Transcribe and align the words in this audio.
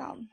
Sånn. 0.00 0.28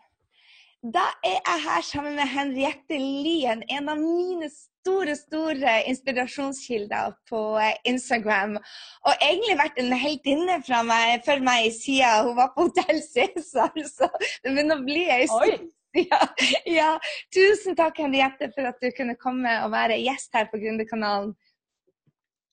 Da 0.94 1.04
er 1.26 1.40
jeg 1.42 1.62
her 1.66 1.82
sammen 1.84 2.16
med 2.16 2.30
Henriette 2.32 2.98
Lien, 3.02 3.64
en 3.74 3.90
av 3.92 3.98
mine 4.00 4.48
store, 4.54 5.16
store 5.20 5.74
inspirasjonskilder 5.90 7.16
på 7.28 7.40
eh, 7.60 7.74
Instagram. 7.92 8.56
Og 9.04 9.26
egentlig 9.26 9.58
vært 9.60 9.82
en 9.82 9.96
heltinne 9.98 10.60
for 10.68 11.42
meg 11.50 11.74
siden 11.76 12.30
hun 12.30 12.38
var 12.38 12.54
på 12.54 12.68
Hotell 12.70 13.02
Cæsar, 13.04 13.74
så 13.98 14.08
det 14.22 14.54
begynner 14.54 14.78
å 14.78 14.86
bli 14.86 15.04
ei 15.18 15.26
stund. 15.32 15.68
Ja, 15.98 16.22
ja. 16.80 16.90
Tusen 17.34 17.76
takk, 17.76 18.00
Henriette, 18.06 18.52
for 18.56 18.70
at 18.70 18.80
du 18.84 18.92
kunne 18.96 19.18
komme 19.20 19.58
og 19.66 19.74
være 19.74 19.98
gjest 20.06 20.36
her 20.38 20.48
på 20.52 20.62
Gründerkanalen. 20.62 21.34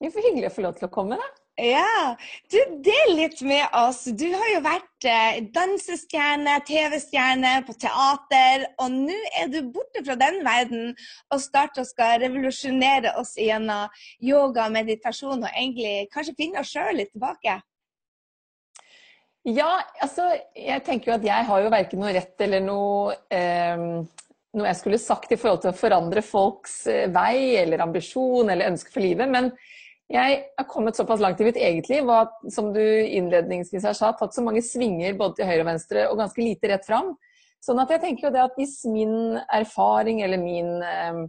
Det 0.01 0.09
er 0.09 0.15
for 0.17 0.27
hyggelig 0.27 0.49
å 0.49 0.55
få 0.57 0.65
lov 0.65 0.79
til 0.79 0.89
å 0.89 0.93
komme, 0.97 1.21
da. 1.21 1.44
Ja, 1.55 2.17
du 2.51 2.57
del 2.83 3.13
litt 3.15 3.39
med 3.47 3.63
oss. 3.79 4.01
Du 4.11 4.25
har 4.27 4.47
jo 4.51 4.57
vært 4.65 5.05
eh, 5.07 5.37
dansestjerne, 5.55 6.57
TV-stjerne 6.67 7.53
på 7.63 7.75
teater, 7.79 8.65
og 8.83 8.91
nå 8.91 9.15
er 9.39 9.47
du 9.53 9.61
borte 9.71 10.01
fra 10.03 10.17
den 10.19 10.41
verden 10.43 10.89
og 11.31 11.39
starter 11.39 11.85
og 11.85 11.87
skal 11.87 12.19
revolusjonere 12.25 13.13
oss 13.21 13.37
gjennom 13.39 13.87
yoga, 14.19 14.67
meditasjon 14.73 15.45
og 15.45 15.47
egentlig 15.53 16.09
kanskje 16.11 16.35
finne 16.41 16.59
oss 16.59 16.73
sjøl 16.75 16.99
litt 16.99 17.13
tilbake. 17.15 17.55
Ja, 19.47 19.69
altså 20.03 20.25
jeg 20.59 20.83
tenker 20.83 21.13
jo 21.13 21.15
at 21.21 21.29
jeg 21.29 21.47
har 21.47 21.63
jo 21.63 21.71
verken 21.71 22.03
noe 22.03 22.11
rett 22.17 22.43
eller 22.43 22.65
noe 22.65 23.15
eh, 23.31 23.87
noe 24.55 24.67
jeg 24.71 24.79
skulle 24.81 24.99
sagt 24.99 25.31
i 25.31 25.39
forhold 25.39 25.63
til 25.63 25.71
å 25.71 25.77
forandre 25.77 26.23
folks 26.25 26.81
eh, 26.91 27.07
vei 27.15 27.55
eller 27.61 27.83
ambisjon 27.85 28.51
eller 28.51 28.73
ønske 28.73 28.91
for 28.91 29.05
livet. 29.05 29.31
men 29.31 29.53
jeg 30.11 30.41
har 30.57 30.67
kommet 30.69 30.97
såpass 30.97 31.21
langt 31.21 31.39
i 31.41 31.47
mitt 31.47 31.57
eget 31.57 31.87
liv 31.89 32.05
og 32.05 32.27
at, 32.27 32.35
som 32.53 32.69
du 32.75 32.81
innledningsvis 32.81 33.87
har 33.87 33.95
sagt, 33.97 34.19
tatt 34.19 34.35
så 34.35 34.43
mange 34.45 34.61
svinger 34.61 35.15
både 35.17 35.39
til 35.39 35.49
høyre 35.49 35.63
og 35.63 35.71
venstre 35.71 36.03
og 36.11 36.19
ganske 36.21 36.43
lite 36.43 36.69
rett 36.69 36.85
fram. 36.85 37.15
Sånn 37.65 37.81
at 37.81 37.89
jeg 37.89 38.03
tenker 38.03 38.27
jo 38.27 38.35
det 38.35 38.43
at 38.43 38.59
hvis 38.59 38.83
min 38.85 39.39
erfaring 39.49 40.21
eller 40.21 40.37
min 40.37 40.69
eh, 40.85 41.23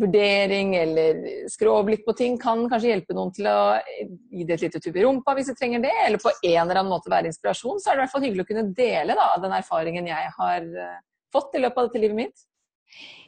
vurdering 0.00 0.72
eller 0.78 1.20
skråblikk 1.52 2.06
på 2.06 2.14
ting 2.18 2.38
kan 2.40 2.64
kanskje 2.70 2.90
hjelpe 2.94 3.14
noen 3.14 3.34
til 3.36 3.50
å 3.52 3.76
gi 3.84 4.46
det 4.48 4.56
et 4.56 4.64
lite 4.66 4.80
tupp 4.82 4.96
i 4.96 5.04
rumpa 5.04 5.36
hvis 5.36 5.52
de 5.52 5.56
trenger 5.58 5.84
det, 5.84 5.92
eller 6.06 6.22
på 6.22 6.32
en 6.32 6.62
eller 6.64 6.80
annen 6.80 6.94
måte 6.94 7.12
være 7.12 7.30
inspirasjon, 7.30 7.78
så 7.82 7.92
er 7.92 7.98
det 7.98 8.00
i 8.00 8.04
hvert 8.06 8.14
fall 8.16 8.24
hyggelig 8.26 8.46
å 8.46 8.50
kunne 8.50 8.66
dele 8.80 9.18
da, 9.20 9.28
den 9.44 9.54
erfaringen 9.60 10.08
jeg 10.08 10.32
har 10.40 10.66
eh, 10.88 10.98
fått 11.34 11.54
i 11.54 11.62
løpet 11.62 11.82
av 11.82 11.90
dette 11.90 12.02
livet 12.02 12.20
mitt. 12.24 12.48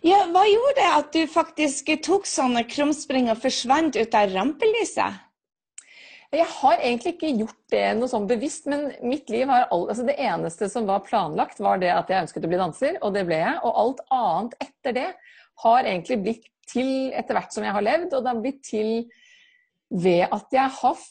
Ja, 0.06 0.20
hva 0.30 0.44
gjorde 0.46 0.74
det 0.78 0.88
at 0.92 1.14
du 1.14 1.22
faktisk 1.30 1.88
tok 2.04 2.28
sånne 2.28 2.62
krumspring 2.68 3.30
og 3.32 3.40
forsvant 3.42 3.96
ut 3.96 4.14
av 4.14 4.34
rampelyset? 4.34 5.22
Jeg 6.34 6.46
har 6.50 6.80
egentlig 6.82 7.12
ikke 7.14 7.32
gjort 7.38 7.60
det 7.72 7.84
noe 7.96 8.10
sånn 8.10 8.26
bevisst, 8.28 8.66
men 8.70 8.88
mitt 9.06 9.30
liv 9.32 9.46
har 9.48 9.68
all, 9.72 9.86
altså 9.88 10.04
det 10.06 10.18
eneste 10.20 10.68
som 10.70 10.88
var 10.88 11.04
planlagt, 11.06 11.62
var 11.62 11.78
det 11.80 11.92
at 11.94 12.10
jeg 12.10 12.26
ønsket 12.26 12.44
å 12.44 12.50
bli 12.50 12.60
danser, 12.60 12.98
og 13.00 13.14
det 13.14 13.22
ble 13.28 13.38
jeg. 13.40 13.60
Og 13.62 13.78
alt 13.82 14.02
annet 14.14 14.56
etter 14.66 14.96
det 14.96 15.06
har 15.62 15.86
egentlig 15.86 16.18
blitt 16.24 16.50
til 16.66 17.14
etter 17.14 17.38
hvert 17.38 17.54
som 17.54 17.64
jeg 17.64 17.74
har 17.76 17.86
levd, 17.86 18.10
og 18.10 18.24
det 18.24 18.32
har 18.32 18.42
blitt 18.42 18.60
til 18.66 18.90
ved 19.86 20.24
at 20.34 20.50
jeg 20.50 20.74
har 20.80 21.02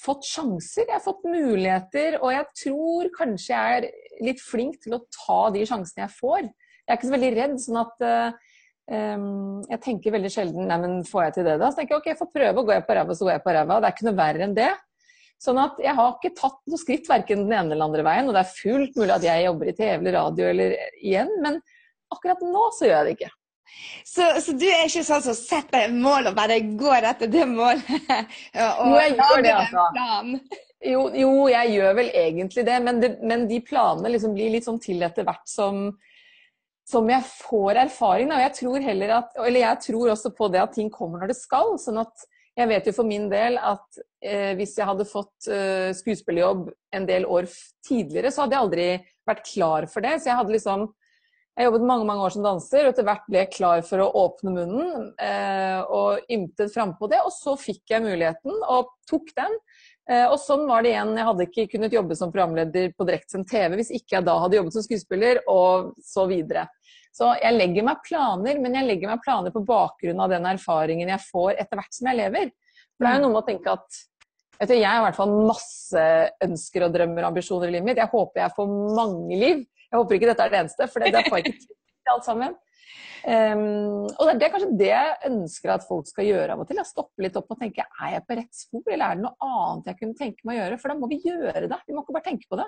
fått 0.00 0.24
sjanser, 0.24 0.86
jeg 0.86 0.96
har 0.96 1.04
fått 1.04 1.26
muligheter, 1.28 2.16
og 2.22 2.32
jeg 2.32 2.48
tror 2.62 3.12
kanskje 3.16 3.52
jeg 3.52 3.78
er 3.78 4.24
litt 4.24 4.40
flink 4.40 4.80
til 4.82 4.96
å 4.96 5.04
ta 5.12 5.42
de 5.52 5.66
sjansene 5.68 6.06
jeg 6.06 6.16
får. 6.16 6.48
Jeg 6.82 6.94
er 6.94 6.98
ikke 6.98 7.10
så 7.10 7.16
veldig 7.16 7.32
redd, 7.36 7.58
sånn 7.62 7.80
at 7.82 8.06
um, 8.06 9.26
jeg 9.70 9.82
tenker 9.84 10.14
veldig 10.16 10.30
sjelden 10.34 10.66
Nei, 10.68 10.78
men 10.82 10.96
får 11.06 11.28
jeg 11.28 11.36
til 11.36 11.46
det, 11.48 11.58
da? 11.62 11.68
Så 11.70 11.80
tenker 11.80 11.94
jeg 11.94 12.02
ok, 12.02 12.08
jeg 12.12 12.20
får 12.22 12.32
prøve, 12.34 12.64
går 12.66 12.78
jeg 12.78 12.86
på 12.88 12.96
ræva, 12.98 13.18
så 13.18 13.28
går 13.28 13.36
jeg 13.36 13.44
på 13.44 13.54
ræva. 13.56 13.76
Det 13.78 13.88
er 13.88 13.96
ikke 13.96 14.08
noe 14.08 14.18
verre 14.22 14.48
enn 14.48 14.56
det. 14.56 14.72
Sånn 15.42 15.58
at 15.58 15.78
jeg 15.82 15.98
har 15.98 16.16
ikke 16.16 16.36
tatt 16.38 16.58
noe 16.70 16.78
skritt 16.78 17.08
verken 17.10 17.46
den 17.46 17.54
ene 17.56 17.74
eller 17.74 17.88
andre 17.88 18.06
veien, 18.06 18.28
og 18.30 18.36
det 18.36 18.42
er 18.44 18.56
fullt 18.56 18.98
mulig 18.98 19.14
at 19.16 19.24
jeg 19.26 19.46
jobber 19.48 19.70
i 19.70 19.76
TV 19.78 19.94
eller 19.96 20.18
radio 20.20 20.50
eller 20.52 20.74
igjen, 21.02 21.32
men 21.42 21.62
akkurat 22.14 22.44
nå 22.46 22.66
så 22.76 22.86
gjør 22.86 22.98
jeg 23.00 23.08
det 23.08 23.14
ikke. 23.16 23.32
Så, 24.04 24.26
så 24.44 24.52
du 24.54 24.66
er 24.68 24.84
ikke 24.86 25.04
sånn 25.06 25.24
som 25.24 25.36
setter 25.36 25.86
et 25.86 25.94
mål 25.96 26.28
og 26.30 26.36
bare 26.36 26.58
går 26.78 27.08
etter 27.08 27.30
det 27.32 27.46
målet? 27.48 27.88
Og 28.82 28.92
jo, 28.92 28.98
jeg 29.00 29.16
gjør 29.16 29.44
det, 29.46 29.54
altså. 29.56 30.60
Jo, 30.82 31.02
jo, 31.14 31.30
jeg 31.50 31.74
gjør 31.76 31.92
vel 31.94 32.08
egentlig 32.10 32.64
det, 32.66 32.78
men, 32.82 32.98
det, 33.02 33.10
men 33.22 33.46
de 33.50 33.60
planene 33.64 34.10
liksom 34.12 34.34
blir 34.34 34.50
litt 34.52 34.66
sånn 34.66 34.80
til 34.82 35.02
etter 35.06 35.26
hvert 35.26 35.46
som 35.48 35.84
som 36.92 37.08
jeg 37.10 37.24
får 37.24 37.80
erfaring. 37.86 38.32
Og 38.34 38.44
jeg 38.44 38.54
tror 38.60 38.84
heller 38.84 39.16
at, 39.18 39.34
eller 39.40 39.64
jeg 39.64 39.82
tror 39.88 40.12
også 40.14 40.32
på 40.36 40.50
det 40.52 40.62
at 40.62 40.76
ting 40.76 40.92
kommer 40.92 41.22
når 41.22 41.32
det 41.32 41.40
skal. 41.40 41.76
sånn 41.80 42.02
at 42.04 42.28
jeg 42.52 42.68
vet 42.68 42.88
jo 42.88 42.92
for 42.92 43.08
min 43.08 43.30
del 43.32 43.56
at 43.56 44.00
eh, 44.20 44.52
hvis 44.58 44.74
jeg 44.76 44.88
hadde 44.88 45.08
fått 45.08 45.48
eh, 45.48 45.92
skuespillerjobb 45.96 46.66
en 46.98 47.06
del 47.08 47.24
år 47.24 47.48
tidligere, 47.86 48.32
så 48.32 48.44
hadde 48.44 48.56
jeg 48.56 48.66
aldri 48.66 48.88
vært 49.28 49.46
klar 49.48 49.86
for 49.88 50.04
det. 50.04 50.18
Så 50.20 50.30
jeg 50.32 50.40
hadde 50.40 50.58
liksom 50.58 50.90
Jeg 51.52 51.66
jobbet 51.66 51.82
mange 51.84 52.06
mange 52.08 52.24
år 52.24 52.32
som 52.32 52.44
danser, 52.46 52.86
og 52.86 52.94
etter 52.94 53.04
hvert 53.04 53.26
ble 53.28 53.40
jeg 53.42 53.50
klar 53.52 53.82
for 53.84 54.00
å 54.00 54.06
åpne 54.22 54.54
munnen 54.54 55.10
eh, 55.20 55.82
og 55.84 56.30
ymtet 56.32 56.72
frampå 56.72 57.10
det. 57.12 57.18
Og 57.20 57.28
så 57.36 57.52
fikk 57.60 57.92
jeg 57.92 58.04
muligheten, 58.06 58.56
og 58.72 58.94
tok 59.04 59.28
den. 59.36 59.58
Eh, 60.10 60.24
og 60.26 60.38
sånn 60.40 60.64
var 60.66 60.80
det 60.82 60.94
igjen. 60.94 61.12
Jeg 61.18 61.28
hadde 61.28 61.46
ikke 61.46 61.66
kunnet 61.74 61.94
jobbe 61.94 62.16
som 62.18 62.32
programleder 62.32 62.94
på 62.96 63.06
direktesendt 63.06 63.52
TV 63.52 63.76
hvis 63.78 63.92
ikke 63.98 64.16
jeg 64.16 64.26
da 64.26 64.38
hadde 64.42 64.58
jobbet 64.58 64.78
som 64.78 64.86
skuespiller, 64.86 65.42
og 65.52 65.92
så 66.00 66.24
videre. 66.30 66.64
Så 67.12 67.28
jeg 67.42 67.58
legger 67.58 67.84
meg 67.84 68.00
planer, 68.06 68.56
men 68.62 68.78
jeg 68.78 68.88
legger 68.88 69.12
meg 69.12 69.20
planer 69.24 69.52
på 69.52 69.64
bakgrunn 69.68 70.22
av 70.24 70.32
den 70.32 70.48
erfaringen 70.48 71.12
jeg 71.12 71.24
får 71.26 71.58
etter 71.60 71.78
hvert 71.78 71.92
som 71.92 72.08
jeg 72.08 72.20
lever. 72.22 72.50
For 72.96 73.04
det 73.04 73.10
er 73.10 73.18
jo 73.18 73.24
noe 73.26 73.34
med 73.34 73.42
å 73.42 73.46
tenke 73.50 73.76
at 73.76 74.00
vet 74.58 74.70
du, 74.70 74.74
Jeg 74.78 74.88
har 74.88 75.02
i 75.02 75.06
hvert 75.08 75.18
fall 75.18 75.32
masse 75.50 76.06
ønsker 76.46 76.86
og 76.86 76.96
drømmer 76.96 77.24
og 77.24 77.32
ambisjoner 77.32 77.68
i 77.68 77.76
livet 77.76 77.88
mitt. 77.90 78.00
Jeg 78.00 78.12
håper 78.12 78.44
jeg 78.44 78.56
får 78.56 78.74
mange 78.96 79.38
liv. 79.38 79.64
Jeg 79.88 79.98
håper 79.98 80.16
ikke 80.16 80.28
dette 80.30 80.44
er 80.46 80.52
det 80.52 80.60
eneste, 80.62 80.88
for 80.88 81.04
det, 81.04 81.12
det 81.12 81.24
får 81.26 81.40
jeg 81.40 81.52
ikke 81.52 81.66
til 81.66 82.14
alt 82.14 82.28
sammen. 82.28 82.54
Um, 83.22 84.08
og 84.18 84.32
det, 84.32 84.42
er 84.42 84.50
kanskje 84.50 84.76
det 84.80 84.88
jeg 84.88 85.18
ønsker 85.28 85.70
at 85.76 85.84
folk 85.86 86.08
skal 86.10 86.26
gjøre 86.26 86.54
av 86.56 86.62
og 86.62 86.70
til. 86.70 86.80
Jeg 86.80 86.90
stoppe 86.90 87.22
litt 87.22 87.36
opp 87.38 87.52
og 87.52 87.60
tenke 87.60 87.84
er 87.84 88.16
jeg 88.16 88.24
på 88.26 88.38
rett 88.38 88.56
spor, 88.56 88.86
eller 88.86 89.04
er 89.04 89.20
det 89.20 89.26
noe 89.26 89.50
annet 89.52 89.92
jeg 89.92 90.00
kunne 90.00 90.18
tenke 90.18 90.48
meg 90.48 90.56
å 90.56 90.62
gjøre? 90.62 90.78
For 90.80 90.92
da 90.92 90.96
må 90.98 91.10
vi 91.12 91.20
gjøre 91.26 91.68
det. 91.68 91.78
Vi 91.86 91.94
må 91.94 92.02
ikke 92.02 92.16
bare 92.16 92.28
tenke 92.30 92.48
på 92.50 92.58
det. 92.62 92.66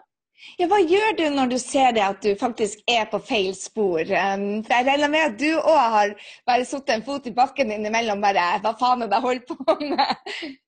Ja, 0.58 0.66
hva 0.70 0.78
gjør 0.82 1.14
du 1.18 1.24
når 1.34 1.52
du 1.54 1.56
ser 1.62 1.94
det 1.96 2.02
at 2.04 2.22
du 2.22 2.34
faktisk 2.38 2.82
er 2.90 3.06
på 3.10 3.20
feil 3.22 3.54
spor? 3.56 4.02
Um, 4.02 4.62
for 4.64 4.74
Jeg 4.74 4.86
regner 4.88 5.12
med 5.12 5.28
at 5.28 5.38
du 5.40 5.50
òg 5.56 5.84
har 5.94 6.14
bare 6.46 6.66
satt 6.68 6.90
en 6.94 7.04
fot 7.06 7.26
i 7.30 7.34
bakken 7.34 7.72
innimellom 7.74 8.22
bare 8.22 8.58
Hva 8.64 8.74
faen 8.78 9.06
er 9.06 9.12
det 9.12 9.20
jeg 9.20 9.26
holder 9.28 9.46
på 9.48 9.78
med? 9.94 10.34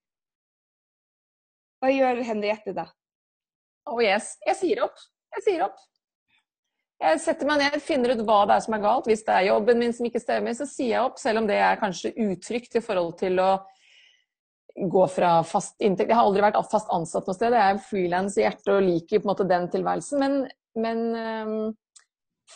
Hva 1.82 1.92
gjør 1.92 2.22
Henriette 2.24 2.72
da? 2.76 2.86
Oh 3.86 4.00
yes. 4.02 4.34
Jeg 4.46 4.58
sier 4.58 4.82
opp. 4.86 4.96
Jeg 5.36 5.44
sier 5.44 5.66
opp. 5.68 5.76
Jeg 6.96 7.20
setter 7.20 7.48
meg 7.48 7.60
ned, 7.60 7.74
finner 7.84 8.14
ut 8.16 8.22
hva 8.24 8.38
det 8.48 8.54
er 8.56 8.62
som 8.64 8.74
er 8.74 8.84
galt. 8.86 9.08
Hvis 9.10 9.24
det 9.26 9.34
er 9.34 9.48
jobben 9.50 9.82
min 9.82 9.92
som 9.92 10.06
ikke 10.08 10.22
stemmer, 10.22 10.56
så 10.56 10.64
sier 10.68 10.94
jeg 10.94 11.04
opp. 11.04 11.20
Selv 11.20 11.42
om 11.42 11.48
det 11.50 11.58
er 11.60 11.80
kanskje 11.80 12.14
utrygt 12.24 12.78
i 12.78 12.82
forhold 12.82 13.18
til 13.20 13.36
å 13.42 13.50
gå 14.76 15.06
fra 15.08 15.40
fast 15.46 15.80
inntekt 15.80 16.10
Jeg 16.10 16.18
har 16.18 16.28
aldri 16.28 16.44
vært 16.44 16.58
fast 16.70 16.90
ansatt 16.92 17.28
noe 17.28 17.36
sted. 17.36 17.54
Jeg 17.56 17.74
er 17.74 17.82
frilans 17.82 18.36
i 18.36 18.44
hjertet 18.44 18.72
og 18.74 18.84
liker 18.84 19.22
på 19.22 19.26
en 19.26 19.32
måte 19.32 19.48
den 19.48 19.68
tilværelsen. 19.72 20.20
Men, 20.20 20.36
men 20.76 21.02
um, 21.16 21.74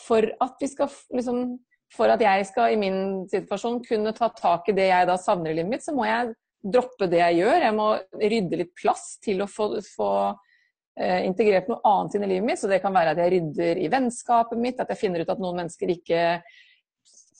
for 0.04 0.28
at 0.44 0.68
skal 0.70 0.92
liksom 1.16 1.58
For 1.90 2.06
at 2.06 2.20
jeg 2.22 2.44
skal 2.46 2.70
i 2.70 2.76
min 2.78 3.24
situasjon 3.26 3.80
kunne 3.82 4.12
ta 4.14 4.28
tak 4.30 4.68
i 4.70 4.74
det 4.76 4.84
jeg 4.92 5.06
da 5.08 5.16
savner 5.18 5.50
i 5.50 5.56
livet 5.58 5.72
mitt, 5.72 5.82
så 5.82 5.90
må 5.90 6.04
jeg 6.06 6.36
droppe 6.62 7.08
det 7.10 7.18
jeg 7.18 7.40
gjør. 7.40 7.64
Jeg 7.64 7.74
må 7.74 7.86
rydde 8.20 8.60
litt 8.60 8.70
plass 8.78 9.16
til 9.24 9.42
å 9.42 9.48
få, 9.50 9.72
få 9.82 10.10
uh, 10.30 11.20
integrert 11.26 11.66
noe 11.66 11.82
annet 11.90 12.14
inn 12.14 12.26
i 12.28 12.30
livet 12.30 12.46
mitt. 12.46 12.62
Så 12.62 12.70
det 12.70 12.78
kan 12.84 12.94
være 12.94 13.16
at 13.16 13.22
jeg 13.24 13.34
rydder 13.34 13.82
i 13.82 13.90
vennskapet 13.90 14.60
mitt, 14.62 14.78
at 14.78 14.92
jeg 14.92 15.00
finner 15.00 15.24
ut 15.24 15.34
at 15.34 15.42
noen 15.42 15.64
mennesker 15.64 15.90
ikke 15.96 16.22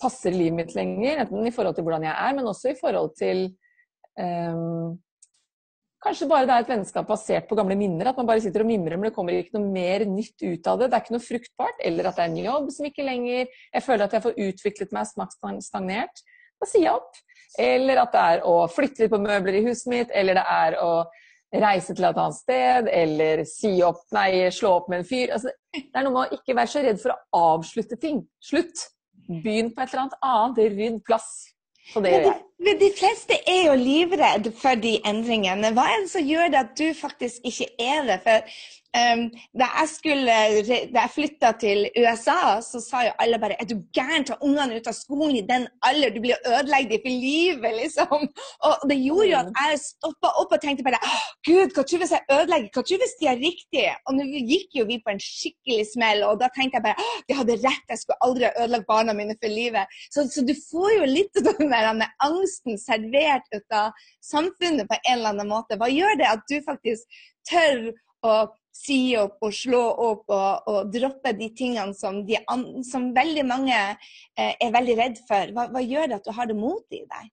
passer 0.00 0.34
livet 0.34 0.58
mitt 0.64 0.74
lenger. 0.74 1.22
Enten 1.22 1.46
i 1.46 1.54
forhold 1.54 1.78
til 1.78 1.86
hvordan 1.86 2.08
jeg 2.08 2.16
er, 2.16 2.34
men 2.40 2.50
også 2.50 2.72
i 2.72 2.78
forhold 2.80 3.14
til 3.20 3.46
kanskje 6.00 6.28
bare 6.30 6.48
det 6.48 6.56
er 6.56 6.64
et 6.64 6.72
vennskap 6.72 7.08
basert 7.08 7.48
på 7.48 7.56
gamle 7.58 7.76
minner. 7.78 8.10
At 8.10 8.18
man 8.18 8.28
bare 8.28 8.42
sitter 8.42 8.64
og 8.64 8.70
mimrer, 8.70 8.96
men 8.98 9.10
det 9.10 9.14
kommer 9.16 9.36
ikke 9.36 9.58
noe 9.58 9.70
mer 9.72 10.04
nytt 10.08 10.36
ut 10.42 10.70
av 10.70 10.80
det. 10.80 10.90
Det 10.90 10.98
er 10.98 11.04
ikke 11.04 11.16
noe 11.16 11.28
fruktbart. 11.28 11.80
Eller 11.86 12.10
at 12.10 12.18
det 12.18 12.26
er 12.26 12.32
en 12.32 12.44
jobb 12.44 12.68
som 12.74 12.90
ikke 12.90 13.06
lenger 13.06 13.46
Jeg 13.46 13.86
føler 13.86 14.06
at 14.06 14.16
jeg 14.16 14.26
får 14.26 14.44
utviklet 14.48 14.94
meg 14.96 15.10
smaksstagnert. 15.12 16.22
Da 16.60 16.68
sier 16.68 16.88
jeg 16.88 16.98
opp. 16.98 17.24
Eller 17.60 17.98
at 18.02 18.12
det 18.14 18.26
er 18.34 18.44
å 18.46 18.60
flytte 18.70 19.04
litt 19.04 19.12
på 19.12 19.22
møbler 19.22 19.58
i 19.58 19.64
huset 19.66 19.90
mitt. 19.92 20.14
Eller 20.14 20.38
det 20.38 20.46
er 20.46 20.78
å 20.82 20.92
reise 21.50 21.94
til 21.96 22.06
et 22.06 22.20
annet 22.22 22.38
sted. 22.38 22.90
Eller 22.94 23.44
si 23.48 23.74
opp 23.86 24.04
Nei, 24.14 24.48
slå 24.54 24.76
opp 24.80 24.90
med 24.92 25.02
en 25.02 25.08
fyr. 25.08 25.34
Altså, 25.36 25.52
det 25.74 25.90
er 25.94 26.06
noe 26.06 26.16
med 26.16 26.26
å 26.26 26.40
ikke 26.40 26.56
være 26.56 26.74
så 26.74 26.84
redd 26.86 27.00
for 27.02 27.14
å 27.14 27.44
avslutte 27.54 27.98
ting. 28.00 28.24
Slutt. 28.42 28.88
Begynn 29.30 29.70
på 29.74 29.82
et 29.82 29.92
eller 29.92 30.06
annet 30.06 30.22
annet. 30.26 30.62
Rydd 30.78 31.02
plass. 31.06 31.30
Så 31.92 32.02
det 32.04 32.14
gjør 32.14 32.26
jeg. 32.28 32.38
Men 32.60 32.76
de 32.80 32.90
fleste 32.92 33.36
er 33.48 33.62
jo 33.70 33.76
livredde 33.80 34.52
for 34.60 34.76
de 34.82 34.98
endringene. 35.08 35.72
Hva 35.76 35.86
er 35.88 36.02
det 36.02 36.10
som 36.12 36.26
gjør 36.28 36.58
at 36.60 36.74
du 36.78 36.90
faktisk 36.96 37.46
ikke 37.48 37.70
er 37.80 38.04
det? 38.08 38.18
For 38.26 38.58
Um, 38.90 39.28
da 39.54 39.68
jeg, 39.78 39.88
skulle, 39.92 40.36
da 40.90 41.02
jeg 41.04 41.10
flytta 41.14 41.52
til 41.62 41.84
USA, 41.94 42.58
så 42.58 42.80
sa 42.82 43.04
jo 43.06 43.12
alle 43.22 43.38
bare 43.38 43.54
Er 43.62 43.68
du 43.70 43.76
gæren? 43.94 44.24
Ta 44.26 44.34
ungene 44.42 44.80
ut 44.80 44.88
av 44.90 44.96
skolen 44.98 45.36
i 45.38 45.44
den 45.46 45.68
alder, 45.86 46.10
du 46.10 46.18
blir 46.24 46.40
ødelagt 46.42 46.96
for 47.04 47.14
livet, 47.24 47.76
liksom. 47.76 48.24
Og 48.66 48.88
det 48.90 48.96
gjorde 48.98 49.28
jo 49.30 49.36
at 49.38 49.52
mm. 49.52 49.60
jeg 49.60 49.78
stoppa 49.84 50.32
opp 50.42 50.56
og 50.56 50.64
tenkte 50.64 50.86
bare 50.88 50.98
Gud, 51.46 51.70
hva 51.76 51.84
tror 51.84 52.02
hvis 52.02 52.16
jeg 52.16 52.26
ødelegger? 52.34 52.72
Hva 52.74 52.84
tror 52.88 53.02
hvis 53.04 53.16
de 53.20 53.30
er 53.30 53.40
riktige? 53.44 53.94
Og 54.10 54.18
nå 54.18 54.26
gikk 54.50 54.80
jo 54.80 54.88
vi 54.90 54.98
på 55.04 55.14
en 55.14 55.22
skikkelig 55.22 55.86
smell, 55.92 56.26
og 56.26 56.42
da 56.42 56.50
tenkte 56.56 56.80
jeg 56.80 56.88
bare 56.88 57.08
de 57.30 57.38
hadde 57.38 57.60
rett, 57.62 57.86
jeg 57.94 58.02
skulle 58.02 58.20
aldri 58.26 58.48
ha 58.48 58.52
ødelagt 58.64 58.90
barna 58.90 59.14
mine 59.14 59.38
for 59.38 59.54
livet. 59.54 59.98
Så, 60.10 60.26
så 60.34 60.42
du 60.42 60.54
får 60.66 60.90
jo 60.98 61.08
litt 61.14 61.42
av 61.44 61.50
den 61.62 61.70
der 61.70 62.06
angsten 62.26 62.80
servert 62.80 63.46
ut 63.54 63.80
av 63.84 64.06
samfunnet 64.32 64.90
på 64.90 64.98
en 65.04 65.18
eller 65.20 65.34
annen 65.36 65.54
måte. 65.54 65.78
Hva 65.78 65.86
gjør 65.94 66.18
det 66.18 66.30
at 66.34 66.46
du 66.50 66.58
faktisk 66.66 67.22
tør 67.46 67.92
å 68.26 68.34
si 68.74 69.16
opp 69.18 69.42
og 69.44 69.52
slå 69.54 69.80
opp 69.80 70.32
og, 70.32 70.70
og 70.70 70.92
droppe 70.94 71.32
de 71.36 71.50
tingene 71.56 71.94
som, 71.96 72.22
de, 72.26 72.38
som 72.86 73.10
veldig 73.16 73.44
mange 73.48 73.76
eh, 73.76 74.54
er 74.54 74.72
veldig 74.72 74.96
redd 74.98 75.20
for. 75.28 75.52
Hva, 75.56 75.66
hva, 75.74 75.82
gjør 75.84 76.10
det 76.10 76.18
at 76.20 76.28
du 76.28 76.34
har 76.36 76.50
det 76.50 76.58
motet 76.58 77.00
i 77.00 77.04
deg? 77.04 77.30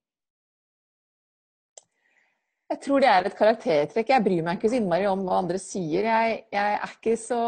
Jeg 2.68 2.82
tror 2.84 3.00
det 3.00 3.08
er 3.08 3.26
et 3.26 3.38
karaktertrekk. 3.38 4.10
Jeg 4.12 4.24
bryr 4.26 4.42
meg 4.44 4.58
ikke 4.58 4.68
så 4.68 4.76
innmari 4.76 5.06
om 5.08 5.22
hva 5.24 5.38
andre 5.40 5.60
sier. 5.62 6.04
Jeg, 6.04 6.42
jeg 6.52 6.80
er 6.82 6.96
ikke 6.98 7.14
så 7.20 7.42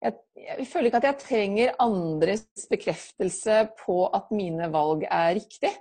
jeg, 0.00 0.16
jeg, 0.38 0.66
føler 0.70 0.88
ikke 0.88 1.00
at 1.02 1.08
jeg 1.08 1.20
trenger 1.24 1.72
andres 1.82 2.44
bekreftelse 2.70 3.64
på 3.82 4.04
at 4.16 4.30
mine 4.32 4.70
valg 4.72 5.02
er 5.08 5.34
riktig. 5.40 5.72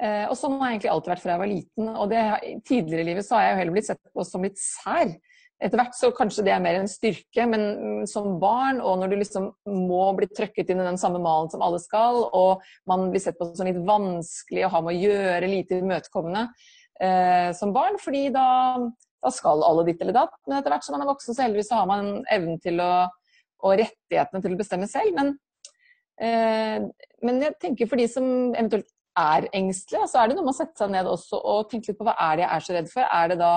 Eh, 0.00 0.24
og 0.30 0.36
sånn 0.38 0.56
har 0.56 0.70
jeg 0.70 0.78
egentlig 0.78 0.92
alltid 0.94 1.12
vært 1.12 1.22
fra 1.26 1.34
jeg 1.34 1.42
var 1.42 1.50
liten. 1.50 1.90
Og 1.92 2.08
det, 2.10 2.22
tidligere 2.66 3.04
i 3.04 3.08
livet 3.10 3.26
så 3.26 3.36
har 3.36 3.46
jeg 3.46 3.52
jo 3.52 3.60
heller 3.60 3.76
blitt 3.76 3.90
sett 3.90 4.14
på 4.16 4.26
som 4.26 4.48
litt 4.48 4.62
sær. 4.62 5.12
Etter 5.60 5.76
hvert 5.76 5.96
så 5.96 6.08
kanskje 6.16 6.46
det 6.46 6.54
er 6.54 6.62
mer 6.64 6.78
en 6.78 6.88
styrke, 6.88 7.44
men 7.50 8.06
som 8.08 8.38
barn, 8.40 8.80
og 8.80 9.02
når 9.02 9.12
du 9.12 9.16
liksom 9.20 9.50
må 9.68 10.06
bli 10.16 10.30
trøkket 10.32 10.72
inn 10.72 10.80
i 10.80 10.86
den 10.88 11.00
samme 11.00 11.20
malen 11.20 11.50
som 11.52 11.60
alle 11.64 11.80
skal, 11.82 12.22
og 12.32 12.64
man 12.88 13.10
blir 13.12 13.20
sett 13.20 13.36
på 13.36 13.50
som 13.52 13.68
litt 13.68 13.80
vanskelig 13.84 14.64
å 14.64 14.72
ha 14.72 14.80
med 14.86 14.96
å 14.96 15.04
gjøre, 15.10 15.52
lite 15.52 15.82
imøtekommende 15.82 16.46
eh, 17.02 17.50
som 17.58 17.74
barn, 17.76 18.00
fordi 18.00 18.30
da, 18.32 18.48
da, 19.20 19.34
skal 19.36 19.60
alle 19.66 19.84
ditt 19.90 20.00
eller 20.00 20.16
datt. 20.16 20.32
Men 20.48 20.62
etter 20.62 20.72
hvert 20.72 20.88
som 20.88 20.96
man 20.96 21.04
er 21.04 21.12
voksen, 21.12 21.36
så 21.36 21.44
heldigvis 21.44 21.68
så 21.68 21.82
har 21.82 21.90
man 21.92 22.12
evnen 22.32 22.60
til 22.64 22.80
å 22.80 22.92
og 23.66 23.76
rettighetene 23.80 24.42
til 24.44 24.54
å 24.54 24.60
bestemme 24.60 24.88
selv. 24.90 25.16
Men, 25.16 25.34
eh, 26.20 26.80
men 27.24 27.42
jeg 27.44 27.58
tenker 27.60 27.90
for 27.90 28.00
de 28.00 28.08
som 28.08 28.24
eventuelt 28.54 28.88
er 29.18 29.48
engstelige, 29.56 30.08
så 30.08 30.20
er 30.20 30.30
det 30.30 30.38
noe 30.38 30.46
med 30.46 30.54
å 30.54 30.60
sette 30.60 30.80
seg 30.80 30.92
ned 30.94 31.08
også 31.10 31.40
og 31.40 31.68
tenke 31.70 31.90
litt 31.90 31.98
på 31.98 32.06
hva 32.08 32.16
er 32.28 32.38
det 32.38 32.46
jeg 32.46 32.52
er 32.54 32.66
så 32.66 32.76
redd 32.76 32.90
for. 32.92 33.04
Er 33.04 33.32
det 33.32 33.38
da 33.42 33.54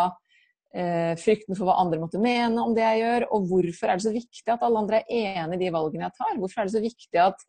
frykten 0.73 1.53
for 1.53 1.67
hva 1.67 1.75
andre 1.83 1.99
måtte 2.01 2.21
mene 2.21 2.63
om 2.63 2.71
det 2.73 2.81
jeg 2.81 3.01
gjør, 3.03 3.27
og 3.35 3.49
hvorfor 3.49 3.91
er 3.91 3.99
det 3.99 4.05
så 4.07 4.13
viktig 4.13 4.49
at 4.49 4.63
alle 4.65 4.81
andre 4.81 5.03
er 5.03 5.43
enig 5.43 5.59
i 5.59 5.65
de 5.67 5.73
valgene 5.75 6.07
jeg 6.07 6.17
tar? 6.17 6.39
Hvorfor 6.41 6.61
er 6.61 6.69
det 6.69 6.73
så 6.73 6.81
viktig 6.81 7.21
at 7.21 7.43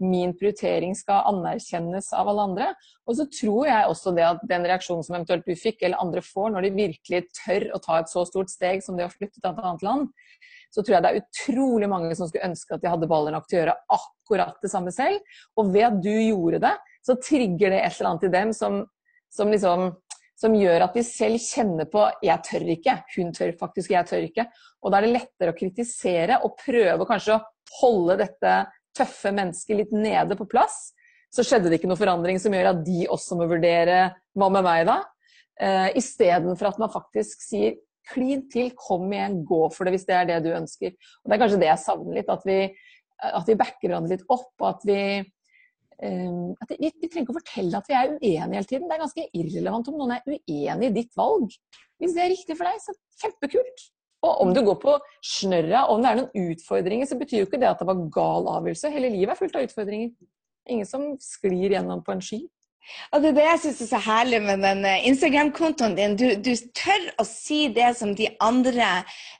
min 0.00 0.32
prioritering 0.32 0.94
skal 0.96 1.26
anerkjennes 1.28 2.08
av 2.16 2.30
alle 2.32 2.46
andre? 2.48 2.70
Og 3.04 3.18
så 3.18 3.26
tror 3.28 3.68
jeg 3.68 3.90
også 3.90 4.14
det 4.16 4.24
at 4.24 4.46
den 4.48 4.64
reaksjonen 4.64 5.04
som 5.04 5.18
eventuelt 5.18 5.44
du 5.44 5.52
fikk, 5.60 5.84
eller 5.84 6.00
andre 6.00 6.24
får, 6.24 6.54
når 6.54 6.66
de 6.66 6.72
virkelig 6.78 7.22
tør 7.42 7.68
å 7.76 7.82
ta 7.84 8.00
et 8.00 8.12
så 8.12 8.24
stort 8.28 8.52
steg 8.52 8.84
som 8.84 8.96
det 8.96 9.10
å 9.10 9.12
flytte 9.12 9.36
til 9.36 9.50
et 9.50 9.60
annet 9.60 9.84
land, 9.84 10.08
så 10.70 10.80
tror 10.80 10.96
jeg 10.96 11.04
det 11.04 11.10
er 11.10 11.24
utrolig 11.24 11.88
mange 11.90 12.14
som 12.16 12.30
skulle 12.30 12.48
ønske 12.48 12.76
at 12.76 12.82
de 12.82 12.92
hadde 12.92 13.08
baller 13.10 13.34
nok 13.34 13.48
til 13.50 13.58
å 13.58 13.62
gjøre 13.64 13.78
akkurat 13.96 14.60
det 14.62 14.70
samme 14.72 14.92
selv. 14.94 15.20
Og 15.58 15.72
ved 15.74 15.88
at 15.88 15.98
du 16.00 16.12
gjorde 16.14 16.62
det, 16.62 16.76
så 17.04 17.16
trigger 17.20 17.74
det 17.74 17.80
et 17.82 17.98
eller 17.98 18.12
annet 18.12 18.28
i 18.28 18.34
dem 18.36 18.54
som, 18.56 18.84
som 19.32 19.52
liksom 19.52 19.90
som 20.40 20.54
gjør 20.56 20.86
at 20.86 20.94
de 20.96 21.02
selv 21.04 21.40
kjenner 21.42 21.88
på 21.90 22.06
'jeg 22.24 22.42
tør 22.46 22.64
ikke', 22.74 22.96
'hun 23.14 23.32
tør 23.32 23.52
faktisk', 23.60 23.90
'jeg 23.90 24.06
tør 24.06 24.24
ikke'. 24.24 24.46
Og 24.82 24.90
da 24.90 24.98
er 24.98 25.02
det 25.02 25.16
lettere 25.16 25.52
å 25.52 25.58
kritisere 25.58 26.40
og 26.44 26.56
prøve 26.56 27.06
kanskje 27.06 27.36
å 27.36 27.44
holde 27.80 28.16
dette 28.24 28.54
tøffe 28.96 29.32
mennesket 29.32 29.76
litt 29.76 29.92
nede 29.92 30.36
på 30.36 30.48
plass. 30.48 30.92
Så 31.30 31.44
skjedde 31.44 31.68
det 31.68 31.78
ikke 31.78 31.90
noe 31.90 32.00
forandring 32.00 32.40
som 32.40 32.52
gjør 32.52 32.72
at 32.72 32.84
de 32.84 33.06
også 33.06 33.36
må 33.36 33.46
vurdere 33.46 34.14
'hva 34.34 34.50
med 34.50 34.64
meg', 34.64 34.86
da? 34.86 35.04
Uh, 35.60 35.88
Istedenfor 35.94 36.68
at 36.68 36.78
man 36.78 36.88
faktisk 36.88 37.42
sier 37.44 37.76
klin 38.08 38.48
til, 38.50 38.72
kom 38.72 39.12
igjen, 39.12 39.44
gå 39.44 39.70
for 39.72 39.84
det 39.84 39.92
hvis 39.92 40.06
det 40.08 40.16
er 40.16 40.24
det 40.24 40.44
du 40.44 40.56
ønsker. 40.56 40.96
Og 40.96 41.28
Det 41.28 41.34
er 41.36 41.42
kanskje 41.42 41.60
det 41.60 41.68
jeg 41.68 41.84
savner 41.84 42.14
litt, 42.14 42.30
at 42.32 42.42
vi, 42.46 42.74
at 43.22 43.46
vi 43.46 43.54
backer 43.54 43.88
hverandre 43.88 44.16
litt 44.16 44.24
opp. 44.28 44.54
og 44.58 44.68
at 44.68 44.86
vi 44.88 45.00
at 46.00 46.72
vi, 46.72 46.88
vi, 46.88 47.08
trenger 47.08 47.26
ikke 47.26 47.34
å 47.34 47.38
fortelle 47.38 47.80
at 47.80 47.88
vi 47.90 47.96
er 47.96 48.12
uenige 48.14 48.56
hele 48.56 48.68
tiden. 48.68 48.88
Det 48.88 48.96
er 48.96 49.02
ganske 49.04 49.26
irrelevant 49.36 49.90
om 49.90 49.98
noen 50.00 50.14
er 50.16 50.28
uenig 50.28 50.90
i 50.90 50.94
ditt 50.94 51.16
valg. 51.18 51.56
Hvis 52.00 52.14
det 52.16 52.22
er 52.24 52.32
riktig 52.32 52.56
for 52.56 52.68
deg, 52.68 52.80
så 52.80 52.94
kjempekult. 53.20 53.86
Og 54.24 54.40
om 54.44 54.52
du 54.52 54.60
går 54.64 54.76
på 54.80 54.94
snørra, 55.24 55.86
om 55.92 56.02
det 56.02 56.10
er 56.10 56.18
noen 56.20 56.50
utfordringer, 56.52 57.08
så 57.08 57.16
betyr 57.20 57.42
jo 57.42 57.48
ikke 57.48 57.60
det 57.60 57.70
at 57.70 57.80
det 57.80 57.88
var 57.88 58.02
gal 58.12 58.48
avgjørelse. 58.56 58.92
Hele 58.92 59.12
livet 59.12 59.32
er 59.32 59.40
fullt 59.40 59.56
av 59.56 59.68
utfordringer. 59.68 60.12
Ingen 60.70 60.88
som 60.88 61.06
sklir 61.24 61.76
gjennom 61.76 62.02
på 62.04 62.14
en 62.14 62.24
sky. 62.24 62.42
Og 63.12 63.22
Det 63.22 63.30
er 63.30 63.36
det 63.36 63.44
jeg 63.46 63.60
syns 63.62 63.80
er 63.84 63.88
så 63.90 64.00
herlig 64.02 64.40
med 64.42 64.62
den 64.64 64.84
eh, 64.88 65.04
Instagram-kontoen 65.08 65.96
din. 65.98 66.16
Du, 66.18 66.26
du, 66.42 66.52
tør 66.76 67.06
å 67.20 67.26
si 67.26 67.60
det 67.74 67.90
som 67.98 68.12
de 68.18 68.28
andre 68.42 68.88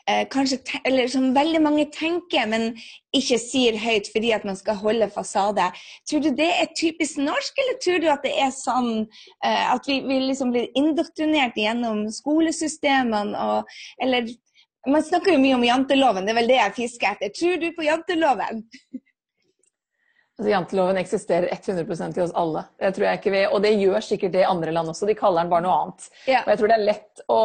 eh, 0.06 0.24
kanskje, 0.30 0.60
eller 0.84 1.10
som 1.10 1.30
veldig 1.36 1.62
mange 1.64 1.86
tenker, 1.94 2.46
men 2.50 2.70
ikke 3.16 3.40
sier 3.42 3.78
høyt 3.80 4.10
fordi 4.14 4.32
at 4.36 4.46
man 4.48 4.58
skal 4.58 4.78
holde 4.82 5.10
fasade. 5.14 5.70
Tror 6.10 6.24
du 6.24 6.30
det 6.36 6.50
er 6.50 6.70
typisk 6.78 7.22
norsk, 7.22 7.62
eller 7.64 7.80
tror 7.84 8.02
du 8.02 8.08
at 8.12 8.26
det 8.26 8.36
er 8.44 8.54
sånn 8.54 8.92
eh, 9.00 9.64
at 9.72 9.88
vi, 9.88 10.00
vi 10.06 10.22
liksom 10.28 10.54
blir 10.54 10.70
indoktrinert 10.78 11.58
gjennom 11.58 12.06
skolesystemene? 12.14 13.50
Og, 13.50 13.76
eller 14.02 14.30
Man 14.88 15.02
snakker 15.04 15.34
jo 15.34 15.40
mye 15.42 15.58
om 15.58 15.64
janteloven, 15.66 16.24
det 16.24 16.32
er 16.32 16.36
vel 16.38 16.46
det 16.48 16.56
jeg 16.56 16.76
fisker 16.78 17.10
etter. 17.12 17.32
Tror 17.36 17.58
du 17.60 17.66
på 17.76 17.84
janteloven? 17.84 18.64
Altså, 20.40 20.54
janteloven 20.54 20.96
eksisterer 20.96 21.50
100% 21.52 22.16
i 22.16 22.22
oss 22.24 22.30
alle. 22.40 22.62
Det 22.80 22.94
tror 22.96 23.04
jeg 23.04 23.18
ikke 23.18 23.32
vi, 23.34 23.40
Og 23.52 23.60
det 23.60 23.74
gjør 23.76 24.04
sikkert 24.06 24.32
det 24.32 24.40
i 24.40 24.48
andre 24.48 24.72
land 24.72 24.88
også. 24.88 25.04
De 25.04 25.16
kaller 25.18 25.44
den 25.44 25.50
bare 25.52 25.66
noe 25.66 25.74
annet. 25.82 26.06
Yeah. 26.24 26.46
Og 26.46 26.48
jeg 26.48 26.60
tror 26.62 26.70
det 26.72 26.78
er, 26.78 27.02
å, 27.28 27.40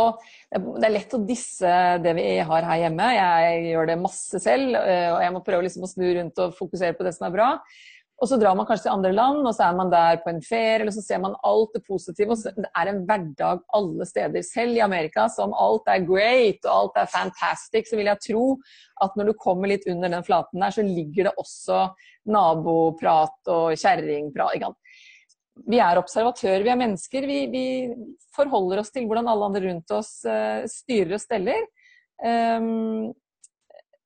det 0.77 0.87
er 0.87 0.93
lett 0.93 1.15
å 1.17 1.19
disse 1.27 1.73
det 2.05 2.13
vi 2.15 2.27
har 2.47 2.69
her 2.69 2.79
hjemme. 2.85 3.09
Jeg 3.17 3.65
gjør 3.73 3.89
det 3.91 3.97
masse 3.99 4.39
selv, 4.39 4.79
øh, 4.79 5.09
og 5.11 5.19
jeg 5.25 5.35
må 5.35 5.43
prøve 5.43 5.67
liksom 5.67 5.83
å 5.83 5.91
snu 5.91 6.07
rundt 6.07 6.39
og 6.45 6.55
fokusere 6.55 6.95
på 6.95 7.03
det 7.09 7.13
som 7.17 7.27
er 7.27 7.35
bra. 7.35 7.49
Og 8.15 8.29
så 8.31 8.37
drar 8.39 8.55
man 8.55 8.63
kanskje 8.67 8.85
til 8.85 8.93
andre 8.93 9.11
land, 9.11 9.41
og 9.43 9.51
så 9.57 9.65
er 9.65 9.75
man 9.75 9.89
der 9.91 10.21
på 10.23 10.31
en 10.31 10.39
ferie, 10.43 10.77
eller 10.79 10.93
så 10.95 11.01
ser 11.03 11.19
man 11.19 11.33
alt 11.43 11.73
det 11.75 11.81
positive. 11.83 12.31
Og 12.31 12.61
det 12.63 12.69
er 12.71 12.91
en 12.91 13.01
hverdag 13.09 13.63
alle 13.75 14.07
steder. 14.07 14.45
Selv 14.47 14.77
i 14.77 14.83
Amerika, 14.85 15.25
som 15.31 15.55
alt 15.59 15.89
er 15.91 16.05
great 16.07 16.63
og 16.63 16.71
alt 16.77 17.01
er 17.01 17.11
fantastic, 17.11 17.89
så 17.89 17.99
vil 17.99 18.07
jeg 18.07 18.23
tro 18.23 18.45
at 19.03 19.17
når 19.19 19.29
du 19.29 19.33
kommer 19.41 19.71
litt 19.71 19.87
under 19.91 20.13
den 20.15 20.23
flaten 20.23 20.63
der, 20.63 20.71
så 20.71 20.85
ligger 20.87 21.27
det 21.27 21.35
også 21.43 21.81
naboprat 22.31 23.51
og 23.51 23.75
kjerringprat. 23.83 24.71
Vi 25.67 25.83
er 25.83 25.99
observatører, 25.99 26.63
vi 26.63 26.71
er 26.71 26.79
mennesker. 26.79 27.27
Vi, 27.27 27.41
vi, 27.51 27.65
forholder 28.35 28.81
oss 28.81 28.91
til 28.91 29.05
hvordan 29.07 29.27
alle 29.31 29.47
andre 29.47 29.61
rundt 29.69 29.91
oss 29.95 30.17
uh, 30.27 30.63
styrer 30.67 31.13
og 31.15 31.21
steller. 31.23 31.67
Um, 32.19 33.13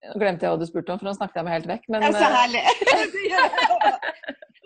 nå 0.08 0.14
glemte 0.22 0.46
jeg 0.46 0.52
hva 0.54 0.60
du 0.60 0.68
spurte 0.68 0.92
om, 0.94 1.00
for 1.02 1.08
nå 1.10 1.14
snakket 1.18 1.38
jeg 1.40 1.46
meg 1.48 1.56
helt 1.58 1.72
vekk. 1.74 1.86
Men, 1.92 1.98
det 2.04 2.08
er 2.10 2.14
så 2.16 2.28
eh, 2.28 2.38
herlig! 2.38 2.64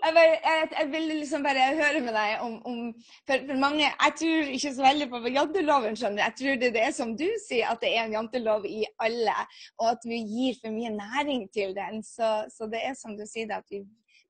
jeg, 0.04 0.12
jeg, 0.44 0.68
jeg, 0.76 0.86
vil 0.92 1.04
liksom 1.10 1.40
bare 1.46 1.62
høre 1.78 2.00
med 2.04 2.14
deg 2.14 2.30
om, 2.44 2.54
om 2.68 2.78
for, 3.26 3.36
for, 3.48 3.56
mange 3.60 3.84
Jeg 3.86 4.12
tror 4.20 4.40
ikke 4.58 4.72
så 4.76 4.82
veldig 4.84 5.06
på 5.10 5.18
janteloven, 5.32 5.94
skjønner 5.98 6.22
Jeg 6.26 6.34
tror 6.40 6.54
det, 6.60 6.70
det 6.76 6.82
er 6.84 6.94
som 6.96 7.10
du 7.18 7.28
sier, 7.42 7.66
at 7.72 7.80
det 7.82 7.90
er 7.94 8.02
en 8.04 8.16
jantelov 8.18 8.62
i 8.68 8.80
alle. 9.02 9.38
Og 9.80 9.86
at 9.94 10.02
vi 10.08 10.18
gir 10.22 10.52
for 10.60 10.70
mye 10.76 10.92
næring 10.94 11.42
til 11.56 11.70
den. 11.76 11.94
Så, 12.06 12.28
så 12.52 12.62
det 12.70 12.80
er 12.84 12.94
som 12.98 13.12
du 13.18 13.24
sier, 13.28 13.48
at 13.56 13.66
vi, 13.72 13.78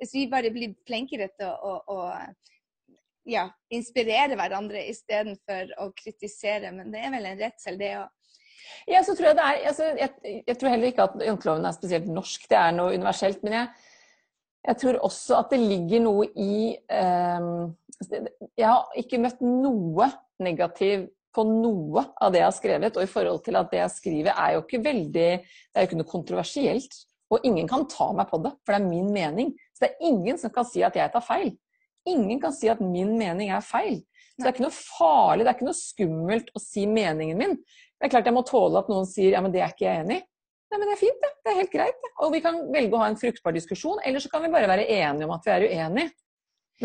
hvis 0.00 0.14
vi 0.16 0.32
bare 0.32 0.50
blir 0.54 0.70
flinkere 0.88 1.28
til 1.36 1.48
å, 1.52 1.72
å, 1.90 1.92
å 1.98 2.00
ja, 3.28 3.48
inspirere 3.72 4.36
hverandre 4.38 4.86
istedenfor 4.88 5.74
å 5.82 5.90
kritisere. 5.96 6.72
Men 6.76 6.92
det 6.94 7.02
er 7.04 7.12
vel 7.14 7.28
en 7.28 7.42
redsel, 7.44 7.74
det 7.80 7.92
òg. 8.00 8.10
Ja, 8.90 9.02
så 9.04 9.14
tror 9.16 9.30
jeg, 9.30 9.38
det 9.38 9.46
er, 9.46 9.62
altså, 9.70 9.88
jeg, 9.98 10.42
jeg, 10.46 10.56
tror 10.60 10.72
heller 10.72 10.90
ikke 10.90 11.08
at 11.08 11.18
janteloven 11.26 11.68
er 11.68 11.76
spesielt 11.76 12.08
norsk, 12.10 12.46
det 12.50 12.58
er 12.60 12.76
noe 12.76 12.94
universelt. 12.94 13.42
Men 13.46 13.58
jeg, 13.58 13.90
jeg 14.68 14.80
tror 14.82 15.00
også 15.08 15.40
at 15.40 15.54
det 15.54 15.60
ligger 15.62 16.04
noe 16.04 16.28
i 16.40 16.54
eh, 16.74 17.48
Jeg 18.58 18.68
har 18.68 19.00
ikke 19.00 19.20
møtt 19.22 19.42
noe 19.44 20.10
negativ 20.42 21.08
på 21.34 21.42
noe 21.48 22.04
av 22.22 22.32
det 22.32 22.40
jeg 22.40 22.48
har 22.48 22.56
skrevet. 22.56 22.96
Og 22.96 23.06
i 23.06 23.10
forhold 23.10 23.42
til 23.46 23.58
at 23.58 23.72
det 23.72 23.82
jeg 23.82 23.96
skriver 23.96 24.32
er 24.36 24.54
jo 24.54 24.62
ikke 24.64 24.84
veldig 24.84 25.10
Det 25.42 25.74
er 25.74 25.84
jo 25.84 25.90
ikke 25.90 26.00
noe 26.00 26.14
kontroversielt. 26.14 27.02
Og 27.32 27.46
ingen 27.48 27.68
kan 27.68 27.86
ta 27.90 28.10
meg 28.14 28.28
på 28.30 28.38
det, 28.44 28.52
for 28.62 28.74
det 28.74 28.80
er 28.82 28.88
min 28.88 29.10
mening. 29.12 29.54
Så 29.74 29.86
det 29.86 29.92
er 29.92 30.10
ingen 30.10 30.38
som 30.38 30.52
kan 30.54 30.66
si 30.68 30.84
at 30.86 30.96
jeg 30.96 31.10
tar 31.10 31.24
feil. 31.24 31.54
Ingen 32.06 32.40
kan 32.40 32.52
si 32.54 32.68
at 32.70 32.82
min 32.84 33.16
mening 33.18 33.50
er 33.50 33.64
feil. 33.64 34.02
Så 34.34 34.42
det 34.42 34.48
er 34.48 34.54
ikke 34.56 34.64
noe 34.66 34.74
farlig, 34.74 35.44
det 35.44 35.50
er 35.50 35.56
ikke 35.56 35.68
noe 35.68 35.78
skummelt 35.78 36.48
å 36.54 36.62
si 36.62 36.84
meningen 36.90 37.38
min. 37.38 37.52
Det 38.04 38.10
er 38.10 38.12
klart 38.18 38.26
jeg 38.28 38.36
må 38.36 38.42
tåle 38.44 38.82
at 38.82 38.88
noen 38.92 39.06
sier 39.08 39.32
ja, 39.32 39.40
men 39.40 39.52
det 39.54 39.62
er 39.64 39.70
ikke 39.72 39.86
jeg 39.86 40.02
enig 40.02 40.18
i. 40.20 40.24
Nei, 40.74 40.78
men 40.80 40.90
det 40.90 40.92
er 40.92 41.00
fint, 41.00 41.22
det. 41.22 41.30
Det 41.40 41.52
er 41.52 41.56
helt 41.62 41.70
greit. 41.72 41.96
Det. 42.02 42.10
Og 42.26 42.34
vi 42.34 42.40
kan 42.44 42.58
velge 42.74 42.98
å 42.98 43.00
ha 43.00 43.06
en 43.08 43.16
fruktbar 43.16 43.54
diskusjon, 43.56 44.02
eller 44.04 44.20
så 44.20 44.28
kan 44.28 44.44
vi 44.44 44.50
bare 44.52 44.68
være 44.68 44.84
enige 44.92 45.24
om 45.24 45.32
at 45.32 45.48
vi 45.48 45.52
er 45.54 45.64
uenige. 45.70 46.10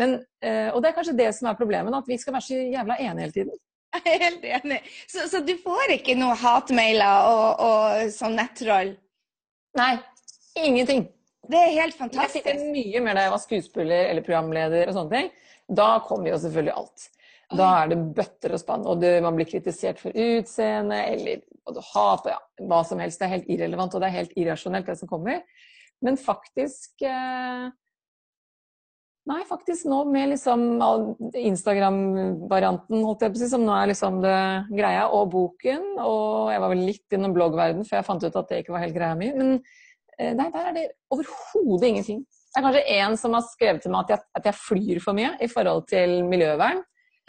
Men, 0.00 0.14
øh, 0.16 0.68
og 0.72 0.80
det 0.80 0.88
er 0.88 0.96
kanskje 0.96 1.16
det 1.18 1.28
som 1.36 1.50
er 1.50 1.58
problemet, 1.58 1.98
at 1.98 2.08
vi 2.08 2.16
skal 2.22 2.38
være 2.38 2.46
så 2.46 2.62
jævla 2.72 2.96
enige 2.96 3.26
hele 3.26 3.36
tiden. 3.36 3.60
Jeg 3.98 4.14
er 4.14 4.24
helt 4.24 4.48
enig. 4.48 4.80
Så, 5.10 5.26
så 5.28 5.42
du 5.44 5.52
får 5.60 5.92
ikke 5.98 6.16
noe 6.16 6.40
hatmailer 6.40 7.28
og, 7.28 7.64
og 7.68 8.12
sånn 8.14 8.38
nettroll? 8.38 8.94
Nei. 9.76 9.92
Ingenting. 10.56 11.08
Det 11.50 11.58
er 11.58 11.72
helt 11.74 11.96
Jeg 11.96 11.98
fantastisk. 11.98 12.46
fikk 12.46 12.48
det 12.48 12.72
mye 12.72 13.04
mer 13.04 13.18
da 13.18 13.26
jeg 13.26 13.34
var 13.36 13.42
skuespiller 13.42 14.12
eller 14.12 14.24
programleder 14.24 14.88
og 14.88 14.96
sånne 14.96 15.18
ting. 15.18 15.32
Da 15.82 15.90
kom 16.06 16.24
jo 16.26 16.38
selvfølgelig 16.40 16.78
alt. 16.80 17.10
Da 17.50 17.68
er 17.80 17.90
det 17.90 17.98
bøtter 18.14 18.54
og 18.54 18.60
spann, 18.62 18.86
og 18.86 19.00
det, 19.02 19.16
man 19.24 19.34
blir 19.34 19.48
kritisert 19.48 19.98
for 19.98 20.14
utseende 20.14 21.00
eller 21.10 21.40
du 21.70 21.80
har 21.92 22.20
på 22.22 22.30
ja, 22.32 22.38
hva 22.66 22.80
som 22.86 23.00
helst. 23.02 23.20
Det 23.20 23.26
er 23.26 23.36
helt 23.36 23.50
irrelevant, 23.50 23.94
og 23.94 24.02
det 24.02 24.08
er 24.08 24.18
helt 24.20 24.34
irrasjonelt, 24.38 24.86
det 24.86 24.98
som 25.00 25.10
kommer. 25.10 25.42
Men 26.04 26.18
faktisk 26.20 27.04
eh, 27.06 27.70
Nei, 29.30 29.42
faktisk 29.46 29.84
nå 29.86 29.98
med 30.10 30.30
liksom 30.32 30.62
Instagram-varianten, 31.38 33.02
holdt 33.04 33.20
jeg 33.22 33.34
på 33.34 33.38
å 33.38 33.40
si, 33.42 33.50
som 33.52 33.62
nå 33.62 33.74
er 33.76 33.90
liksom 33.92 34.16
det 34.24 34.38
greia, 34.72 35.04
og 35.12 35.28
boken. 35.34 35.84
Og 36.02 36.48
jeg 36.50 36.62
var 36.64 36.72
vel 36.72 36.82
litt 36.88 37.14
innom 37.14 37.34
bloggverden, 37.36 37.84
for 37.86 37.98
jeg 37.98 38.08
fant 38.08 38.24
ut 38.24 38.38
at 38.40 38.50
det 38.50 38.62
ikke 38.62 38.74
var 38.74 38.82
helt 38.86 38.96
greia 38.96 39.18
mi. 39.20 39.28
Men 39.36 39.52
eh, 40.16 40.32
nei, 40.34 40.48
der 40.50 40.70
er 40.70 40.74
det 40.74 40.86
overhodet 41.14 41.90
ingenting. 41.92 42.24
Det 42.24 42.58
er 42.58 42.66
kanskje 42.66 42.96
en 42.96 43.18
som 43.20 43.36
har 43.36 43.44
skrevet 43.46 43.84
til 43.84 43.94
meg 43.94 44.08
at 44.08 44.16
jeg, 44.16 44.26
at 44.40 44.48
jeg 44.50 44.60
flyr 44.64 45.02
for 45.04 45.20
mye 45.20 45.36
i 45.38 45.50
forhold 45.52 45.84
til 45.92 46.16
miljøvern. 46.26 46.82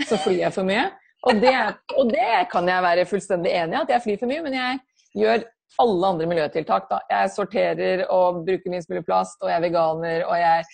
Så 0.07 0.19
flyr 0.21 0.39
jeg 0.45 0.55
for 0.55 0.67
mye. 0.67 0.89
Og 1.29 1.41
det, 1.41 1.53
og 1.97 2.09
det 2.09 2.45
kan 2.51 2.69
jeg 2.69 2.83
være 2.85 3.07
fullstendig 3.09 3.51
enig 3.53 3.77
i, 3.77 3.81
at 3.83 3.91
jeg 3.93 4.03
flyr 4.05 4.21
for 4.21 4.31
mye. 4.31 4.43
Men 4.45 4.55
jeg 4.57 4.79
gjør 5.21 5.43
alle 5.81 6.07
andre 6.13 6.27
miljøtiltak. 6.29 6.87
Da. 6.89 6.99
Jeg 7.11 7.33
sorterer 7.35 8.05
og 8.09 8.41
bruker 8.47 8.73
minst 8.73 8.89
mulig 8.91 9.03
plast, 9.07 9.37
og 9.41 9.51
jeg 9.51 9.59
er 9.59 9.65
veganer, 9.67 10.25
og 10.27 10.35
jeg, 10.39 10.65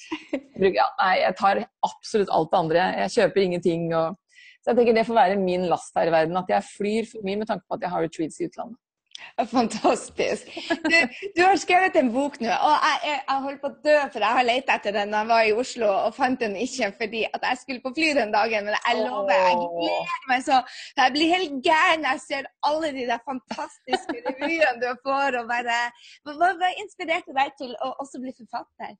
bruker, 0.55 0.79
ja, 0.79 0.87
nei, 1.01 1.13
jeg 1.23 1.37
tar 1.41 1.61
absolutt 1.89 2.33
alt 2.33 2.53
det 2.53 2.61
andre. 2.63 2.87
Jeg 3.03 3.15
kjøper 3.17 3.43
ingenting. 3.43 3.87
Og, 3.97 4.17
så 4.61 4.71
jeg 4.71 4.79
tenker 4.79 4.97
det 4.97 5.07
får 5.07 5.21
være 5.21 5.39
min 5.41 5.67
last 5.71 5.95
her 5.99 6.09
i 6.09 6.15
verden, 6.15 6.39
at 6.39 6.51
jeg 6.51 6.69
flyr 6.71 7.09
for 7.11 7.27
mye 7.27 7.41
med 7.43 7.51
tanke 7.51 7.67
på 7.67 7.77
at 7.77 7.85
jeg 7.85 7.93
har 7.93 8.07
retreats 8.07 8.41
i 8.41 8.49
utlandet. 8.49 8.79
Fantastisk. 9.55 10.49
Du, 10.69 10.97
du, 11.35 11.41
har 11.43 11.57
skrevet 11.61 11.97
en 11.99 12.09
bok 12.13 12.39
nå, 12.41 12.49
og 12.49 12.75
jeg, 12.85 12.99
jeg, 13.09 13.19
jeg 13.29 13.43
holder 13.45 13.59
på 13.61 13.71
å 13.71 13.77
dø, 13.87 13.95
for 14.13 14.25
jeg 14.25 14.37
har 14.39 14.47
lett 14.47 14.71
etter 14.73 14.95
den 14.95 15.13
da 15.13 15.23
jeg 15.23 15.31
var 15.31 15.47
i 15.47 15.55
Oslo 15.63 15.89
og 15.91 16.15
fant 16.17 16.41
den 16.41 16.55
ikke 16.59 16.91
fordi 16.99 17.23
at 17.29 17.47
jeg 17.49 17.61
skulle 17.61 17.83
på 17.85 17.93
fly 17.97 18.11
den 18.17 18.33
dagen. 18.35 18.69
Men 18.69 18.77
jeg 18.77 19.01
lover, 19.03 19.33
jeg 19.33 19.57
gleder 19.63 20.29
meg 20.31 20.45
så. 20.47 20.61
Jeg 21.01 21.15
blir 21.17 21.33
helt 21.35 21.57
gæren 21.65 22.07
jeg 22.07 22.23
ser 22.25 22.49
alle 22.69 22.93
de 22.95 23.07
der 23.09 23.21
fantastiske 23.25 24.17
revyene 24.29 24.77
du 24.83 24.89
får. 25.05 25.41
og 25.41 25.51
bare, 25.51 25.81
Hva, 26.27 26.53
hva 26.61 26.73
inspirerte 26.81 27.35
deg 27.37 27.53
til 27.59 27.75
å 27.81 27.93
også 28.03 28.23
bli 28.23 28.33
forfatter? 28.37 28.97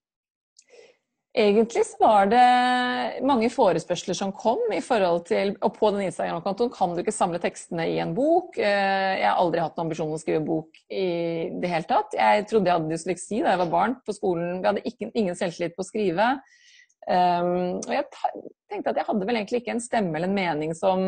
Egentlig 1.37 1.83
så 1.85 1.99
var 2.01 2.29
det 2.31 3.21
mange 3.27 3.49
forespørsler 3.53 4.15
som 4.17 4.31
kom 4.33 4.71
i 4.73 4.79
forhold 4.81 5.27
til 5.27 5.51
Og 5.61 5.75
på 5.75 5.91
den 5.93 6.07
Instagram-kontoen 6.07 6.71
kan 6.73 6.95
du 6.95 7.03
ikke 7.03 7.13
samle 7.13 7.37
tekstene 7.41 7.85
i 7.91 7.99
en 8.01 8.15
bok. 8.17 8.57
Jeg 8.57 9.21
har 9.21 9.37
aldri 9.37 9.61
hatt 9.61 9.75
noen 9.77 9.85
ambisjon 9.85 10.09
om 10.09 10.15
å 10.17 10.21
skrive 10.21 10.41
bok 10.47 10.79
i 10.89 11.05
det 11.61 11.69
hele 11.69 11.85
tatt. 11.89 12.15
Jeg 12.17 12.47
trodde 12.49 12.71
jeg 12.71 12.79
hadde 12.79 12.89
dysleksi 12.95 13.43
da 13.43 13.53
jeg 13.53 13.61
var 13.61 13.69
barn 13.75 13.93
på 14.01 14.15
skolen. 14.17 14.63
Vi 14.63 14.69
hadde 14.71 14.85
ikke, 14.89 15.11
ingen 15.13 15.37
selvtillit 15.37 15.75
på 15.77 15.85
å 15.85 15.87
skrive. 15.87 16.29
Um, 17.07 17.77
og 17.85 17.93
jeg 17.93 18.07
tenkte 18.71 18.91
at 18.91 18.97
jeg 18.99 19.07
hadde 19.07 19.27
vel 19.29 19.37
egentlig 19.39 19.61
ikke 19.61 19.75
en 19.75 19.83
stemme 19.83 20.17
eller 20.17 20.31
en 20.31 20.39
mening 20.39 20.73
som, 20.75 21.05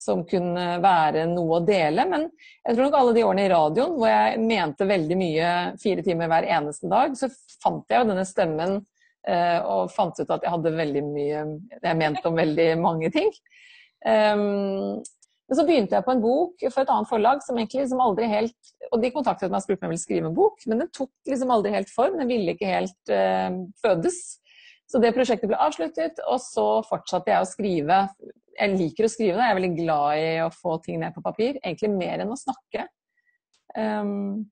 som 0.00 0.22
kunne 0.30 0.78
være 0.80 1.26
noe 1.34 1.58
å 1.58 1.66
dele. 1.68 2.06
Men 2.08 2.24
jeg 2.64 2.78
tror 2.78 2.86
nok 2.86 2.96
alle 3.02 3.12
de 3.18 3.26
årene 3.28 3.44
i 3.44 3.52
radioen 3.52 3.92
hvor 3.98 4.08
jeg 4.08 4.40
mente 4.40 4.88
veldig 4.88 5.20
mye 5.20 5.52
fire 5.84 6.06
timer 6.06 6.32
hver 6.32 6.48
eneste 6.56 6.88
dag, 6.90 7.12
så 7.20 7.28
fant 7.60 7.92
jeg 7.92 8.00
jo 8.00 8.08
denne 8.14 8.24
stemmen 8.24 8.80
og 9.28 9.90
fant 9.92 10.16
ut 10.16 10.30
at 10.32 10.44
jeg 10.46 10.52
hadde 10.54 10.70
veldig 10.72 11.00
mye 11.04 11.40
jeg 11.82 11.96
mente 11.98 12.22
om 12.28 12.38
veldig 12.38 12.68
mange 12.80 13.10
ting. 13.12 13.28
Um, 14.00 15.02
men 15.50 15.58
så 15.58 15.64
begynte 15.66 15.96
jeg 15.98 16.06
på 16.06 16.12
en 16.14 16.22
bok 16.22 16.62
for 16.68 16.80
et 16.80 16.90
annet 16.94 17.10
forlag 17.10 17.40
som 17.42 17.56
egentlig 17.58 17.82
liksom 17.82 18.00
aldri 18.00 18.28
helt 18.30 18.68
Og 18.94 19.02
de 19.02 19.10
kontaktet 19.10 19.50
meg 19.50 19.58
og 19.58 19.64
spurte 19.64 19.82
om 19.82 19.88
jeg 19.88 19.92
ville 19.96 20.04
skrive 20.04 20.30
en 20.30 20.36
bok, 20.36 20.62
men 20.70 20.84
den 20.84 20.92
tok 20.94 21.10
liksom 21.28 21.50
aldri 21.50 21.72
helt 21.74 21.90
form. 21.90 22.20
Den 22.20 22.30
ville 22.30 22.54
ikke 22.54 22.70
helt 22.70 23.12
uh, 23.12 23.58
fødes. 23.82 24.20
Så 24.90 24.98
det 25.02 25.12
prosjektet 25.14 25.50
ble 25.50 25.58
avsluttet, 25.62 26.22
og 26.26 26.40
så 26.42 26.66
fortsatte 26.86 27.30
jeg 27.30 27.42
å 27.42 27.50
skrive. 27.50 27.98
Jeg 28.56 28.78
liker 28.78 29.06
å 29.06 29.10
skrive, 29.10 29.38
jeg 29.38 29.52
er 29.52 29.58
veldig 29.58 29.74
glad 29.76 30.22
i 30.22 30.30
å 30.42 30.48
få 30.54 30.78
ting 30.82 30.98
ned 31.02 31.14
på 31.14 31.22
papir. 31.22 31.60
Egentlig 31.60 31.92
mer 31.94 32.24
enn 32.24 32.32
å 32.34 32.38
snakke. 32.38 32.88
Um, 33.78 34.48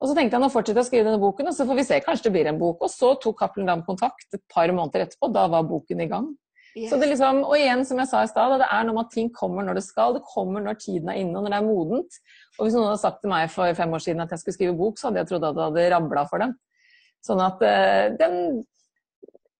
og 0.00 0.08
så 0.08 0.16
tenkte 0.16 0.38
jeg 0.38 0.42
nå 0.42 0.48
fortsetter 0.48 0.80
jeg 0.80 0.86
å 0.86 0.88
skrive 0.88 1.08
denne 1.10 1.20
boken, 1.20 1.50
og 1.50 1.56
så 1.56 1.66
får 1.68 1.76
vi 1.76 1.84
se, 1.84 1.98
kanskje 2.04 2.28
det 2.30 2.36
blir 2.38 2.48
en 2.48 2.60
bok. 2.60 2.86
Og 2.86 2.88
så 2.88 3.12
tok 3.20 3.36
Cappelen 3.42 3.68
Dam 3.68 3.82
kontakt 3.84 4.32
et 4.32 4.42
par 4.48 4.70
måneder 4.72 5.04
etterpå, 5.04 5.28
da 5.34 5.44
var 5.52 5.66
boken 5.68 6.00
i 6.00 6.08
gang. 6.08 6.30
Yes. 6.78 6.88
Så 6.92 7.00
det 7.02 7.10
liksom, 7.10 7.42
og 7.44 7.56
igjen, 7.58 7.82
som 7.84 7.98
jeg 7.98 8.08
sa 8.08 8.22
i 8.22 8.30
stad, 8.30 8.54
det 8.62 8.68
er 8.70 8.86
noe 8.86 8.96
med 8.96 9.08
at 9.08 9.12
ting 9.12 9.28
kommer 9.34 9.66
når 9.66 9.80
det 9.80 9.84
skal. 9.84 10.14
Det 10.16 10.22
kommer 10.30 10.62
når 10.64 10.78
tiden 10.80 11.10
er 11.10 11.18
inne, 11.20 11.34
og 11.34 11.44
når 11.44 11.52
det 11.52 11.58
er 11.58 11.66
modent. 11.66 12.18
Og 12.56 12.62
hvis 12.64 12.76
noen 12.78 12.88
hadde 12.88 13.02
sagt 13.02 13.20
til 13.20 13.32
meg 13.32 13.50
for 13.52 13.76
fem 13.76 13.96
år 13.96 14.04
siden 14.06 14.24
at 14.24 14.32
jeg 14.32 14.42
skulle 14.42 14.56
skrive 14.56 14.76
bok, 14.78 14.96
så 14.96 15.08
hadde 15.08 15.20
jeg 15.20 15.30
trodd 15.32 15.46
at 15.50 15.58
det 15.58 15.66
hadde 15.66 15.86
rabla 15.96 16.24
for 16.30 16.44
dem. 16.44 16.54
Sånn 17.26 17.42
at 17.44 17.60
uh, 17.60 18.06
den 18.16 18.36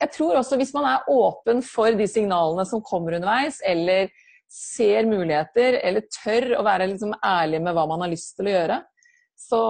Jeg 0.00 0.14
tror 0.14 0.38
også 0.38 0.56
hvis 0.56 0.72
man 0.72 0.86
er 0.88 1.08
åpen 1.12 1.60
for 1.60 1.92
de 1.92 2.06
signalene 2.08 2.64
som 2.64 2.80
kommer 2.80 3.18
underveis, 3.18 3.58
eller 3.60 4.08
ser 4.50 5.04
muligheter, 5.06 5.76
eller 5.84 6.06
tør 6.14 6.54
å 6.56 6.64
være 6.64 6.88
liksom 6.94 7.12
ærlig 7.20 7.60
med 7.60 7.76
hva 7.76 7.84
man 7.90 8.06
har 8.06 8.10
lyst 8.14 8.32
til 8.38 8.48
å 8.48 8.54
gjøre, 8.54 8.78
så, 9.40 9.62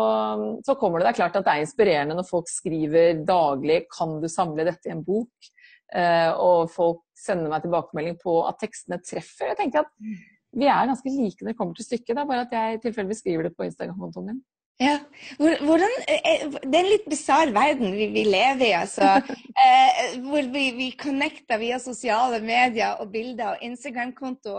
så, 0.66 0.74
kommer 0.78 1.00
det. 1.00 1.10
Er 1.10 1.18
klart 1.20 1.38
at 1.38 1.46
det 1.46 1.54
er 1.54 1.64
inspirerende 1.64 2.16
når 2.18 2.26
folk 2.28 2.50
skriver 2.50 3.22
daglig 3.26 3.84
'Kan 3.86 4.18
du 4.22 4.28
samle 4.28 4.66
dette 4.66 4.90
i 4.90 4.94
en 4.96 5.04
bok?' 5.06 5.50
Eh, 5.90 6.30
og 6.38 6.70
folk 6.70 7.00
sender 7.18 7.50
meg 7.50 7.64
tilbakemelding 7.64 8.14
på 8.22 8.36
at 8.46 8.60
tekstene 8.62 9.00
treffer. 9.02 9.50
Jeg 9.50 9.58
tenker 9.58 9.82
at 9.82 9.90
vi 10.54 10.68
er 10.70 10.86
ganske 10.86 11.10
like 11.10 11.42
når 11.42 11.50
det 11.50 11.58
kommer 11.58 11.74
til 11.74 11.86
stykket. 11.88 12.14
Det 12.14 12.22
er 12.22 12.30
bare 12.30 12.46
at 12.46 12.54
jeg 12.54 12.80
tilfeldigvis 12.84 13.22
skriver 13.24 13.48
det 13.48 13.56
på 13.56 13.66
Instagram-kontoen 13.66 14.28
min. 14.30 14.42
Ja, 14.80 14.94
hvordan, 15.36 15.90
eh, 16.08 16.46
Det 16.62 16.74
er 16.74 16.84
en 16.84 16.88
litt 16.88 17.08
bisarr 17.10 17.50
verden 17.52 17.92
vi, 17.92 18.06
vi, 18.14 18.22
lever 18.24 18.64
i, 18.64 18.72
altså. 18.72 19.20
Eh, 19.60 20.14
hvor 20.24 20.46
vi, 20.54 20.70
vi 20.72 20.86
connecter 20.96 21.58
via 21.60 21.76
sosiale 21.78 22.38
medier 22.40 22.96
og 23.02 23.10
bilder 23.12 23.50
og 23.50 23.64
Instagram-konto. 23.66 24.54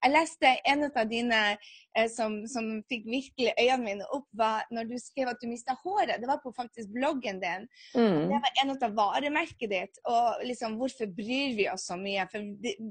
Jeg 0.00 0.14
leste 0.14 0.54
en 0.64 0.86
av 0.88 1.02
dine 1.10 1.40
eh, 1.50 1.89
som, 2.14 2.40
som, 2.48 2.70
fikk 2.90 3.04
virkelig 3.10 3.52
øynene 3.58 3.84
mine 3.84 4.08
opp, 4.14 4.28
var 4.36 4.64
når 4.70 4.88
du 4.88 4.96
skrev 5.02 5.30
at 5.32 5.40
du 5.42 5.48
mista 5.50 5.76
håret. 5.82 6.16
Det 6.22 6.28
var 6.30 6.40
på 6.42 6.52
faktisk 6.56 6.92
bloggen 6.94 7.42
din. 7.42 7.66
Mm. 7.96 8.30
Det 8.30 8.40
var 8.46 8.62
en 8.62 8.74
av 8.74 8.96
varemerket 8.96 9.72
ditt. 9.72 10.00
Og 10.08 10.44
liksom, 10.46 10.78
hvorfor 10.80 11.10
bryr 11.16 11.56
vi 11.58 11.68
oss 11.72 11.88
så 11.90 11.98
mye? 12.00 12.26
For 12.32 12.44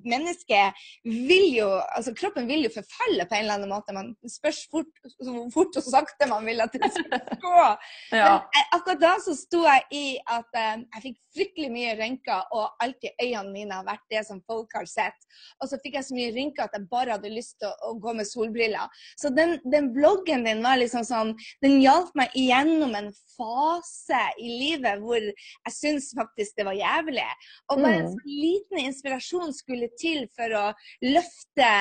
mennesket 0.06 0.86
vil 1.08 1.50
jo 1.56 1.70
Altså, 2.00 2.12
kroppen 2.16 2.48
vil 2.48 2.64
jo 2.66 2.70
forfalle 2.72 3.26
på 3.28 3.36
en 3.36 3.44
eller 3.44 3.58
annen 3.58 3.72
måte. 3.72 3.94
Man 3.96 4.12
spørs 4.30 4.62
fort, 4.72 4.90
så 5.10 5.34
fort 5.54 5.78
og 5.80 5.86
sakte 5.86 6.28
man 6.30 6.46
vil 6.48 6.60
vil 6.60 6.66
at 6.66 6.76
det 6.76 6.92
skal 6.94 7.40
gå. 7.42 7.64
ja. 8.22 8.32
Men 8.54 8.68
akkurat 8.76 9.02
da 9.02 9.14
så 9.24 9.36
sto 9.38 9.64
jeg 9.66 9.86
i 9.96 10.06
at 10.30 10.60
um, 10.60 10.86
jeg 10.96 11.06
fikk 11.06 11.18
fryktelig 11.38 11.70
mye 11.74 11.96
rynker, 12.00 12.48
og 12.56 12.84
alltid 12.84 13.16
øynene 13.22 13.54
mine 13.54 13.80
har 13.80 13.88
vært 13.88 14.06
det 14.12 14.24
som 14.28 14.42
folk 14.50 14.74
har 14.76 14.88
sett. 14.90 15.28
Og 15.62 15.70
så 15.70 15.80
fikk 15.84 16.00
jeg 16.00 16.08
så 16.08 16.18
mye 16.18 16.34
rynker 16.36 16.66
at 16.66 16.76
jeg 16.78 16.90
bare 16.92 17.18
hadde 17.18 17.34
lyst 17.34 17.60
til 17.62 17.70
å, 17.70 17.92
å 17.92 17.98
gå 18.02 18.16
med 18.18 18.28
solbriller. 18.30 18.99
Så 19.20 19.32
den, 19.36 19.58
den, 19.64 19.92
bloggen 19.96 20.46
din 20.48 20.64
var 20.64 20.80
liksom 20.80 21.06
sånn 21.08 21.34
Den 21.64 21.80
hjalp 21.84 22.12
meg 22.18 22.34
igjennom 22.38 22.96
en 22.98 23.12
fase 23.36 24.20
i 24.42 24.50
livet 24.50 25.00
hvor 25.04 25.22
jeg 25.22 25.76
syns 25.76 26.12
faktisk 26.18 26.58
det 26.60 26.68
var 26.68 26.78
jævlig. 26.78 27.28
Og 27.70 27.82
bare 27.82 28.02
en 28.02 28.10
mm. 28.10 28.12
sånn 28.18 28.36
liten 28.44 28.84
inspirasjon 28.84 29.56
skulle 29.56 29.90
til 30.00 30.26
for 30.36 30.58
å 30.60 30.66
løfte 31.06 31.72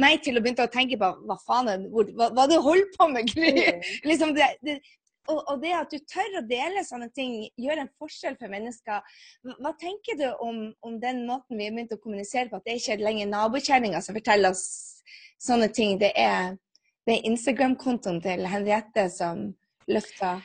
meg 0.00 0.24
til 0.24 0.38
å 0.38 0.44
begynne 0.44 0.66
å 0.66 0.74
tenke 0.74 0.98
på 1.00 1.12
hva 1.28 1.38
faen 1.46 1.88
hvor, 1.92 2.10
hva, 2.18 2.30
hva 2.34 2.48
du 2.50 2.58
holder 2.62 2.90
på 2.98 3.08
med, 3.12 3.30
Gry? 3.30 3.54
Mm. 3.54 3.88
Liksom 4.10 4.34
det, 4.36 4.50
det, 4.66 4.78
og, 5.30 5.40
og, 5.48 5.60
det 5.62 5.72
at 5.76 5.92
du 5.92 6.00
tør 6.10 6.40
å 6.40 6.44
dele 6.48 6.84
sånne 6.84 7.08
ting, 7.16 7.36
gjør 7.60 7.84
en 7.84 7.92
forskjell 8.00 8.36
for 8.40 8.52
mennesker. 8.52 9.20
Hva 9.62 9.72
tenker 9.80 10.18
du 10.20 10.26
om, 10.44 10.66
om 10.84 10.98
den 11.00 11.24
måten 11.28 11.58
vi 11.58 11.68
har 11.68 11.76
begynt 11.76 11.94
å 11.96 12.00
kommunisere 12.02 12.50
på, 12.50 12.60
at 12.60 12.68
det 12.68 12.78
ikke 12.80 12.98
er 12.98 13.06
lenger 13.06 13.30
nabokjerringa 13.32 14.02
som 14.04 14.16
forteller 14.16 14.54
oss 14.54 14.66
sånne 15.40 15.70
ting? 15.74 15.98
Det 16.00 16.12
er, 16.16 16.56
er 17.06 17.30
Instagram-kontoen 17.30 18.20
til 18.24 18.46
Henriette 18.50 19.08
som 19.12 19.46
løfter 19.90 20.42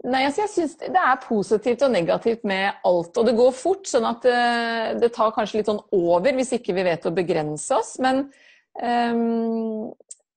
Nei, 0.00 0.22
altså 0.24 0.46
jeg 0.46 0.50
synes 0.54 0.76
Det 0.80 0.96
er 0.96 1.24
positivt 1.26 1.82
og 1.84 1.90
negativt 1.92 2.44
med 2.48 2.78
alt. 2.88 3.18
Og 3.20 3.26
det 3.26 3.34
går 3.36 3.50
fort, 3.52 3.84
sånn 3.84 4.06
at 4.08 4.22
det, 4.24 4.32
eh, 4.32 4.92
det 5.02 5.10
tar 5.12 5.34
kanskje 5.36 5.60
litt 5.60 5.68
sånn 5.68 5.82
over 5.92 6.38
hvis 6.38 6.54
ikke 6.56 6.72
vi 6.76 6.86
vet 6.86 7.04
å 7.04 7.12
begrense 7.12 7.76
oss. 7.76 7.98
Men 8.00 8.22
um, 8.80 9.90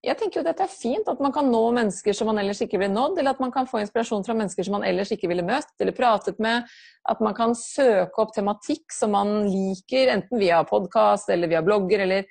jeg 0.04 0.20
tenker 0.20 0.42
jo 0.42 0.44
dette 0.44 0.66
er 0.66 0.72
fint, 0.72 1.08
at 1.08 1.22
man 1.24 1.32
kan 1.32 1.48
nå 1.48 1.62
mennesker 1.78 2.16
som 2.18 2.28
man 2.28 2.42
ellers 2.42 2.60
ikke 2.66 2.76
ville 2.82 2.92
nådd, 2.92 3.22
eller 3.22 3.38
at 3.38 3.40
man 3.40 3.54
kan 3.56 3.70
få 3.70 3.80
inspirasjon 3.80 4.26
fra 4.28 4.36
mennesker 4.36 4.68
som 4.68 4.76
man 4.76 4.84
ellers 4.88 5.14
ikke 5.16 5.30
ville 5.32 5.46
møtt 5.48 5.72
eller 5.80 5.96
pratet 5.96 6.42
med. 6.44 6.68
At 7.08 7.24
man 7.24 7.36
kan 7.38 7.56
søke 7.56 8.20
opp 8.20 8.34
tematikk 8.36 8.92
som 8.92 9.16
man 9.16 9.46
liker, 9.48 10.12
enten 10.12 10.44
via 10.44 10.60
podkast 10.68 11.32
eller 11.32 11.52
via 11.52 11.64
blogger, 11.64 12.04
eller 12.04 12.28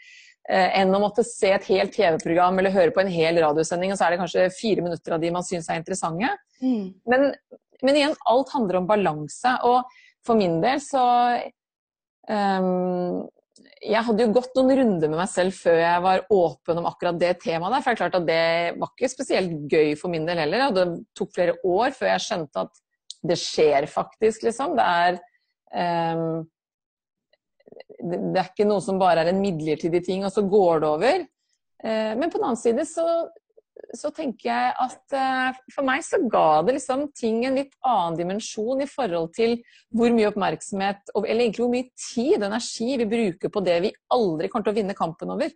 enn 0.51 0.95
å 0.95 1.01
måtte 1.03 1.23
se 1.27 1.53
et 1.55 1.67
helt 1.71 1.95
TV-program 1.95 2.59
eller 2.59 2.75
høre 2.75 2.95
på 2.95 3.03
en 3.03 3.11
hel 3.13 3.39
radiosending, 3.43 3.93
og 3.93 3.99
så 3.99 4.07
er 4.07 4.15
det 4.15 4.23
kanskje 4.23 4.47
fire 4.57 4.85
minutter 4.85 5.15
av 5.15 5.23
de 5.23 5.31
man 5.35 5.47
syns 5.47 5.69
er 5.71 5.79
interessante. 5.79 6.33
Mm. 6.63 6.89
Men, 7.09 7.29
men, 7.83 7.99
igjen, 7.99 8.17
alt 8.31 8.51
handler 8.55 8.81
om 8.81 8.89
balanse. 8.91 9.55
Og 9.69 9.87
for 10.27 10.39
min 10.39 10.59
del 10.63 10.83
så 10.83 11.05
um, 12.27 13.23
jeg 13.83 14.07
hadde 14.07 14.25
jo 14.25 14.35
gått 14.35 14.55
noen 14.57 14.77
runder 14.79 15.11
med 15.11 15.19
meg 15.19 15.31
selv 15.31 15.55
før 15.57 15.81
jeg 15.81 16.03
var 16.05 16.25
åpen 16.35 16.79
om 16.79 16.87
akkurat 16.91 17.19
det 17.19 17.33
temaet 17.43 17.77
der. 17.77 17.83
For 17.83 17.91
det 17.91 17.95
er 17.95 18.01
klart 18.03 18.19
at 18.19 18.29
det 18.29 18.45
var 18.79 18.93
ikke 18.95 19.11
spesielt 19.11 19.57
gøy 19.71 19.95
for 19.99 20.13
min 20.13 20.27
del 20.29 20.43
heller. 20.43 20.69
Og 20.69 20.79
det 20.79 20.87
tok 21.19 21.35
flere 21.35 21.59
år 21.67 21.95
før 21.97 22.13
jeg 22.15 22.27
skjønte 22.27 22.67
at 22.67 22.83
det 23.31 23.39
skjer 23.39 23.87
faktisk, 23.91 24.47
liksom. 24.47 24.75
Det 24.79 24.87
er 24.87 25.19
um, 26.15 26.43
Det 27.73 28.41
er 28.41 28.51
ikke 28.51 28.69
noe 28.69 28.83
som 28.85 28.99
bare 29.01 29.25
er 29.25 29.33
en 29.33 29.41
midlertidig 29.43 30.03
ting, 30.07 30.27
og 30.27 30.35
så 30.35 30.45
går 30.45 30.83
det 30.83 30.91
over. 30.91 31.25
Uh, 31.83 32.13
men 32.19 32.29
på 32.29 32.39
den 32.39 32.51
annen 32.51 32.61
side 32.61 32.87
så 32.89 33.07
så 33.97 34.11
tenker 34.15 34.47
jeg 34.47 34.75
at 34.85 35.15
uh, 35.17 35.59
for 35.73 35.85
meg 35.87 36.05
så 36.07 36.21
ga 36.31 36.63
det 36.65 36.77
liksom 36.77 37.07
ting 37.17 37.43
en 37.47 37.57
litt 37.59 37.73
annen 37.89 38.19
dimensjon 38.21 38.85
i 38.85 38.89
forhold 38.89 39.33
til 39.37 39.57
hvor 39.93 40.13
mye 40.15 40.29
oppmerksomhet, 40.31 41.13
eller 41.17 41.45
egentlig 41.45 41.65
hvor 41.65 41.73
mye 41.73 41.89
tid 41.99 42.37
og 42.39 42.47
energi 42.49 42.89
vi 43.01 43.09
bruker 43.11 43.53
på 43.53 43.65
det 43.65 43.79
vi 43.87 43.93
aldri 44.15 44.51
kommer 44.53 44.69
til 44.69 44.75
å 44.75 44.79
vinne 44.79 44.97
kampen 44.99 45.35
over. 45.35 45.53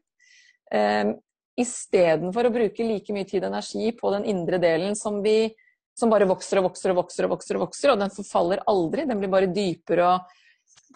Ehm, 0.74 1.14
Istedenfor 1.56 2.44
å 2.44 2.52
bruke 2.52 2.84
like 2.84 3.14
mye 3.16 3.24
tid 3.24 3.40
og 3.46 3.48
energi 3.48 3.88
på 3.96 4.10
den 4.12 4.26
indre 4.28 4.58
delen 4.60 4.92
som, 4.98 5.22
vi, 5.24 5.54
som 5.96 6.10
bare 6.12 6.28
vokser 6.28 6.60
og 6.60 6.66
vokser 6.68 6.92
og 6.92 6.98
vokser, 6.98 7.24
og 7.24 7.32
vokser, 7.32 7.56
og 7.56 7.64
vokser, 7.64 7.92
og 7.94 8.02
den 8.02 8.12
forfaller 8.12 8.60
aldri. 8.68 9.06
Den 9.08 9.22
blir 9.22 9.32
bare 9.32 9.48
dypere 9.48 10.10
og 10.10 10.34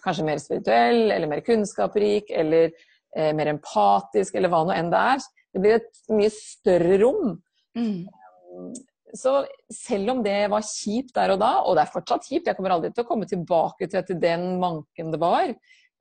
kanskje 0.03 0.25
mer 0.27 0.41
spirituell, 0.41 1.03
eller 1.11 1.29
mer 1.29 1.43
kunnskapsrik, 1.45 2.31
eller 2.33 2.71
eh, 2.71 3.31
mer 3.37 3.53
empatisk, 3.53 4.35
eller 4.35 4.51
hva 4.51 4.65
nå 4.65 4.75
enn 4.75 4.91
det 4.93 5.05
er 5.15 5.29
det 5.51 5.61
blir 5.61 5.77
et 5.79 6.01
mye 6.11 6.31
større 6.33 6.97
rom. 7.01 7.33
Mm. 7.77 8.71
Så 9.17 9.33
selv 9.75 10.13
om 10.13 10.21
det 10.23 10.37
var 10.51 10.63
kjipt 10.63 11.15
der 11.17 11.33
og 11.33 11.41
da, 11.41 11.51
og 11.65 11.75
det 11.75 11.83
er 11.83 11.91
fortsatt 11.91 12.29
kjipt, 12.29 12.47
jeg 12.47 12.57
kommer 12.57 12.77
aldri 12.77 12.93
til 12.93 13.03
å 13.03 13.09
komme 13.09 13.27
tilbake 13.27 13.89
til, 13.91 14.05
til 14.07 14.21
den 14.21 14.53
manken 14.61 15.11
det 15.11 15.19
var, 15.21 15.51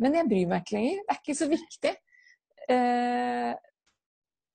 men 0.00 0.16
jeg 0.16 0.30
bryr 0.30 0.52
meg 0.52 0.62
ikke 0.62 0.76
lenger. 0.78 1.02
Det 1.02 1.16
er 1.16 1.21
ikke 1.21 1.40
så 1.40 1.50
viktig. 1.50 1.95
Eh, 2.71 3.50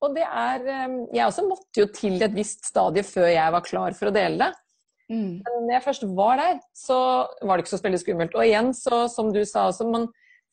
og 0.05 0.13
det 0.15 0.23
er 0.23 0.67
eh, 0.69 0.93
Jeg 1.17 1.25
også 1.25 1.43
måtte 1.47 1.81
jo 1.81 1.87
til 1.91 2.21
et 2.23 2.35
visst 2.35 2.69
stadie 2.69 3.03
før 3.03 3.27
jeg 3.27 3.53
var 3.55 3.65
klar 3.65 3.97
for 3.97 4.09
å 4.09 4.15
dele 4.15 4.39
det. 4.47 4.64
Mm. 5.11 5.41
Men 5.45 5.57
når 5.67 5.73
jeg 5.75 5.85
først 5.85 6.05
var 6.17 6.39
der, 6.41 6.61
så 6.75 6.99
var 7.41 7.55
det 7.55 7.65
ikke 7.65 7.75
så 7.75 7.81
veldig 7.83 8.01
skummelt. 8.01 8.37
Og 8.37 8.45
igjen, 8.45 8.71
så, 8.77 9.05
som 9.11 9.33
du 9.33 9.41
sa 9.45 9.67
også, 9.69 9.87
man, 9.89 10.07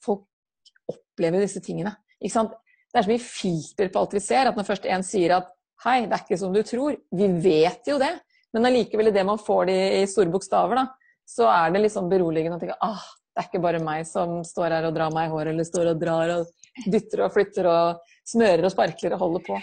folk 0.04 0.26
opplever 0.92 1.44
disse 1.44 1.62
tingene. 1.64 1.94
Ikke 2.20 2.36
sant? 2.36 2.58
det 2.92 3.00
er 3.00 3.06
så 3.06 3.12
mye 3.12 3.24
filter 3.24 3.88
på 3.88 4.02
alt 4.02 4.14
vi 4.16 4.20
ser, 4.20 4.48
at 4.48 4.58
når 4.58 4.68
først 4.68 4.86
en 4.92 5.04
sier 5.06 5.32
at 5.38 5.48
hei, 5.86 6.02
det 6.04 6.12
er 6.12 6.24
ikke 6.26 6.38
som 6.38 6.52
du 6.52 6.60
tror, 6.66 6.98
vi 7.16 7.28
vet 7.42 7.88
jo 7.88 7.96
det, 8.00 8.12
men 8.52 8.68
allikevel 8.68 9.08
det 9.14 9.24
man 9.26 9.40
får 9.40 9.70
det 9.70 9.78
i 10.02 10.02
store 10.10 10.32
bokstaver, 10.32 10.82
da, 10.82 11.14
så 11.28 11.48
er 11.48 11.72
det 11.72 11.86
litt 11.86 11.94
sånn 11.94 12.10
beroligende 12.12 12.58
å 12.58 12.60
tenke 12.60 12.76
ah, 12.84 13.06
det 13.32 13.40
er 13.40 13.48
ikke 13.48 13.62
bare 13.64 13.80
meg 13.80 14.04
som 14.04 14.42
står 14.44 14.76
her 14.76 14.90
og 14.90 14.96
drar 14.98 15.14
meg 15.14 15.30
i 15.30 15.32
håret, 15.32 15.54
eller 15.54 15.66
står 15.66 15.94
og 15.94 16.02
drar 16.02 16.34
og 16.34 16.61
dytter 16.86 17.24
og 17.26 17.32
flytter 17.34 17.68
og 17.68 18.18
smører 18.28 18.64
og 18.66 18.72
sparkler 18.72 19.16
og 19.16 19.24
holder 19.26 19.44
på. 19.46 19.58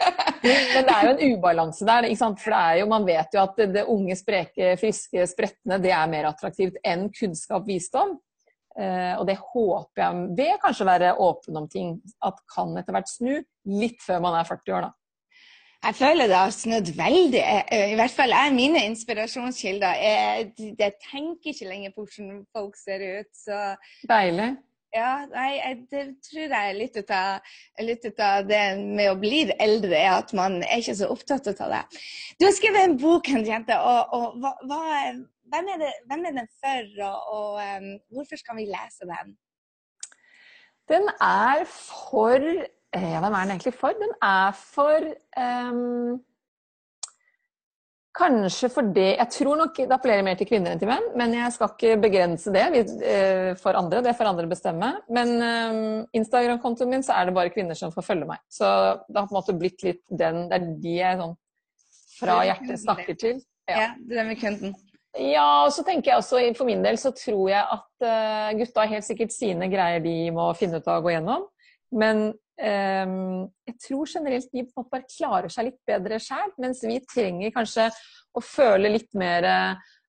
Men 0.44 0.84
det 0.86 0.94
er 0.94 1.06
jo 1.06 1.12
en 1.14 1.34
ubalanse 1.34 1.86
der. 1.88 2.08
ikke 2.08 2.20
sant? 2.20 2.42
For 2.42 2.54
det 2.54 2.60
er 2.60 2.80
jo, 2.82 2.90
man 2.90 3.06
vet 3.08 3.36
jo 3.36 3.42
at 3.42 3.56
det, 3.60 3.70
det 3.76 3.86
unge, 3.90 4.16
spreke, 4.18 4.74
friske, 4.80 5.24
spretne 5.30 5.80
det 5.82 5.92
er 5.96 6.10
mer 6.12 6.28
attraktivt 6.30 6.76
enn 6.84 7.08
kunnskap, 7.14 7.64
visdom. 7.68 8.18
Uh, 8.74 9.14
og 9.20 9.28
det 9.28 9.36
håper 9.38 10.02
jeg 10.02 10.22
ved 10.34 10.56
kanskje 10.64 10.82
å 10.82 10.88
være 10.88 11.14
åpen 11.22 11.60
om 11.60 11.68
ting, 11.70 11.94
at 12.26 12.40
kan 12.50 12.74
etter 12.80 12.96
hvert 12.96 13.10
snu 13.12 13.36
litt 13.70 14.02
før 14.02 14.24
man 14.24 14.34
er 14.40 14.48
40 14.48 14.74
år, 14.74 14.88
da. 14.88 14.94
Jeg 15.84 15.96
føler 15.98 16.30
det 16.30 16.36
har 16.38 16.52
snudd 16.54 16.90
veldig. 16.96 17.40
Eh, 17.44 17.90
I 17.92 17.96
hvert 17.98 18.12
fall 18.14 18.32
er 18.32 18.54
mine 18.56 18.80
inspirasjonskilder. 18.88 19.98
Jeg, 20.00 20.46
jeg 20.80 20.94
tenker 21.02 21.52
ikke 21.52 21.68
lenger 21.68 21.92
på 21.92 22.06
hvordan 22.06 22.38
folk 22.56 22.78
ser 22.80 23.04
ut. 23.18 23.28
Så 23.36 23.58
Deilig. 24.08 24.54
Ja, 24.94 25.24
nei, 25.26 25.58
det 25.90 26.04
tror 26.22 26.44
jeg 26.44 26.54
er 26.54 26.76
litt 26.76 26.94
ut, 26.94 27.08
av, 27.10 27.54
litt 27.82 28.04
av 28.22 28.44
det 28.46 28.62
med 28.78 29.08
å 29.10 29.16
bli 29.18 29.40
eldre, 29.58 29.96
er 29.98 30.20
at 30.20 30.30
man 30.38 30.60
er 30.62 30.78
ikke 30.78 30.94
så 31.00 31.08
opptatt 31.10 31.50
av 31.50 31.72
det. 31.72 31.80
Du 32.38 32.46
har 32.46 32.54
skrevet 32.54 32.86
en 32.86 32.94
bok, 33.00 33.26
Henriette, 33.26 33.74
og, 33.74 34.14
og 34.14 34.36
hva, 34.44 34.52
hva, 34.70 34.82
hvem, 35.50 35.72
er 35.74 35.82
det, 35.82 35.90
hvem, 36.06 36.22
er 36.30 36.36
den 36.38 36.52
for, 36.62 36.92
og, 37.08 37.34
og 37.34 37.58
um, 37.58 37.88
hvorfor 38.14 38.38
skal 38.38 38.60
vi 38.60 38.68
lese 38.70 39.10
den? 39.10 39.34
Den 40.92 41.10
er 41.18 41.64
for 41.66 42.38
eh, 42.38 43.10
Ja, 43.10 43.18
hvem 43.24 43.34
er 43.34 43.48
den 43.48 43.56
egentlig 43.56 43.74
for? 43.74 43.98
Den 43.98 44.14
er 44.22 44.54
for 44.54 45.10
um, 45.40 46.20
Kanskje 48.14 48.68
for 48.70 48.86
det 48.94 49.16
Jeg 49.16 49.26
tror 49.34 49.58
nok 49.58 49.78
det 49.80 49.94
appellerer 49.94 50.22
mer 50.22 50.36
til 50.38 50.46
kvinner 50.46 50.70
enn 50.70 50.78
til 50.78 50.86
menn, 50.90 51.06
men 51.18 51.32
jeg 51.34 51.54
skal 51.56 51.72
ikke 51.72 51.96
begrense 52.04 52.52
det 52.54 52.62
eh, 53.02 53.50
for 53.58 53.74
andre. 53.74 54.04
Det 54.06 54.14
får 54.14 54.30
andre 54.30 54.46
bestemme. 54.50 54.90
Men 55.10 55.32
um, 55.42 56.04
Instagram-kontoen 56.14 56.92
min 56.92 57.02
så 57.02 57.16
er 57.18 57.26
det 57.26 57.34
bare 57.34 57.50
kvinner 57.54 57.78
som 57.78 57.90
får 57.94 58.06
følge 58.06 58.28
meg. 58.28 58.42
Så 58.46 58.68
det 59.08 59.18
har 59.18 59.26
på 59.26 59.34
en 59.34 59.40
måte 59.40 59.56
blitt 59.58 59.82
litt 59.86 60.04
den 60.10 60.44
Det 60.50 60.60
er 60.60 60.68
de 60.84 60.94
jeg 61.00 61.20
sånn 61.24 61.34
fra 62.14 62.38
hjertet 62.46 62.82
snakker 62.84 63.18
til. 63.18 63.42
Ja, 63.66 63.90
ja 63.98 64.26
kunden. 64.38 64.76
Ja, 65.18 65.48
og 65.64 65.72
så 65.74 65.82
tenker 65.86 66.12
jeg 66.12 66.22
også 66.22 66.40
for 66.58 66.66
min 66.70 66.82
del 66.86 66.98
så 66.98 67.10
tror 67.14 67.48
jeg 67.50 67.62
at 67.62 68.06
uh, 68.06 68.54
gutta 68.58 68.86
helt 68.90 69.06
sikkert 69.06 69.34
sine 69.34 69.66
greier 69.70 70.02
de 70.02 70.16
må 70.34 70.52
finne 70.58 70.78
ut 70.78 70.86
av 70.86 71.02
å 71.02 71.06
gå 71.06 71.16
gjennom. 71.16 71.50
Men 71.94 72.28
jeg 72.54 73.74
tror 73.82 74.06
generelt 74.06 74.52
de 74.52 74.62
på 74.62 74.70
en 74.70 74.78
måte 74.78 74.92
bare 74.92 75.08
klarer 75.10 75.50
seg 75.50 75.66
litt 75.66 75.80
bedre 75.88 76.20
sjøl, 76.22 76.52
mens 76.62 76.84
vi 76.86 77.00
trenger 77.02 77.50
kanskje 77.56 77.88
å 78.34 78.42
føle 78.44 78.92
litt 78.94 79.10
mer 79.18 79.48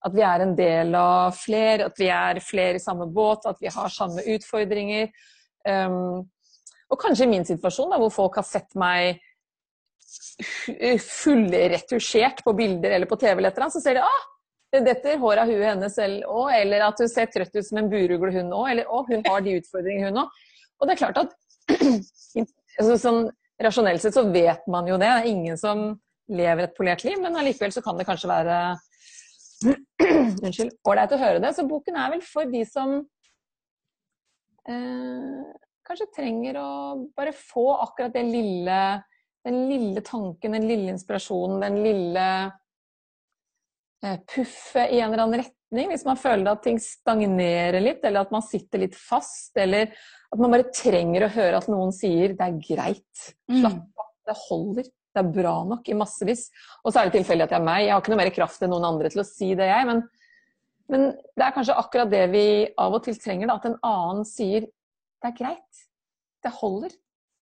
at 0.05 0.13
vi 0.13 0.21
er 0.21 0.43
en 0.43 0.53
del 0.57 0.93
av 0.99 1.33
flere, 1.37 1.87
at 1.89 1.97
vi 1.97 2.11
er 2.13 2.41
flere 2.45 2.77
i 2.77 2.83
samme 2.83 3.07
båt, 3.09 3.47
at 3.49 3.57
vi 3.61 3.71
har 3.73 3.89
samme 3.89 4.21
utfordringer. 4.35 5.09
Um, 5.65 6.21
og 6.93 7.01
kanskje 7.01 7.25
i 7.25 7.31
min 7.31 7.47
situasjon, 7.47 7.89
da, 7.89 7.97
hvor 8.01 8.13
folk 8.13 8.37
har 8.37 8.45
sett 8.45 8.75
meg 8.77 9.23
fullretusjert 11.01 12.43
på 12.45 12.53
bilder 12.55 12.93
eller 12.95 13.09
på 13.09 13.17
TV, 13.17 13.39
eller 13.39 13.69
så 13.73 13.81
ser 13.81 13.97
de 13.97 14.05
ah, 14.05 14.25
det 14.75 14.83
detter 14.85 15.17
hår 15.21 15.41
av 15.41 15.49
huet 15.49 15.69
hennes 15.71 15.97
òg, 16.27 16.51
eller 16.59 16.85
at 16.85 17.01
hun 17.01 17.09
ser 17.09 17.31
trøtt 17.31 17.55
ut 17.55 17.65
som 17.65 17.81
en 17.81 17.89
burugle, 17.89 18.33
hun 18.35 18.53
òg, 18.53 18.67
eller 18.73 18.91
å, 18.91 19.01
hun 19.09 19.25
har 19.25 19.41
de 19.45 19.57
utfordringene, 19.61 20.11
hun 20.11 20.25
òg. 20.25 20.43
Og 20.75 20.87
det 20.87 20.95
er 20.95 21.01
klart 21.01 21.21
at 21.23 21.33
altså, 22.79 22.95
sånn, 22.99 23.25
Rasjonelt 23.61 24.03
sett 24.03 24.17
så 24.17 24.25
vet 24.33 24.65
man 24.67 24.87
jo 24.89 24.97
det. 24.99 25.07
Det 25.07 25.21
er 25.21 25.29
ingen 25.31 25.59
som 25.59 25.85
lever 26.27 26.65
et 26.65 26.75
polert 26.75 27.05
liv, 27.07 27.15
men 27.23 27.37
allikevel 27.39 27.71
så 27.71 27.83
kan 27.85 27.95
det 27.99 28.07
kanskje 28.07 28.31
være 28.31 28.57
Unnskyld. 30.45 30.73
Ålreit 30.83 31.13
å 31.15 31.19
høre 31.21 31.39
det. 31.43 31.53
Så 31.55 31.63
boken 31.69 31.95
er 31.95 32.11
vel 32.11 32.23
for 32.25 32.49
de 32.51 32.65
som 32.67 32.97
eh, 34.67 35.45
kanskje 35.87 36.09
trenger 36.17 36.59
å 36.59 36.69
bare 37.15 37.31
få 37.35 37.69
akkurat 37.85 38.13
det 38.15 38.25
lille 38.27 38.79
Den 39.45 39.67
lille 39.69 40.01
tanken, 40.01 40.55
den 40.57 40.63
lille 40.65 40.89
inspirasjonen, 40.95 41.59
den 41.61 41.75
lille 41.85 42.27
eh, 44.05 44.19
puffet 44.29 44.93
i 44.93 44.99
en 45.01 45.11
eller 45.11 45.25
annen 45.25 45.41
retning. 45.41 45.89
Hvis 45.91 46.05
man 46.07 46.19
føler 46.19 46.51
at 46.51 46.63
ting 46.65 46.77
stagnerer 46.81 47.81
litt, 47.83 48.03
eller 48.05 48.25
at 48.25 48.33
man 48.33 48.45
sitter 48.45 48.85
litt 48.85 48.97
fast, 48.97 49.55
eller 49.59 49.89
at 49.89 50.41
man 50.41 50.53
bare 50.53 50.69
trenger 50.75 51.25
å 51.25 51.33
høre 51.33 51.61
at 51.61 51.71
noen 51.71 51.93
sier 51.95 52.35
'det 52.35 52.45
er 52.45 52.59
greit', 52.61 53.25
mm. 53.49 53.59
slapp 53.61 54.03
av, 54.03 54.11
det 54.29 54.37
holder. 54.45 54.91
Det 55.15 55.23
er 55.23 55.31
bra 55.31 55.55
nok 55.63 55.87
i 55.87 55.95
massevis. 55.95 56.49
Og 56.83 56.91
så 56.91 56.99
er 56.99 57.07
det 57.07 57.15
tilfeldig 57.15 57.45
at 57.45 57.53
jeg 57.55 57.61
er 57.61 57.67
meg. 57.69 57.85
Jeg 57.85 57.93
har 57.93 58.01
ikke 58.01 58.11
noe 58.11 58.23
mer 58.23 58.35
kraft 58.35 58.63
enn 58.65 58.73
noen 58.73 58.87
andre 58.89 59.11
til 59.13 59.23
å 59.23 59.27
si 59.27 59.53
det, 59.55 59.69
jeg. 59.69 59.87
Men, 59.87 60.01
men 60.91 61.05
det 61.15 61.45
er 61.45 61.55
kanskje 61.55 61.77
akkurat 61.79 62.11
det 62.11 62.25
vi 62.33 62.45
av 62.77 62.97
og 62.97 63.05
til 63.05 63.15
trenger. 63.15 63.47
Da, 63.47 63.55
at 63.55 63.69
en 63.69 63.79
annen 63.79 64.27
sier 64.27 64.67
'det 64.67 65.31
er 65.31 65.37
greit'. 65.39 65.85
Det 66.43 66.51
holder. 66.61 66.91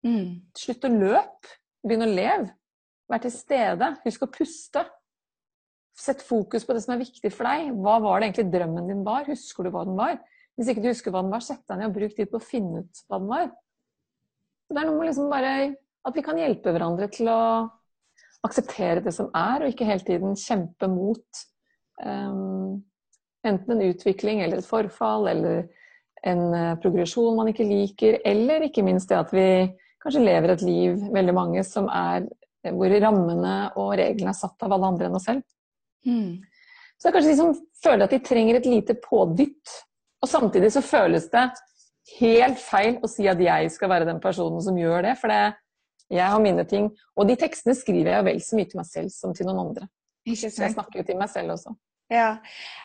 Mm. 0.06 0.44
Slutt 0.56 0.86
å 0.86 0.92
løpe. 0.92 1.58
Begynn 1.84 2.06
å 2.06 2.14
leve. 2.14 2.54
Vær 3.10 3.24
til 3.24 3.34
stede. 3.36 3.90
Husk 4.06 4.24
å 4.24 4.32
puste. 4.32 4.86
Sett 5.94 6.24
fokus 6.26 6.66
på 6.66 6.74
det 6.74 6.82
som 6.86 6.96
er 6.96 7.04
viktig 7.04 7.30
for 7.34 7.46
deg. 7.46 7.74
Hva 7.78 8.00
var 8.02 8.20
det 8.20 8.30
egentlig 8.30 8.54
drømmen 8.54 8.90
din 8.90 9.04
var? 9.06 9.28
Husker 9.30 9.68
du 9.68 9.74
hva 9.74 9.84
den 9.86 9.98
var? 10.00 10.18
Hvis 10.58 10.70
ikke 10.70 10.84
du 10.84 10.90
husker 10.92 11.14
hva 11.14 11.22
den 11.26 11.34
var, 11.34 11.44
sett 11.46 11.64
deg 11.70 11.80
ned 11.80 11.90
og 11.90 11.96
bruk 11.98 12.16
tid 12.18 12.30
på 12.30 12.40
å 12.40 12.46
finne 12.46 12.84
ut 12.84 13.06
hva 13.10 13.20
den 13.22 13.30
var. 13.30 13.48
Det 14.74 14.82
er 14.82 14.90
noe 14.90 14.98
med 14.98 15.10
liksom 15.10 15.30
bare 15.32 15.54
at 16.04 16.18
vi 16.18 16.24
kan 16.26 16.40
hjelpe 16.40 16.74
hverandre 16.74 17.08
til 17.14 17.30
å 17.32 17.42
akseptere 18.44 19.04
det 19.06 19.14
som 19.16 19.30
er, 19.38 19.64
og 19.64 19.72
ikke 19.72 19.88
hele 19.88 20.04
tiden 20.06 20.36
kjempe 20.40 20.90
mot 20.92 21.44
um, 22.04 22.82
enten 23.48 23.76
en 23.76 23.86
utvikling 23.88 24.42
eller 24.44 24.60
et 24.60 24.68
forfall 24.68 25.30
eller 25.32 25.64
en 26.28 26.44
uh, 26.52 26.76
progresjon 26.84 27.38
man 27.40 27.50
ikke 27.52 27.68
liker, 27.68 28.20
eller 28.28 28.68
ikke 28.68 28.84
minst 28.86 29.12
det 29.12 29.22
at 29.22 29.34
vi 29.36 29.48
kanskje 30.04 30.26
lever 30.26 30.54
et 30.54 30.66
liv, 30.66 31.00
veldig 31.16 31.36
mange, 31.36 31.64
som 31.68 31.88
er 31.88 32.28
hvor 32.74 32.94
rammene 33.04 33.56
og 33.80 33.94
reglene 34.00 34.32
er 34.32 34.38
satt 34.38 34.64
av 34.64 34.76
alle 34.76 34.92
andre 34.92 35.10
enn 35.10 35.18
oss 35.20 35.26
selv. 35.28 35.44
Mm. 36.08 36.44
Så 36.98 37.08
det 37.08 37.10
er 37.10 37.16
kanskje 37.18 37.34
de 37.34 37.40
som 37.40 37.56
føler 37.84 38.06
at 38.06 38.14
de 38.16 38.22
trenger 38.24 38.60
et 38.60 38.70
lite 38.70 38.96
pådytt 39.04 39.74
og 40.24 40.30
samtidig 40.30 40.72
så 40.72 40.82
føles 40.82 41.26
det 41.34 41.50
helt 42.20 42.60
feil 42.60 43.00
å 43.04 43.10
si 43.12 43.28
at 43.28 43.42
jeg 43.44 43.72
skal 43.74 43.92
være 43.92 44.08
den 44.08 44.22
personen 44.24 44.64
som 44.64 44.78
gjør 44.80 45.04
det, 45.10 45.18
for 45.20 45.32
det, 45.32 45.56
jeg 46.14 46.30
har 46.32 46.44
mine 46.44 46.64
ting. 46.68 46.90
Og 47.20 47.28
de 47.28 47.36
tekstene 47.40 47.76
skriver 47.76 48.14
jeg 48.16 48.28
vel 48.30 48.40
så 48.44 48.60
mye 48.60 48.70
til 48.72 48.80
meg 48.80 48.88
selv 48.88 49.12
som 49.12 49.36
til 49.36 49.50
noen 49.50 49.66
andre. 49.66 49.90
Så 50.32 50.48
jeg 50.48 50.76
snakker 50.76 51.02
jo 51.02 51.08
til 51.10 51.20
meg 51.20 51.32
selv 51.32 51.58
også. 51.58 51.76
Ja. 52.14 52.30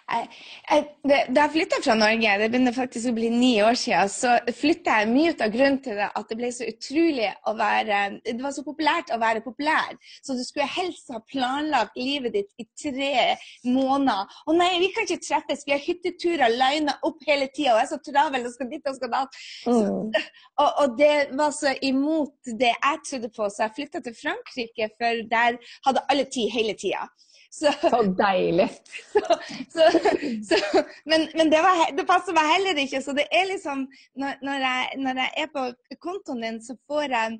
Jeg, 0.08 0.28
jeg, 0.70 0.84
da 1.04 1.42
jeg 1.42 1.52
flytta 1.52 1.78
fra 1.84 1.94
Norge, 1.98 2.36
det 2.40 2.46
begynner 2.48 2.72
faktisk 2.72 3.10
å 3.10 3.16
bli 3.16 3.28
ni 3.28 3.50
år 3.60 3.76
siden, 3.76 4.08
så 4.08 4.36
flytta 4.56 5.02
jeg 5.02 5.10
mye 5.10 5.34
ut 5.34 5.42
av 5.44 5.52
grunnen 5.52 5.76
til 5.84 5.98
det 6.00 6.06
at 6.16 6.30
det 6.30 6.38
ble 6.38 6.48
så 6.56 6.68
utrolig 6.70 7.26
å 7.44 7.52
være 7.58 7.98
Det 8.24 8.38
var 8.40 8.54
så 8.56 8.64
populært 8.64 9.12
å 9.12 9.18
være 9.20 9.42
populær. 9.44 9.98
Så 10.24 10.38
du 10.38 10.40
skulle 10.46 10.68
helst 10.78 11.12
ha 11.12 11.20
planlagt 11.28 12.00
livet 12.00 12.38
ditt 12.38 12.64
i 12.64 12.64
tre 12.80 13.36
måneder. 13.68 14.32
Å 14.48 14.56
nei, 14.56 14.70
vi 14.80 14.88
kan 14.96 15.04
ikke 15.04 15.20
treffes, 15.26 15.66
vi 15.68 15.76
har 15.76 15.84
hytteturer 15.84 16.56
lina 16.56 16.96
opp 17.04 17.20
hele 17.28 17.50
tida, 17.52 17.74
og 17.74 17.82
jeg 17.82 17.90
er 17.90 17.92
så 17.92 18.00
travel 18.08 18.48
og 18.48 18.56
skal 18.56 18.72
dit 18.72 18.88
og 18.88 18.96
skal 18.96 19.12
dit. 19.12 19.40
Mm. 19.68 20.12
Og, 20.58 20.70
og, 20.82 20.94
det 20.98 21.36
var 21.38 21.52
så 21.54 21.70
imot 21.86 22.48
det 22.58 22.72
jeg 22.72 23.02
trodde 23.06 23.28
på, 23.36 23.46
så 23.46 23.68
jeg 23.68 23.74
flytta 23.76 24.00
til 24.02 24.16
Frankrike, 24.18 24.88
for 24.98 25.20
der 25.30 25.58
hadde 25.86 26.02
alle 26.10 26.24
tid 26.34 26.50
hele 26.50 26.74
tida. 26.78 27.04
Så, 27.50 27.72
så 27.80 28.02
deilig. 28.12 28.68
Så, 29.72 29.84
så, 30.48 30.82
men, 31.04 31.28
men 31.34 31.50
det, 31.50 31.62
var, 31.64 31.80
det, 31.96 32.04
passer 32.08 32.36
meg 32.36 32.50
heller 32.52 32.80
ikke. 32.82 33.00
Så 33.04 33.14
det 33.16 33.24
er 33.32 33.48
liksom 33.48 33.86
Når, 34.20 34.42
når, 34.44 34.66
jeg, 34.66 34.98
når 35.04 35.22
jeg, 35.22 35.32
er 35.44 35.48
på 35.54 35.64
kontoen 36.02 36.44
din, 36.44 36.60
så 36.64 36.76
får 36.88 37.14
jeg 37.14 37.38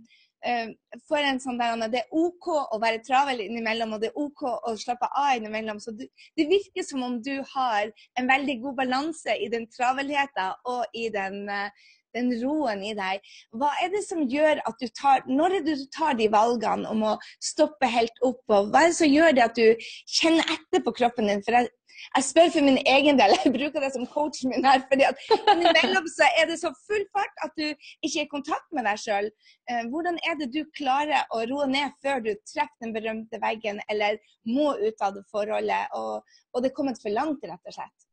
uh, 0.49 0.97
får 1.11 1.29
en 1.29 1.42
sånn 1.44 1.61
der, 1.61 1.85
Det 1.92 2.03
er 2.05 2.16
OK 2.16 2.49
å 2.57 2.81
være 2.81 3.03
travel 3.05 3.44
innimellom, 3.44 3.94
og 3.94 4.03
det 4.03 4.11
er 4.11 4.21
OK 4.25 4.47
å 4.49 4.75
slappe 4.81 5.11
av 5.12 5.37
innimellom. 5.37 5.81
Så 5.83 5.92
du, 5.99 6.07
det 6.40 6.49
virker 6.49 6.87
som 6.88 7.05
om 7.05 7.21
du 7.21 7.37
har 7.53 7.92
en 8.18 8.33
veldig 8.33 8.59
god 8.64 8.81
balanse 8.81 9.37
i 9.37 9.51
den 9.53 9.68
travelheten 9.77 10.57
og 10.73 10.97
i 10.97 11.09
den 11.14 11.44
uh, 11.53 11.68
den 12.16 12.31
roen 12.42 12.85
i 12.87 12.94
deg. 12.99 13.25
Hva 13.57 13.73
er 13.83 13.92
det 13.92 14.05
som 14.07 14.25
gjør 14.29 14.62
at 14.68 14.79
du 14.81 14.88
tar 15.01 15.25
Når 15.29 15.59
er 15.59 15.66
det 15.66 15.79
du 15.83 15.88
tar 15.94 16.16
de 16.18 16.29
valgene 16.33 16.88
om 16.90 17.05
å 17.05 17.16
stoppe 17.44 17.88
helt 17.90 18.23
opp? 18.25 18.42
Og 18.49 18.71
hva 18.73 18.85
er 18.85 18.92
det 18.92 19.01
som 19.01 19.11
gjør 19.11 19.35
det 19.37 19.44
at 19.44 19.59
du 19.59 19.90
kjenner 20.18 20.55
etter 20.55 20.85
på 20.85 20.94
kroppen 21.01 21.31
din? 21.31 21.44
For 21.44 21.59
jeg, 21.59 21.71
jeg 22.16 22.27
spør 22.29 22.51
for 22.55 22.66
min 22.68 22.81
egen 22.94 23.21
del, 23.21 23.35
jeg 23.42 23.55
bruker 23.55 23.85
det 23.85 23.92
som 23.94 24.07
coachen 24.12 24.53
min 24.55 24.66
her. 24.66 24.83
fordi 24.90 25.07
at 25.09 25.23
innimellom 25.53 26.09
så 26.14 26.29
er 26.40 26.51
det 26.51 26.59
så 26.62 26.73
full 26.87 27.05
fart 27.14 27.44
at 27.47 27.55
du 27.59 27.66
ikke 27.68 28.14
er 28.14 28.27
i 28.27 28.33
kontakt 28.33 28.68
med 28.77 28.88
deg 28.88 29.03
sjøl. 29.05 29.31
Eh, 29.71 29.85
hvordan 29.92 30.21
er 30.31 30.40
det 30.40 30.51
du 30.55 30.62
klarer 30.79 31.29
å 31.35 31.44
roe 31.51 31.68
ned 31.71 31.97
før 32.05 32.23
du 32.25 32.33
treffer 32.49 32.85
den 32.85 32.94
berømte 32.97 33.42
veggen, 33.42 33.83
eller 33.92 34.21
må 34.49 34.75
ut 34.79 35.05
av 35.05 35.16
det 35.18 35.27
forholdet, 35.33 35.97
og, 35.99 36.38
og 36.55 36.62
det 36.62 36.73
er 36.73 36.79
kommet 36.79 37.03
for 37.03 37.14
langt, 37.14 37.44
rett 37.44 37.73
og 37.73 37.81
slett? 37.81 38.08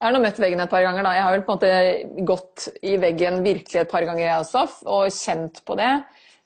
Jeg 0.00 0.08
har 0.08 0.14
nå 0.16 0.22
møtt 0.24 0.38
veggen 0.40 0.62
et 0.64 0.70
par 0.72 0.80
ganger. 0.80 1.04
da. 1.04 1.10
Jeg 1.12 1.24
har 1.26 1.34
vel 1.34 1.42
på 1.44 1.52
en 1.52 1.58
måte 1.58 2.24
gått 2.24 2.68
i 2.88 2.94
veggen 2.96 3.42
virkelig 3.44 3.82
et 3.82 3.90
par 3.90 4.06
ganger, 4.08 4.22
jeg 4.24 4.44
også, 4.46 4.62
og 4.88 5.12
kjent 5.12 5.60
på 5.68 5.76
det. 5.76 5.90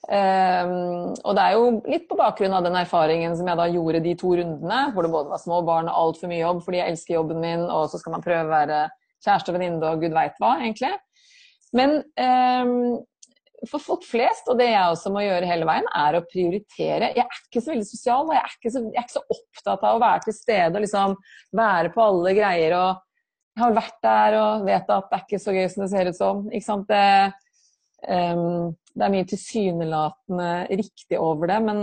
Um, 0.04 1.14
og 1.22 1.36
det 1.38 1.44
er 1.44 1.54
jo 1.54 1.68
litt 1.86 2.08
på 2.10 2.18
bakgrunn 2.18 2.52
av 2.58 2.66
den 2.66 2.74
erfaringen 2.76 3.36
som 3.38 3.46
jeg 3.48 3.60
da 3.60 3.68
gjorde 3.70 4.02
de 4.04 4.16
to 4.18 4.34
rundene, 4.40 4.80
hvor 4.90 5.06
det 5.06 5.12
både 5.14 5.30
var 5.30 5.40
små 5.40 5.60
barn 5.64 5.86
og 5.88 6.00
altfor 6.00 6.28
mye 6.28 6.42
jobb 6.42 6.60
fordi 6.66 6.80
jeg 6.82 6.92
elsker 6.92 7.14
jobben 7.14 7.40
min, 7.40 7.62
og 7.62 7.86
så 7.88 8.02
skal 8.02 8.16
man 8.16 8.26
prøve 8.26 8.42
å 8.42 8.50
være 8.50 8.82
kjæreste 9.24 9.54
og 9.54 9.56
venninne 9.56 9.94
og 9.94 10.02
gud 10.02 10.18
veit 10.18 10.42
hva, 10.42 10.52
egentlig. 10.58 10.92
Men 11.78 11.96
um, 12.18 12.98
for 13.70 13.86
folk 13.86 14.04
flest, 14.04 14.50
og 14.50 14.58
det 14.58 14.72
jeg 14.72 14.82
også 14.82 15.14
må 15.14 15.22
gjøre 15.24 15.48
hele 15.48 15.70
veien, 15.70 15.88
er 16.02 16.18
å 16.18 16.26
prioritere. 16.26 17.14
Jeg 17.14 17.22
er 17.22 17.40
ikke 17.46 17.62
så 17.62 17.72
veldig 17.72 17.88
sosial, 17.88 18.26
og 18.26 18.34
jeg 18.34 18.42
er 18.42 18.58
ikke 18.58 18.74
så, 18.74 18.86
jeg 18.90 18.98
er 18.98 19.06
ikke 19.06 19.20
så 19.20 19.26
opptatt 19.38 19.88
av 19.88 19.94
å 19.94 20.04
være 20.04 20.26
til 20.26 20.40
stede 20.42 20.74
og 20.74 20.84
liksom 20.88 21.18
være 21.62 21.94
på 21.94 22.10
alle 22.10 22.34
greier 22.42 22.80
og 22.82 23.02
har 23.60 23.74
vært 23.76 23.98
der 24.02 24.36
og 24.40 24.66
vet 24.66 24.88
at 24.90 25.10
det 25.10 25.18
er 25.18 25.24
ikke 25.26 25.42
så 25.42 25.54
gøy 25.54 25.66
som 25.70 25.84
det 25.84 25.90
ser 25.92 26.10
ut 26.10 26.18
som. 26.18 26.84
Det, 26.88 27.06
um, 28.08 28.74
det, 28.94 29.02
er 29.06 29.14
mye 29.14 29.28
tilsynelatende 29.30 30.50
riktig 30.70 31.20
over 31.20 31.50
det, 31.52 31.58
men, 31.66 31.82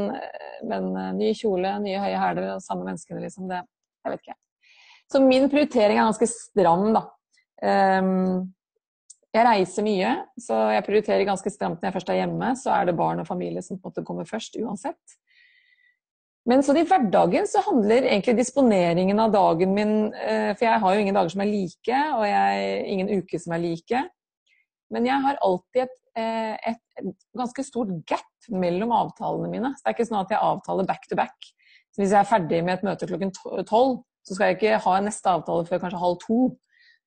men 0.67 0.89
uh, 0.97 1.09
ny 1.17 1.31
kjole, 1.37 1.77
nye 1.83 2.01
høye 2.03 2.21
hæler 2.21 2.49
og 2.55 2.65
samme 2.65 2.87
menneskene, 2.87 3.23
liksom. 3.23 3.47
Det, 3.51 3.61
jeg 4.01 4.15
vet 4.15 4.25
ikke. 4.25 4.39
Så 5.11 5.21
min 5.23 5.49
prioritering 5.51 5.99
er 5.99 6.09
ganske 6.09 6.31
stram, 6.31 6.89
da. 6.95 7.05
Um, 7.61 8.51
jeg 9.31 9.47
reiser 9.47 9.85
mye, 9.85 10.11
så 10.43 10.57
jeg 10.73 10.83
prioriterer 10.83 11.27
ganske 11.27 11.51
stramt 11.53 11.79
når 11.79 11.87
jeg 11.87 11.95
først 11.95 12.09
er 12.11 12.19
hjemme. 12.19 12.51
Så 12.59 12.71
er 12.75 12.89
det 12.89 12.97
barn 12.99 13.23
og 13.23 13.27
familie 13.29 13.63
som 13.63 13.79
på 13.79 13.87
en 13.87 13.93
måte 13.93 14.03
kommer 14.07 14.27
først, 14.27 14.57
uansett. 14.59 15.19
Men 16.49 16.63
så 16.65 16.73
i 16.73 16.85
hverdagen 16.89 17.45
så 17.45 17.61
handler 17.67 18.07
egentlig 18.07 18.39
disponeringen 18.39 19.19
av 19.21 19.33
dagen 19.35 19.75
min 19.77 19.91
eh, 20.17 20.51
For 20.55 20.65
jeg 20.65 20.81
har 20.81 20.95
jo 20.95 21.03
ingen 21.03 21.17
dager 21.17 21.33
som 21.33 21.43
er 21.43 21.51
like, 21.51 21.99
og 22.17 22.25
jeg, 22.25 22.71
ingen 22.95 23.11
uker 23.21 23.43
som 23.43 23.53
er 23.55 23.61
like. 23.61 24.03
Men 24.91 25.07
jeg 25.07 25.23
har 25.23 25.37
alltid 25.45 25.83
et, 25.85 25.97
eh, 26.17 26.55
et, 26.71 26.81
et, 26.99 27.11
ganske 27.37 27.65
stort 27.67 27.93
gap 28.09 28.49
mellom 28.49 28.93
avtalene 28.95 29.51
mine. 29.51 29.73
Så 29.75 29.85
det 29.85 29.91
er 29.91 29.97
ikke 29.99 30.09
sånn 30.09 30.23
at 30.23 30.33
jeg 30.33 30.41
avtaler 30.41 30.89
back 30.89 31.05
to 31.07 31.19
back. 31.19 31.51
Så 31.91 32.01
hvis 32.01 32.15
jeg 32.15 32.23
er 32.23 32.27
ferdig 32.31 32.63
med 32.65 32.79
et 32.79 32.89
møte 32.89 33.07
klokken 33.07 33.33
tolv, 33.69 34.01
så 34.25 34.35
skal 34.35 34.51
jeg 34.51 34.59
ikke 34.59 34.81
ha 34.83 34.97
neste 35.03 35.29
avtale 35.29 35.67
før 35.69 35.81
kanskje 35.85 36.01
halv 36.01 36.19
to. 36.25 36.41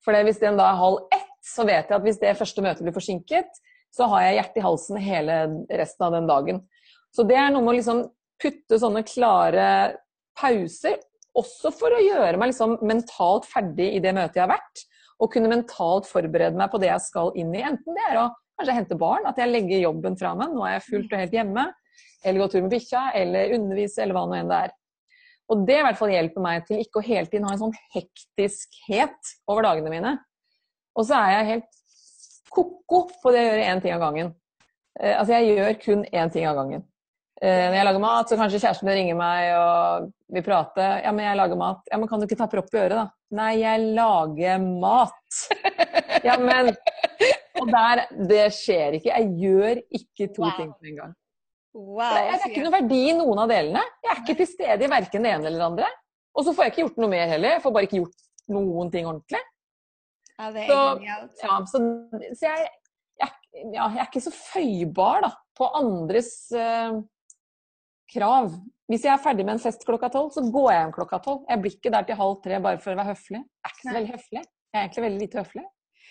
For 0.05 0.27
hvis 0.27 0.41
den 0.43 0.59
da 0.61 0.71
er 0.71 0.81
halv 0.81 1.07
ett, 1.15 1.31
så 1.45 1.67
vet 1.67 1.89
jeg 1.89 1.97
at 1.99 2.05
hvis 2.05 2.21
det 2.23 2.37
første 2.39 2.63
møtet 2.65 2.87
blir 2.87 2.95
forsinket, 2.97 3.63
så 3.95 4.09
har 4.11 4.27
jeg 4.27 4.39
hjertet 4.39 4.61
i 4.61 4.65
halsen 4.65 5.01
hele 5.01 5.39
resten 5.71 6.07
av 6.07 6.15
den 6.17 6.29
dagen. 6.31 6.61
Så 7.15 7.27
det 7.27 7.37
er 7.39 7.53
noe 7.55 7.63
med 7.63 7.75
å 7.75 7.77
liksom 7.79 8.03
putte 8.43 8.79
sånne 8.81 9.05
klare 9.07 9.67
pauser, 10.39 10.99
også 11.35 11.73
for 11.75 11.95
å 11.95 12.03
gjøre 12.03 12.39
meg 12.39 12.53
liksom 12.53 12.77
mentalt 12.87 13.47
ferdig 13.51 13.91
i 13.97 14.03
det 14.03 14.15
møtet 14.15 14.39
jeg 14.39 14.45
har 14.47 14.55
vært. 14.55 14.85
Og 15.23 15.31
kunne 15.35 15.51
mentalt 15.51 16.07
forberede 16.11 16.59
meg 16.59 16.71
på 16.73 16.81
det 16.83 16.91
jeg 16.91 17.07
skal 17.07 17.33
inn 17.39 17.53
i. 17.55 17.63
Enten 17.67 17.97
det 17.97 18.07
er 18.11 18.21
å 18.23 18.29
kanskje 18.59 18.77
hente 18.77 18.99
barn, 18.99 19.27
at 19.27 19.39
jeg 19.39 19.51
legger 19.51 19.83
jobben 19.83 20.19
fra 20.19 20.35
meg, 20.39 20.55
nå 20.55 20.63
er 20.67 20.77
jeg 20.77 20.87
fullt 20.89 21.13
og 21.13 21.23
helt 21.23 21.37
hjemme. 21.39 21.67
Eller 22.25 22.41
gå 22.41 22.49
tur 22.51 22.65
med 22.65 22.75
bikkja, 22.75 23.05
eller 23.19 23.55
undervise, 23.59 24.03
eller 24.03 24.17
hva 24.17 24.25
nå 24.29 24.39
enn 24.39 24.51
det 24.51 24.61
er. 24.67 24.75
Og 25.53 25.67
det 25.69 25.77
i 25.77 25.85
hvert 25.85 25.99
fall 25.99 26.13
hjelper 26.15 26.45
meg 26.45 26.65
til 26.69 26.81
ikke 26.81 27.01
å 27.01 27.05
hele 27.05 27.29
tiden 27.29 27.45
ha 27.49 27.53
en 27.53 27.61
sånn 27.67 27.77
hektiskhet 27.93 29.35
over 29.51 29.67
dagene 29.67 29.93
mine. 29.93 30.15
Og 30.97 31.09
så 31.09 31.19
er 31.19 31.35
jeg 31.35 31.51
helt 31.51 31.83
ko-ko 32.55 33.05
på 33.21 33.35
det 33.35 33.43
å 33.43 33.47
gjøre 33.51 33.69
én 33.69 33.83
ting 33.85 33.95
av 33.97 34.05
gangen. 34.07 34.33
Eh, 35.01 35.13
altså 35.19 35.37
jeg 35.37 35.59
gjør 35.59 35.79
kun 35.83 36.05
én 36.07 36.33
ting 36.33 36.49
av 36.49 36.59
gangen. 36.63 36.87
Eh, 37.45 37.65
når 37.69 37.75
jeg 37.77 37.87
lager 37.91 38.01
mat, 38.01 38.31
så 38.31 38.37
kanskje 38.41 38.59
kjæresten 38.63 38.89
min 38.89 38.97
ringer 38.97 39.17
meg 39.19 39.51
og 39.59 40.07
vil 40.33 40.45
prate. 40.47 40.85
Ja, 41.05 41.11
men 41.13 41.27
jeg 41.27 41.37
lager 41.37 41.59
mat. 41.61 41.83
Ja, 41.91 41.99
men 42.01 42.09
kan 42.09 42.23
du 42.23 42.25
ikke 42.25 42.39
ta 42.41 42.47
propp 42.49 42.71
i 42.73 42.81
øret, 42.81 42.95
da? 42.97 43.05
Nei, 43.37 43.51
jeg 43.61 43.91
lager 43.99 44.65
mat. 44.65 45.43
Ja, 46.25 46.39
men 46.41 46.71
Og 47.61 47.67
der 47.69 48.01
Det 48.31 48.45
skjer 48.57 48.95
ikke. 48.97 49.11
Jeg 49.11 49.27
gjør 49.43 49.81
ikke 49.99 50.29
to 50.33 50.45
wow. 50.47 50.55
ting 50.57 50.71
på 50.73 50.89
en 50.89 50.97
gang. 51.03 51.13
Wow, 51.75 52.15
det 52.15 52.23
er 52.39 52.47
ikke 52.49 52.63
noe 52.65 52.73
verdi 52.79 53.01
i 53.11 53.17
noen 53.19 53.43
av 53.43 53.51
delene. 53.51 53.83
Jeg 54.07 54.13
er 54.15 54.23
ikke 54.23 54.39
til 54.39 54.49
stede 54.49 54.87
i 54.87 54.91
verken 54.95 55.27
det 55.27 55.35
ene 55.35 55.51
eller 55.51 55.61
det 55.61 55.67
andre. 55.67 55.91
Og 56.33 56.47
så 56.47 56.55
får 56.55 56.65
jeg 56.65 56.73
ikke 56.73 56.83
gjort 56.87 57.03
noe 57.03 57.13
mer 57.13 57.27
heller. 57.35 57.57
Jeg 57.57 57.65
får 57.67 57.75
bare 57.77 57.89
ikke 57.89 58.01
gjort 58.01 58.25
noen 58.55 58.93
ting 58.95 59.11
ordentlig. 59.11 59.43
Ja, 60.39 60.49
det 60.55 60.65
er 60.65 60.71
så, 60.71 60.81
genialt. 60.95 61.45
Ja, 61.45 61.59
så, 61.69 61.83
så 62.41 62.49
jeg, 62.49 62.71
jeg, 63.21 63.33
ja, 63.75 63.91
jeg, 63.91 64.01
er 64.01 64.09
ikke 64.09 64.25
så 64.25 64.33
føybar 64.39 65.27
da, 65.27 65.35
på 65.59 65.69
andres 65.83 66.33
uh, 66.57 67.03
krav. 68.15 68.55
Hvis 68.91 69.07
jeg 69.07 69.15
er 69.15 69.23
ferdig 69.23 69.47
med 69.47 69.57
en 69.57 69.63
fest 69.63 69.85
klokka 69.89 70.11
tolv, 70.13 70.33
så 70.35 70.45
går 70.45 70.71
jeg 70.71 70.83
hjem 70.83 70.97
klokka 70.99 71.21
tolv. 71.25 71.47
Jeg 71.49 71.63
blir 71.63 71.77
ikke 71.79 71.93
der 71.95 72.09
til 72.09 72.21
halv 72.21 72.37
tre 72.45 72.59
bare 72.67 72.81
for 72.83 72.93
å 72.93 72.99
være 73.01 73.15
høflig. 73.15 73.41
Jeg 73.41 73.71
er 73.71 73.75
ikke 73.75 73.87
så 73.87 73.97
veldig 73.97 74.13
høflig. 74.17 74.43
Jeg 74.45 74.81
er 74.81 74.85
egentlig 74.85 75.07
veldig 75.07 75.23
lite 75.25 75.41
høflig. 75.41 75.65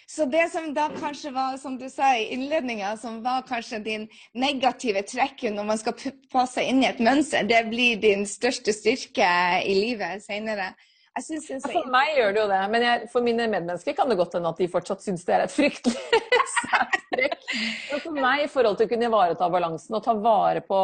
Så 0.10 0.26
det 0.28 0.44
som 0.52 0.66
da 0.76 0.90
kanskje 0.92 1.32
var, 1.32 1.56
som 1.58 1.78
du 1.80 1.86
sa 1.90 2.10
i 2.20 2.26
innledninga, 2.36 2.96
som 3.00 3.22
var 3.24 3.46
kanskje 3.48 3.80
din 3.86 4.08
negative 4.36 5.04
trekk 5.08 5.46
når 5.54 5.68
man 5.70 5.80
skal 5.80 5.96
passe 6.34 6.64
inn 6.64 6.82
i 6.84 6.90
et 6.90 7.00
mønster, 7.04 7.46
det 7.48 7.62
blir 7.70 8.02
din 8.04 8.26
største 8.28 8.76
styrke 8.76 9.30
i 9.64 9.78
livet 9.78 10.26
senere. 10.26 10.74
For 11.14 11.90
meg 11.94 12.16
gjør 12.18 12.32
det 12.34 12.42
jo 12.42 12.46
det, 12.50 12.62
men 12.74 12.84
jeg, 12.88 13.08
for 13.14 13.26
mine 13.26 13.46
medmennesker 13.46 13.94
kan 13.94 14.10
det 14.10 14.18
godt 14.18 14.34
hende 14.34 14.50
at 14.50 14.60
de 14.60 14.68
fortsatt 14.72 15.04
syns 15.06 15.26
det 15.28 15.36
er 15.36 15.44
et 15.46 15.54
fryktelig 15.54 16.22
sært 16.58 16.96
trekk. 17.14 17.44
Men 17.92 18.02
for 18.02 18.18
meg, 18.18 18.44
i 18.44 18.50
forhold 18.50 18.80
til 18.80 18.90
å 18.90 18.92
kunne 18.96 19.12
ivareta 19.12 19.50
balansen 19.54 20.00
og 20.00 20.02
ta 20.04 20.16
vare 20.18 20.66
på 20.66 20.80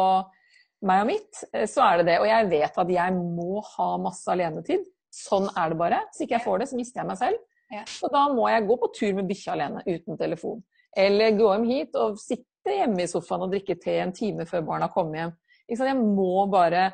meg 0.86 1.04
og 1.04 1.10
mitt, 1.10 1.42
eh, 1.52 1.66
så 1.68 1.84
er 1.86 2.00
det 2.00 2.08
det. 2.10 2.16
Og 2.22 2.28
jeg 2.30 2.48
vet 2.52 2.80
at 2.82 2.92
jeg 2.94 3.16
må 3.18 3.62
ha 3.74 3.90
masse 4.02 4.32
alenetid. 4.32 4.84
Sånn 5.14 5.48
er 5.58 5.72
det 5.72 5.78
bare. 5.80 6.02
Hvis 6.10 6.24
ikke 6.24 6.38
jeg 6.38 6.46
får 6.46 6.62
det, 6.62 6.68
så 6.70 6.78
mister 6.78 7.02
jeg 7.02 7.10
meg 7.10 7.20
selv. 7.20 7.46
Ja. 7.70 7.84
Og 8.02 8.14
da 8.14 8.24
må 8.34 8.48
jeg 8.50 8.66
gå 8.66 8.76
på 8.82 8.90
tur 8.96 9.18
med 9.18 9.28
bikkja 9.30 9.54
alene, 9.54 9.82
uten 9.86 10.18
telefon. 10.18 10.62
Eller 10.98 11.36
gå 11.38 11.50
hjem 11.52 11.68
hit 11.68 11.98
og 11.98 12.18
sitte 12.18 12.74
hjemme 12.74 13.04
i 13.04 13.10
sofaen 13.10 13.46
og 13.46 13.52
drikke 13.54 13.78
te 13.80 14.00
en 14.02 14.14
time 14.14 14.46
før 14.48 14.64
barna 14.66 14.90
kommer 14.90 15.20
hjem. 15.20 15.36
Jeg 15.70 15.98
må 16.00 16.46
bare 16.50 16.88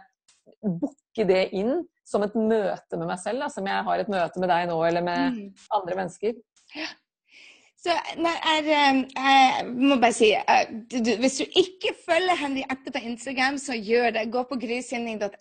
booke 0.61 1.25
det 1.29 1.47
inn 1.57 1.81
som 2.07 2.23
et 2.23 2.37
møte 2.39 2.99
med 2.99 3.09
meg 3.09 3.19
selv, 3.19 3.43
da, 3.43 3.49
som 3.51 3.67
jeg 3.67 3.87
har 3.89 4.03
et 4.03 4.11
møte 4.13 4.43
med 4.43 4.53
deg 4.53 4.69
nå, 4.69 4.77
eller 4.87 5.05
med 5.07 5.39
mm. 5.39 5.47
andre 5.79 5.97
mennesker. 6.03 6.37
Ja. 6.77 6.91
Så 7.77 7.93
nei, 8.19 8.33
eh, 8.57 9.01
jeg 9.13 9.67
må 9.77 9.99
bare 10.01 10.15
si 10.17 10.31
eh, 10.35 10.71
du, 10.91 11.11
Hvis 11.21 11.37
du 11.39 11.59
ikke 11.61 11.93
følger 12.07 12.39
Henry 12.41 12.63
Erte 12.73 12.93
på 12.95 13.03
Instagram, 13.05 13.59
så 13.61 13.77
gjør 13.77 14.15
det. 14.17 14.25
Gå 14.33 14.43
på 14.49 14.59
grysynding.no 14.63 15.33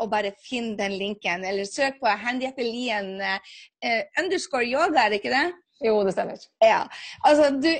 og 0.00 0.12
bare 0.12 0.32
finn 0.46 0.76
den 0.78 0.94
linken. 1.00 1.44
Eller 1.44 1.66
søk 1.66 1.98
på 2.00 2.12
Henriette 2.22 2.64
Lien 2.64 3.18
uh, 3.20 4.02
underscore 4.22 4.64
yoga, 4.68 5.04
er 5.04 5.12
det 5.12 5.20
ikke 5.20 5.34
det? 5.34 5.48
Jo, 5.80 5.94
det 6.04 6.12
stemmer. 6.12 6.40
Ja. 6.60 6.82
Altså, 7.24 7.48
du, 7.56 7.70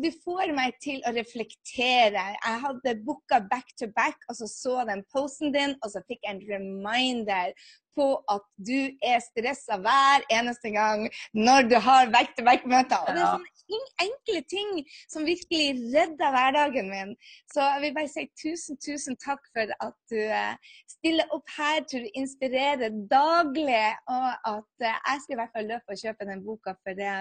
du, 0.00 0.08
får 0.24 0.52
meg 0.56 0.78
til 0.80 1.02
å 1.04 1.12
reflektere. 1.12 2.22
Jeg 2.32 2.62
hadde 2.64 2.96
booka 3.04 3.42
back 3.50 3.74
to 3.76 3.90
back, 3.96 4.16
og 4.32 4.38
så 4.38 4.48
så 4.48 4.78
den 4.88 5.04
posten 5.12 5.52
din, 5.52 5.76
og 5.84 5.92
så 5.92 6.00
fikk 6.08 6.24
jeg 6.24 6.38
en 6.38 6.46
reminder 6.48 7.52
på 8.00 8.08
at 8.32 8.44
du 8.56 8.90
er 9.04 9.20
stressa 9.24 9.78
hver 9.84 10.26
eneste 10.32 10.72
gang 10.74 11.06
når 11.36 11.70
du 11.70 11.78
har 11.84 12.10
vekk-til-vekk-møter. 12.14 13.04
Og 13.04 13.16
det 13.16 13.24
er 13.24 13.32
sånne 13.60 14.04
enkle 14.04 14.42
ting 14.50 14.70
som 15.10 15.26
virkelig 15.28 15.76
redder 15.94 16.34
hverdagen 16.34 16.90
min. 16.90 17.12
Så 17.52 17.62
jeg 17.62 17.82
vil 17.84 17.96
bare 17.98 18.10
si 18.10 18.26
tusen, 18.40 18.78
tusen 18.82 19.18
takk 19.22 19.42
for 19.54 19.74
at 19.86 19.96
du 20.12 20.18
eh, 20.20 20.72
stiller 20.90 21.30
opp 21.36 21.52
her 21.58 21.84
til 21.90 22.06
du 22.06 22.18
inspirerer 22.18 22.96
daglig, 23.10 23.84
og 24.10 24.28
at 24.54 24.86
eh, 24.86 24.96
jeg 24.96 25.24
skal 25.24 25.36
i 25.36 25.40
hvert 25.42 25.54
fall 25.56 25.70
løpe 25.70 25.94
og 25.94 26.02
kjøpe 26.04 26.28
den 26.30 26.44
boka, 26.46 26.76
for 26.80 26.98
det, 26.98 27.14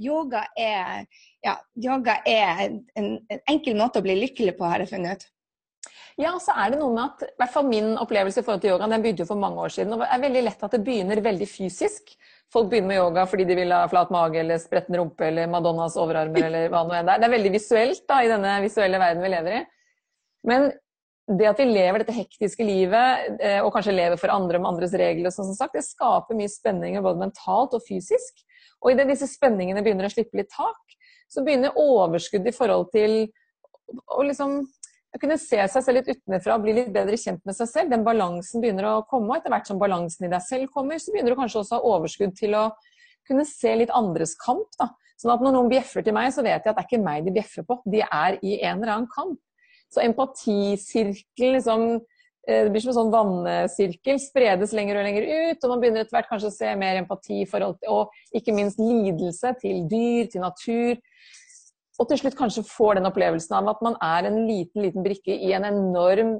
yoga 0.00 0.46
er 0.58 1.04
ja, 1.44 1.58
yoga 1.76 2.18
er 2.26 2.64
en, 2.64 2.82
en 3.28 3.46
enkel 3.50 3.76
måte 3.78 4.00
å 4.00 4.06
bli 4.06 4.16
lykkelig 4.22 4.56
på, 4.58 4.68
har 4.68 4.84
jeg 4.84 4.94
funnet 4.94 5.20
ut. 5.20 5.33
Ja, 6.20 6.36
så 6.38 6.54
er 6.54 6.70
det 6.70 6.78
noe 6.78 6.92
med 6.94 7.08
at 7.08 7.24
i 7.26 7.32
hvert 7.40 7.50
fall 7.50 7.66
min 7.66 7.96
opplevelse 7.98 8.38
i 8.38 8.46
forhold 8.46 8.62
til 8.62 8.70
yoga, 8.70 8.86
den 8.90 9.02
begynte 9.02 9.24
jo 9.24 9.30
for 9.32 9.40
mange 9.40 9.58
år 9.64 9.72
siden. 9.74 9.96
og 9.96 10.04
Det 10.04 10.10
er 10.14 10.22
veldig 10.22 10.42
lett 10.46 10.62
at 10.62 10.76
det 10.76 10.84
begynner 10.86 11.22
veldig 11.24 11.48
fysisk. 11.50 12.14
Folk 12.54 12.68
begynner 12.70 12.92
med 12.92 13.00
yoga 13.00 13.24
fordi 13.26 13.46
de 13.48 13.56
vil 13.58 13.74
ha 13.74 13.82
flat 13.90 14.12
mage 14.14 14.38
eller 14.38 14.60
spretten 14.62 14.98
rumpe 15.00 15.26
eller 15.26 15.50
Madonnas 15.50 15.96
overarmer 15.98 16.46
eller 16.48 16.70
hva 16.70 16.84
nå 16.86 16.94
enn 16.94 17.10
det 17.10 17.16
er. 17.16 17.24
Det 17.24 17.28
er 17.28 17.34
veldig 17.34 17.52
visuelt 17.56 18.04
da, 18.06 18.20
i 18.22 18.30
denne 18.30 18.54
visuelle 18.62 19.00
verden 19.02 19.26
vi 19.26 19.32
lever 19.34 19.58
i. 19.58 19.62
Men 20.46 20.70
det 21.24 21.48
at 21.48 21.60
vi 21.62 21.66
lever 21.66 22.02
dette 22.02 22.14
hektiske 22.14 22.66
livet, 22.68 23.40
eh, 23.40 23.58
og 23.64 23.72
kanskje 23.74 23.96
lever 23.96 24.20
for 24.20 24.30
andre 24.30 24.60
med 24.60 24.70
andres 24.74 24.94
regler, 25.00 25.32
som 25.32 25.48
sagt, 25.56 25.74
det 25.74 25.86
skaper 25.86 26.36
mye 26.36 26.52
spenninger 26.52 27.02
både 27.02 27.22
mentalt 27.24 27.74
og 27.74 27.82
fysisk. 27.88 28.44
Og 28.84 28.92
idet 28.92 29.08
disse 29.08 29.30
spenningene 29.32 29.82
begynner 29.82 30.06
å 30.06 30.12
slippe 30.12 30.36
litt 30.36 30.52
tak, 30.52 30.98
så 31.32 31.42
begynner 31.42 31.78
overskudd 31.80 32.46
i 32.46 32.54
forhold 32.54 32.90
til 32.92 33.24
å 34.12 34.20
liksom 34.28 34.60
å 35.14 35.20
kunne 35.22 35.36
se 35.38 35.60
seg 35.70 35.84
selv 35.86 36.00
litt 36.00 36.10
utenfra 36.10 36.56
og 36.56 36.64
bli 36.64 36.74
litt 36.74 36.90
bedre 36.94 37.18
kjent 37.20 37.44
med 37.46 37.54
seg 37.56 37.70
selv. 37.70 37.92
Den 37.92 38.02
balansen 38.06 38.62
begynner 38.62 38.88
å 38.90 38.94
komme, 39.06 39.30
og 39.30 39.38
etter 39.38 39.52
hvert 39.54 39.70
som 39.70 39.78
balansen 39.78 40.26
i 40.26 40.32
deg 40.32 40.42
selv 40.42 40.72
kommer, 40.74 40.98
så 40.98 41.14
begynner 41.14 41.34
du 41.34 41.38
kanskje 41.38 41.60
også 41.62 41.78
å 41.78 41.80
ha 41.80 41.94
overskudd 41.94 42.34
til 42.38 42.56
å 42.58 42.64
kunne 43.28 43.46
se 43.48 43.70
litt 43.78 43.94
andres 43.94 44.34
kamp. 44.40 44.66
da. 44.80 44.90
Sånn 45.20 45.32
at 45.36 45.44
når 45.44 45.54
noen 45.54 45.70
bjeffer 45.70 46.02
til 46.04 46.16
meg, 46.16 46.32
så 46.34 46.42
vet 46.42 46.58
jeg 46.58 46.72
at 46.72 46.74
det 46.74 46.82
er 46.82 46.88
ikke 46.88 47.04
meg 47.04 47.28
de 47.28 47.36
bjeffer 47.36 47.66
på, 47.68 47.78
de 47.86 48.02
er 48.02 48.40
i 48.42 48.58
en 48.58 48.82
eller 48.82 48.96
annen 48.96 49.12
kamp. 49.12 49.38
Så 49.94 50.02
empatisirkel, 50.02 51.54
liksom, 51.60 51.84
eh, 52.48 52.64
det 52.66 52.74
blir 52.74 52.82
som 52.82 52.90
en 52.90 52.98
sånn 52.98 53.14
vannsirkel, 53.14 54.18
spredes 54.18 54.74
lenger 54.74 54.98
og 54.98 55.06
lenger 55.06 55.28
ut, 55.30 55.62
og 55.62 55.70
man 55.70 55.84
begynner 55.84 56.02
etter 56.02 56.18
hvert 56.18 56.32
kanskje 56.32 56.50
å 56.50 56.56
se 56.58 56.74
mer 56.80 56.98
empati 56.98 57.44
forhold 57.46 57.78
til, 57.78 57.94
og 57.94 58.34
ikke 58.34 58.56
minst 58.56 58.82
lidelse 58.82 59.54
til 59.62 59.86
dyr, 59.86 60.26
til 60.32 60.42
natur 60.42 60.98
og 62.00 62.10
til 62.10 62.18
slutt 62.20 62.36
kanskje 62.38 62.66
får 62.66 62.98
den 62.98 63.08
opplevelsen 63.08 63.54
av 63.60 63.70
at 63.70 63.82
man 63.84 63.96
er 64.02 64.26
en 64.28 64.40
liten, 64.48 64.82
liten 64.82 65.04
brikke 65.04 65.34
i 65.34 65.52
en 65.54 65.66
enorm 65.68 66.36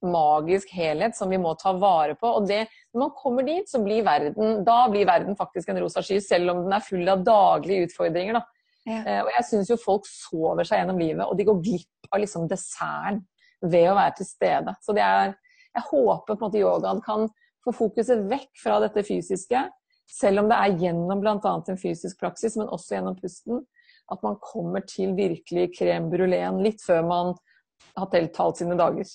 magisk 0.00 0.70
helhet 0.72 1.16
som 1.16 1.28
vi 1.28 1.38
må 1.40 1.52
ta 1.60 1.74
vare 1.76 2.14
på. 2.16 2.28
Og 2.38 2.46
det, 2.48 2.62
når 2.94 3.02
man 3.02 3.10
kommer 3.18 3.44
dit, 3.44 3.68
så 3.68 3.82
blir 3.84 4.06
verden, 4.06 4.62
da 4.64 4.78
blir 4.88 5.08
verden 5.08 5.36
faktisk 5.36 5.68
en 5.68 5.82
rosa 5.82 6.00
sky, 6.04 6.16
selv 6.24 6.54
om 6.54 6.62
den 6.64 6.76
er 6.76 6.86
full 6.86 7.04
av 7.12 7.24
daglige 7.26 7.90
utfordringer. 7.90 8.38
Da. 8.38 8.70
Ja. 8.88 9.00
Eh, 9.02 9.20
og 9.26 9.28
jeg 9.34 9.46
syns 9.50 9.72
jo 9.72 9.76
folk 9.80 10.08
sover 10.08 10.64
seg 10.64 10.80
gjennom 10.80 11.02
livet, 11.02 11.26
og 11.26 11.36
de 11.36 11.46
går 11.50 11.60
glipp 11.66 12.08
av 12.08 12.22
liksom 12.22 12.48
desserten 12.48 13.20
ved 13.60 13.90
å 13.90 13.98
være 13.98 14.16
til 14.16 14.30
stede. 14.30 14.74
Så 14.80 14.96
det 14.96 15.04
er, 15.04 15.34
jeg 15.76 15.88
håper 15.90 16.32
på 16.32 16.38
en 16.38 16.46
måte 16.46 16.62
yogaen 16.62 17.04
kan 17.04 17.28
få 17.60 17.74
fokuset 17.76 18.24
vekk 18.30 18.54
fra 18.62 18.80
dette 18.80 19.04
fysiske, 19.04 19.66
selv 20.10 20.42
om 20.42 20.48
det 20.50 20.56
er 20.56 20.80
gjennom 20.80 21.20
bl.a. 21.20 21.36
en 21.44 21.78
fysisk 21.78 22.18
praksis, 22.18 22.56
men 22.56 22.72
også 22.72 22.96
gjennom 22.96 23.18
pusten 23.20 23.60
at 24.10 24.22
man 24.26 24.38
kommer 24.42 24.84
til 24.86 25.14
virkelig 25.18 25.70
crème 25.78 26.10
bruléen 26.12 26.60
litt 26.64 26.82
før 26.84 27.02
man 27.06 27.34
har 27.96 28.08
telt 28.12 28.32
talt 28.36 28.60
sine 28.60 28.78
dager. 28.78 29.08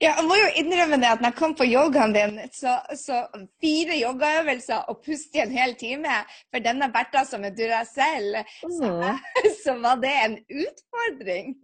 Ja, 0.00 0.16
jeg 0.16 0.26
må 0.26 0.34
jo 0.34 0.46
innrømme 0.58 0.98
det 0.98 1.10
at 1.12 1.20
når 1.22 1.30
jeg 1.30 1.38
kom 1.38 1.52
på 1.58 1.66
yogaen 1.68 2.14
din, 2.14 2.38
så, 2.54 2.72
så 2.98 3.20
fire 3.62 3.98
yogaøvelser 4.00 4.88
og 4.90 4.98
puste 5.04 5.38
i 5.38 5.44
en 5.44 5.54
hel 5.54 5.76
time 5.78 6.16
for 6.50 6.64
denne 6.64 6.90
Bertha 6.94 7.22
som 7.28 7.44
er 7.46 7.54
Duracell, 7.54 8.40
mm. 8.40 8.74
så, 8.80 9.12
så 9.64 9.76
var 9.82 10.00
det 10.02 10.14
en 10.24 10.36
utfordring. 10.64 11.54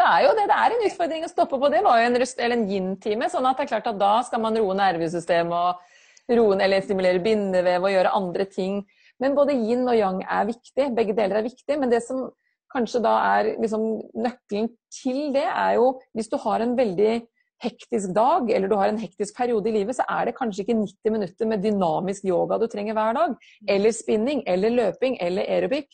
Det 0.00 0.08
er 0.08 0.24
jo 0.24 0.34
det. 0.36 0.46
Det 0.48 0.56
er 0.56 0.74
en 0.74 0.86
utfordring 0.88 1.24
å 1.26 1.32
stoppe 1.32 1.60
på. 1.60 1.72
Det 1.72 1.82
var 1.84 2.00
jo 2.00 2.10
en, 2.10 2.20
en 2.20 2.68
yin-time. 2.68 3.28
sånn 3.32 3.48
at 3.48 3.58
det 3.58 3.66
er 3.66 3.72
klart 3.74 3.90
at 3.90 3.98
da 4.00 4.14
skal 4.24 4.40
man 4.44 4.56
roe 4.56 4.76
nervesystemet 4.76 5.56
og 5.56 6.36
roe 6.38 6.56
eller 6.56 6.84
stimulere 6.84 7.20
bindevev 7.24 7.84
og 7.84 7.92
gjøre 7.92 8.14
andre 8.16 8.46
ting. 8.48 8.80
Men 9.20 9.36
både 9.36 9.56
yin 9.56 9.88
og 9.88 9.96
yang 9.98 10.22
er 10.24 10.48
viktig. 10.48 10.90
Begge 10.96 11.16
deler 11.16 11.40
er 11.40 11.48
viktig. 11.48 11.76
Men 11.80 11.92
det 11.92 12.02
som 12.06 12.28
kanskje 12.72 13.02
da 13.04 13.16
er 13.34 13.52
liksom 13.60 13.84
nøkkelen 14.14 14.70
til 14.94 15.30
det, 15.34 15.44
er 15.44 15.76
jo 15.78 15.92
hvis 16.16 16.30
du 16.30 16.38
har 16.40 16.64
en 16.64 16.76
veldig 16.78 17.20
hektisk 17.60 18.14
dag, 18.16 18.48
eller 18.48 18.70
du 18.70 18.76
har 18.80 18.88
en 18.88 19.00
hektisk 19.00 19.36
periode 19.36 19.68
i 19.68 19.74
livet, 19.74 19.98
så 19.98 20.06
er 20.08 20.28
det 20.28 20.36
kanskje 20.38 20.64
ikke 20.64 20.78
90 20.78 21.12
minutter 21.12 21.48
med 21.50 21.64
dynamisk 21.64 22.24
yoga 22.24 22.56
du 22.60 22.66
trenger 22.72 22.96
hver 22.96 23.18
dag. 23.18 23.34
Eller 23.68 23.92
spinning, 23.92 24.40
eller 24.48 24.72
løping, 24.72 25.18
eller 25.20 25.44
aerobic. 25.44 25.90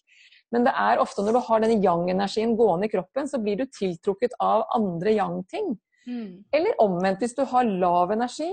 Men 0.54 0.66
det 0.66 0.76
er 0.78 1.02
ofte 1.02 1.24
når 1.26 1.34
du 1.34 1.42
har 1.48 1.64
denne 1.64 1.80
yang-energien 1.82 2.54
gående 2.58 2.86
i 2.86 2.92
kroppen, 2.92 3.26
så 3.26 3.40
blir 3.42 3.58
du 3.58 3.66
tiltrukket 3.66 4.36
av 4.42 4.68
andre 4.76 5.16
yang-ting. 5.16 5.74
Mm. 6.06 6.46
Eller 6.54 6.78
omvendt, 6.82 7.24
hvis 7.24 7.34
du 7.34 7.42
har 7.50 7.66
lav 7.66 8.14
energi, 8.14 8.52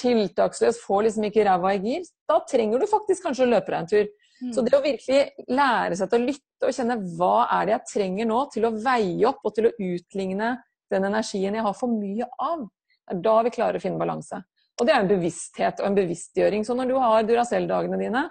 tiltaksløs, 0.00 0.78
får 0.84 1.06
liksom 1.06 1.26
ikke 1.28 1.44
ræva 1.46 1.74
i 1.76 1.82
gir, 1.82 2.06
da 2.28 2.38
trenger 2.48 2.82
du 2.82 2.88
faktisk 2.90 3.26
kanskje 3.26 3.46
å 3.46 3.50
løpe 3.50 3.72
deg 3.72 3.78
en 3.80 3.90
tur. 3.92 4.08
Mm. 4.36 4.52
Så 4.52 4.64
det 4.66 4.76
å 4.76 4.82
virkelig 4.84 5.46
lære 5.48 5.96
seg 5.96 6.10
til 6.12 6.20
å 6.20 6.26
lytte 6.26 6.68
og 6.68 6.76
kjenne 6.76 6.96
hva 7.16 7.36
er 7.56 7.68
det 7.68 7.74
jeg 7.76 7.92
trenger 7.92 8.28
nå 8.28 8.40
til 8.52 8.68
å 8.68 8.74
veie 8.74 9.28
opp 9.30 9.46
og 9.48 9.54
til 9.56 9.70
å 9.70 9.72
utligne 9.72 10.50
den 10.92 11.08
energien 11.08 11.56
jeg 11.56 11.64
har 11.64 11.76
for 11.76 11.90
mye 11.90 12.28
av, 12.44 12.66
det 13.06 13.16
er 13.16 13.22
da 13.24 13.36
vi 13.46 13.54
klarer 13.54 13.78
å 13.78 13.82
finne 13.82 14.00
balanse. 14.00 14.42
Og 14.76 14.84
det 14.86 14.92
er 14.92 15.04
en 15.04 15.08
bevissthet 15.08 15.80
og 15.80 15.88
en 15.88 15.96
bevisstgjøring. 15.96 16.66
Så 16.66 16.76
når 16.76 16.90
du 16.90 16.98
har 17.00 17.24
Duracell-dagene 17.24 17.98
dine, 18.00 18.26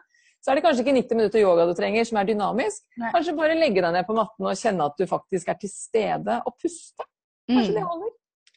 så 0.45 0.51
er 0.51 0.59
det 0.59 0.65
kanskje 0.67 0.83
ikke 0.85 0.93
90 0.93 1.17
minutter 1.17 1.41
yoga 1.41 1.65
du 1.65 1.73
trenger, 1.73 2.05
som 2.05 2.19
er 2.21 2.27
dynamisk. 2.29 2.83
Nei. 3.01 3.09
Kanskje 3.15 3.33
bare 3.39 3.55
legge 3.57 3.81
deg 3.81 3.95
ned 3.95 4.05
på 4.05 4.13
matten 4.13 4.45
og 4.45 4.59
kjenne 4.59 4.85
at 4.91 4.99
du 4.99 5.07
faktisk 5.09 5.49
er 5.49 5.57
til 5.57 5.71
stede 5.73 6.37
og 6.45 6.53
puste. 6.61 7.07
Kanskje 7.49 7.71
mm. 7.71 7.79
det 7.79 7.85
holder. 7.87 8.11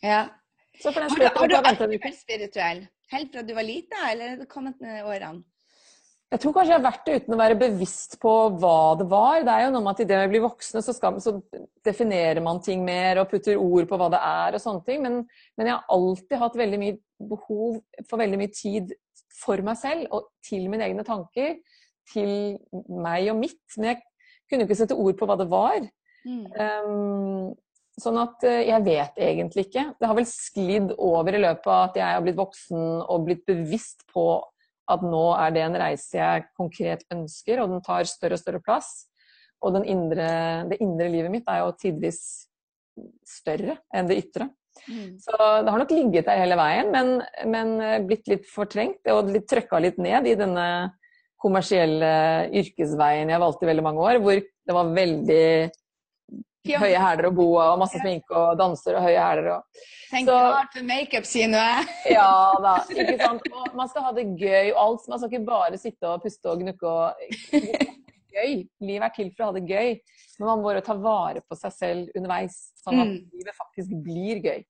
Ja, 0.04 0.20
har 0.84 1.18
du, 1.18 1.28
har 1.40 1.48
du 1.50 1.56
alltid 1.58 1.94
vært 1.98 2.18
spirituell? 2.18 2.82
Helt 3.12 3.32
fra 3.32 3.42
du 3.42 3.54
var 3.56 3.64
lita, 3.66 4.10
eller 4.10 4.34
er 4.34 4.42
det 4.42 4.50
kommet 4.50 4.80
med 4.84 5.06
årene? 5.06 5.42
Jeg 6.28 6.42
tror 6.42 6.52
kanskje 6.52 6.74
jeg 6.74 6.76
har 6.76 6.84
vært 6.84 7.06
det 7.06 7.12
uten 7.22 7.34
å 7.34 7.38
være 7.40 7.56
bevisst 7.56 8.18
på 8.20 8.32
hva 8.60 8.78
det 9.00 9.06
var. 9.08 9.38
Det 9.46 9.52
er 9.52 9.62
jo 9.64 9.70
noe 9.72 9.84
med 9.86 9.94
at 9.94 10.02
idet 10.04 10.18
vi 10.26 10.32
blir 10.34 10.42
voksne, 10.44 10.82
så, 10.84 10.92
skal, 10.92 11.16
så, 11.24 11.38
definerer 11.88 12.42
man 12.44 12.60
ting 12.64 12.82
mer 12.84 13.22
og 13.22 13.30
putter 13.30 13.56
ord 13.56 13.88
på 13.88 13.96
hva 13.96 14.10
det 14.12 14.20
er 14.20 14.58
og 14.58 14.60
sånne 14.60 14.84
ting. 14.84 15.00
Men, 15.06 15.22
men, 15.56 15.70
jeg 15.70 15.72
har 15.72 15.94
alltid 15.96 16.42
hatt 16.42 16.58
veldig 16.60 16.80
mye 16.82 16.98
behov 17.30 17.78
for 18.10 18.20
veldig 18.20 18.40
mye 18.42 18.52
tid 18.52 18.92
for 19.38 19.64
meg 19.64 19.80
selv 19.80 20.12
og 20.12 20.28
til 20.44 20.68
mine 20.68 20.84
egne 20.84 21.06
tanker. 21.06 21.56
Til 22.12 22.58
meg 22.92 23.32
og 23.32 23.40
mitt. 23.40 23.64
Men 23.78 23.94
jeg 23.94 24.02
kunne 24.50 24.68
ikke 24.68 24.76
sette 24.82 25.00
ord 25.00 25.16
på 25.16 25.30
hva 25.30 25.38
det 25.40 25.48
var. 25.48 25.80
Mm. 26.28 26.44
Um, 26.60 27.56
Sånn 27.98 28.18
at 28.20 28.44
eh, 28.46 28.68
jeg 28.68 28.84
vet 28.86 29.18
egentlig 29.28 29.66
ikke. 29.68 29.84
Det 29.98 30.08
har 30.10 30.16
vel 30.18 30.28
sklidd 30.28 30.92
over 30.94 31.34
i 31.34 31.42
løpet 31.42 31.66
av 31.66 31.88
at 31.88 31.98
jeg 31.98 32.06
har 32.06 32.24
blitt 32.24 32.38
voksen 32.38 32.84
og 33.02 33.26
blitt 33.26 33.44
bevisst 33.48 34.06
på 34.12 34.28
at 34.88 35.02
nå 35.04 35.24
er 35.36 35.52
det 35.52 35.64
en 35.66 35.78
reise 35.82 36.16
jeg 36.16 36.46
konkret 36.56 37.02
ønsker, 37.12 37.60
og 37.60 37.74
den 37.74 37.82
tar 37.84 38.08
større 38.08 38.38
og 38.38 38.42
større 38.42 38.62
plass. 38.64 38.92
Og 39.66 39.74
indre, 39.82 40.28
det 40.70 40.78
indre 40.84 41.10
livet 41.10 41.34
mitt 41.34 41.50
er 41.50 41.64
jo 41.64 41.74
tidvis 41.80 42.20
større 43.26 43.76
enn 43.94 44.08
det 44.08 44.20
ytre. 44.22 44.48
Mm. 44.86 45.18
Så 45.18 45.34
det 45.34 45.72
har 45.72 45.82
nok 45.82 45.92
ligget 45.92 46.28
der 46.28 46.38
hele 46.38 46.56
veien, 46.58 46.92
men, 46.94 47.18
men 47.50 47.74
eh, 47.82 47.98
blitt 48.06 48.30
litt 48.30 48.46
fortrengt 48.48 49.10
og 49.10 49.32
litt 49.34 49.48
trøkka 49.50 49.82
litt 49.82 49.98
ned 49.98 50.28
i 50.30 50.36
denne 50.38 50.68
kommersielle 51.38 52.12
yrkesveien 52.62 53.30
jeg 53.30 53.42
valgte 53.42 53.66
i 53.66 53.70
veldig 53.70 53.84
mange 53.86 54.06
år, 54.06 54.22
hvor 54.22 54.38
det 54.38 54.74
var 54.74 54.94
veldig 54.94 55.44
høye 56.76 57.00
hæler 57.00 57.30
og 57.30 57.36
boa 57.38 57.68
og 57.72 57.80
masse 57.82 58.00
sminke 58.02 58.34
og 58.36 58.58
danser 58.60 58.98
og 58.98 59.06
høye 59.06 59.18
hæler. 59.18 59.50
Og... 59.56 59.84
Tenk 60.10 60.30
rart 60.32 60.72
for 60.74 60.88
makeup, 60.88 61.26
sier 61.28 61.50
nå 61.52 61.60
jeg. 61.60 61.88
ja 62.16 62.30
da. 62.64 62.74
ikke 62.94 63.18
sant. 63.20 63.48
Og 63.52 63.76
man 63.78 63.90
skal 63.92 64.08
ha 64.08 64.14
det 64.16 64.26
gøy 64.40 64.72
og 64.74 64.80
alt. 64.84 65.08
Man 65.08 65.20
skal 65.22 65.32
ikke 65.32 65.48
bare 65.48 65.80
sitte 65.80 66.10
og 66.12 66.24
puste 66.24 66.52
og 66.52 66.62
gnukke 66.62 66.92
og 66.92 67.68
gøy. 68.38 68.64
Livet 68.84 69.08
er 69.08 69.14
til 69.16 69.30
for 69.34 69.46
å 69.46 69.50
ha 69.50 69.58
det 69.58 69.66
gøy. 69.68 69.98
Men 70.38 70.50
man 70.52 70.62
må 70.62 70.74
ta 70.84 70.94
vare 70.94 71.42
på 71.42 71.58
seg 71.58 71.74
selv 71.74 72.18
underveis, 72.18 72.58
sånn 72.84 73.00
at 73.02 73.08
mm. 73.10 73.22
livet 73.40 73.56
faktisk 73.58 73.94
blir 74.06 74.42
gøy. 74.44 74.60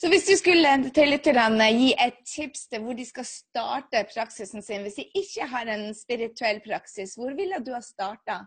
Så 0.00 0.10
hvis 0.12 0.26
du 0.28 0.34
skulle 0.36 0.72
til 0.92 1.08
lytterne 1.14 1.68
gi 1.72 1.92
et 1.96 2.18
tips 2.28 2.66
til 2.68 2.82
hvor 2.84 2.96
de 2.98 3.06
skal 3.08 3.24
starte 3.28 4.02
praksisen 4.10 4.64
sin, 4.64 4.84
hvis 4.84 4.98
de 5.00 5.06
ikke 5.16 5.48
har 5.48 5.70
en 5.72 5.88
spirituell 5.96 6.60
praksis, 6.64 7.16
hvor 7.16 7.32
ville 7.38 7.62
du 7.64 7.72
ha 7.72 7.80
starta? 7.84 8.42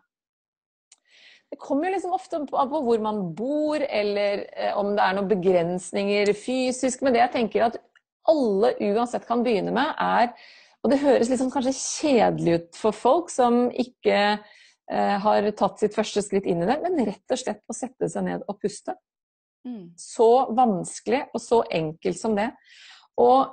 Det 1.50 1.58
kommer 1.58 1.90
jo 1.90 1.96
liksom 1.96 2.14
ofte 2.14 2.38
an 2.38 2.48
på 2.50 2.82
hvor 2.86 3.02
man 3.02 3.22
bor, 3.38 3.82
eller 3.82 4.46
eh, 4.54 4.76
om 4.78 4.94
det 4.94 5.04
er 5.06 5.18
noen 5.18 5.30
begrensninger 5.32 6.34
fysisk. 6.38 7.02
Men 7.02 7.16
det 7.16 7.24
jeg 7.24 7.36
tenker 7.40 7.66
at 7.66 7.80
alle 8.30 8.76
uansett 8.92 9.26
kan 9.28 9.44
begynne 9.46 9.74
med, 9.76 9.94
er 9.98 10.34
Og 10.80 10.94
det 10.94 11.02
høres 11.02 11.28
liksom 11.28 11.50
kanskje 11.52 11.74
kjedelig 11.76 12.54
ut 12.56 12.78
for 12.80 12.96
folk 12.96 13.32
som 13.34 13.66
ikke 13.68 14.20
eh, 14.40 15.16
har 15.20 15.48
tatt 15.60 15.82
sitt 15.82 15.92
første 15.92 16.24
skritt 16.24 16.46
inn 16.48 16.64
i 16.64 16.70
det, 16.70 16.78
men 16.86 17.02
rett 17.04 17.34
og 17.36 17.42
slett 17.42 17.60
å 17.68 17.76
sette 17.76 18.08
seg 18.08 18.24
ned 18.24 18.46
og 18.48 18.62
puste. 18.64 18.96
Mm. 19.68 19.90
Så 20.00 20.30
vanskelig 20.56 21.26
og 21.34 21.44
så 21.44 21.60
enkelt 21.68 22.16
som 22.16 22.38
det. 22.38 22.48
Og 23.20 23.52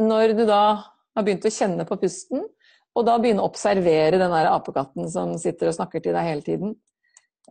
når 0.00 0.32
du 0.38 0.46
da 0.48 0.62
har 1.16 1.24
begynt 1.24 1.44
å 1.44 1.52
kjenne 1.52 1.84
på 1.88 2.00
pusten, 2.00 2.44
og 2.96 3.04
da 3.04 3.16
begynne 3.20 3.44
å 3.44 3.50
observere 3.50 4.16
den 4.16 4.32
der 4.32 4.48
apekatten 4.50 5.08
som 5.12 5.34
sitter 5.40 5.70
og 5.70 5.76
snakker 5.76 6.02
til 6.02 6.16
deg 6.16 6.28
hele 6.30 6.44
tiden. 6.44 6.76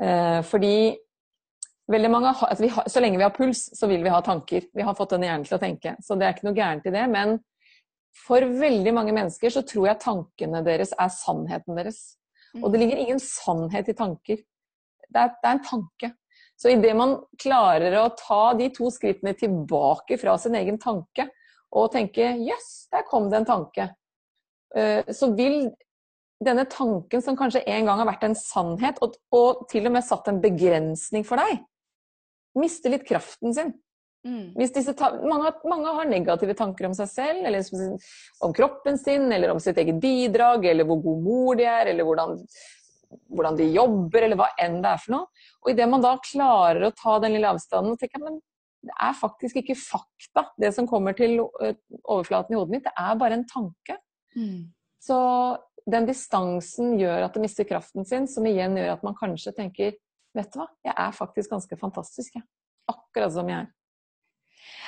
Eh, 0.02 0.40
fordi 0.44 0.96
veldig 1.92 2.12
mange 2.12 2.32
har, 2.40 2.56
vi 2.60 2.72
har, 2.74 2.90
Så 2.90 3.04
lenge 3.04 3.20
vi 3.22 3.28
har 3.28 3.36
puls, 3.36 3.70
så 3.78 3.88
vil 3.88 4.04
vi 4.04 4.14
ha 4.14 4.22
tanker. 4.26 4.66
Vi 4.74 4.86
har 4.86 4.98
fått 4.98 5.14
den 5.14 5.28
hjernen 5.28 5.46
til 5.46 5.58
å 5.60 5.62
tenke. 5.62 5.96
Så 6.02 6.18
det 6.18 6.28
er 6.28 6.34
ikke 6.34 6.50
noe 6.50 6.58
gærent 6.58 6.90
i 6.90 6.96
det. 6.96 7.06
Men 7.14 7.38
for 8.26 8.42
veldig 8.42 8.94
mange 8.96 9.14
mennesker 9.14 9.54
så 9.54 9.62
tror 9.68 9.90
jeg 9.92 10.02
tankene 10.02 10.64
deres 10.66 10.96
er 10.98 11.14
sannheten 11.14 11.78
deres. 11.78 12.04
Og 12.64 12.72
det 12.72 12.82
ligger 12.82 13.02
ingen 13.04 13.20
sannhet 13.20 13.90
i 13.92 13.98
tanker. 13.98 14.40
Det 15.06 15.22
er, 15.22 15.34
det 15.36 15.50
er 15.50 15.58
en 15.58 15.66
tanke. 15.68 16.12
Så 16.56 16.72
idet 16.72 16.96
man 16.96 17.18
klarer 17.42 17.98
å 18.00 18.10
ta 18.16 18.56
de 18.58 18.70
to 18.74 18.90
skrittene 18.94 19.36
tilbake 19.38 20.18
fra 20.18 20.38
sin 20.40 20.56
egen 20.56 20.80
tanke, 20.80 21.28
og 21.76 21.92
tenke 21.92 22.24
'jøss, 22.24 22.48
yes, 22.48 22.88
der 22.94 23.04
kom 23.10 23.28
det 23.30 23.42
en 23.42 23.48
tanke', 23.50 23.90
så 24.76 25.30
vil 25.38 25.70
denne 26.44 26.66
tanken 26.68 27.24
som 27.24 27.38
kanskje 27.40 27.64
en 27.64 27.88
gang 27.88 28.02
har 28.02 28.10
vært 28.10 28.26
en 28.28 28.36
sannhet, 28.36 29.00
og, 29.04 29.16
og 29.36 29.66
til 29.72 29.88
og 29.88 29.96
med 29.96 30.06
satt 30.06 30.28
en 30.32 30.42
begrensning 30.44 31.24
for 31.28 31.40
deg, 31.40 31.62
miste 32.60 32.92
litt 32.92 33.06
kraften 33.08 33.56
sin. 33.56 33.74
Mm. 34.26 34.56
Mange, 35.30 35.52
mange, 35.70 35.92
har 36.00 36.08
negative 36.10 36.56
tanker 36.58 36.88
om 36.88 36.96
seg 36.98 37.10
selv, 37.12 37.44
eller 37.46 38.00
om 38.44 38.56
kroppen 38.58 38.98
sin, 38.98 39.28
eller 39.32 39.54
om 39.54 39.62
sitt 39.62 39.78
eget 39.78 40.00
bidrag, 40.02 40.66
eller 40.72 40.88
hvor 40.88 41.04
god 41.04 41.22
mor 41.28 41.60
de 41.60 41.68
er, 41.70 41.92
eller 41.92 42.08
hvordan, 42.08 42.34
hvordan 43.30 43.60
de 43.60 43.70
jobber, 43.76 44.26
eller 44.26 44.40
hva 44.40 44.50
enn 44.66 44.80
det 44.82 44.96
er 44.96 45.04
for 45.04 45.16
noe. 45.16 45.46
Og 45.64 45.72
idet 45.76 45.88
man 45.92 46.04
da 46.04 46.16
klarer 46.26 46.88
å 46.88 46.96
ta 46.98 47.20
den 47.22 47.38
lille 47.38 47.54
avstanden 47.54 47.94
og 47.94 48.02
tenke 48.02 48.22
men 48.24 48.42
det 48.86 48.94
er 49.02 49.16
faktisk 49.18 49.62
ikke 49.62 49.78
fakta, 49.78 50.44
det 50.62 50.70
som 50.76 50.86
kommer 50.90 51.16
til 51.18 51.40
overflaten 51.42 52.54
i 52.54 52.58
hodet 52.58 52.74
mitt, 52.74 52.84
det 52.86 52.94
er 53.02 53.16
bare 53.18 53.40
en 53.40 53.48
tanke. 53.50 53.96
Mm. 54.36 54.74
Så 55.02 55.18
den 55.86 56.08
distansen 56.10 56.96
gjør 57.00 57.28
at 57.28 57.36
det 57.36 57.44
mister 57.44 57.68
kraften 57.68 58.08
sin, 58.08 58.28
som 58.28 58.46
igjen 58.50 58.78
gjør 58.80 58.96
at 58.96 59.06
man 59.06 59.18
kanskje 59.18 59.56
tenker 59.56 59.96
Vet 60.36 60.50
du 60.52 60.58
hva, 60.60 60.66
jeg 60.84 60.92
er 61.00 61.14
faktisk 61.16 61.54
ganske 61.54 61.78
fantastisk, 61.80 62.34
jeg. 62.36 62.44
Akkurat 62.92 63.32
som 63.32 63.48
jeg 63.48 63.64
er. 63.64 63.70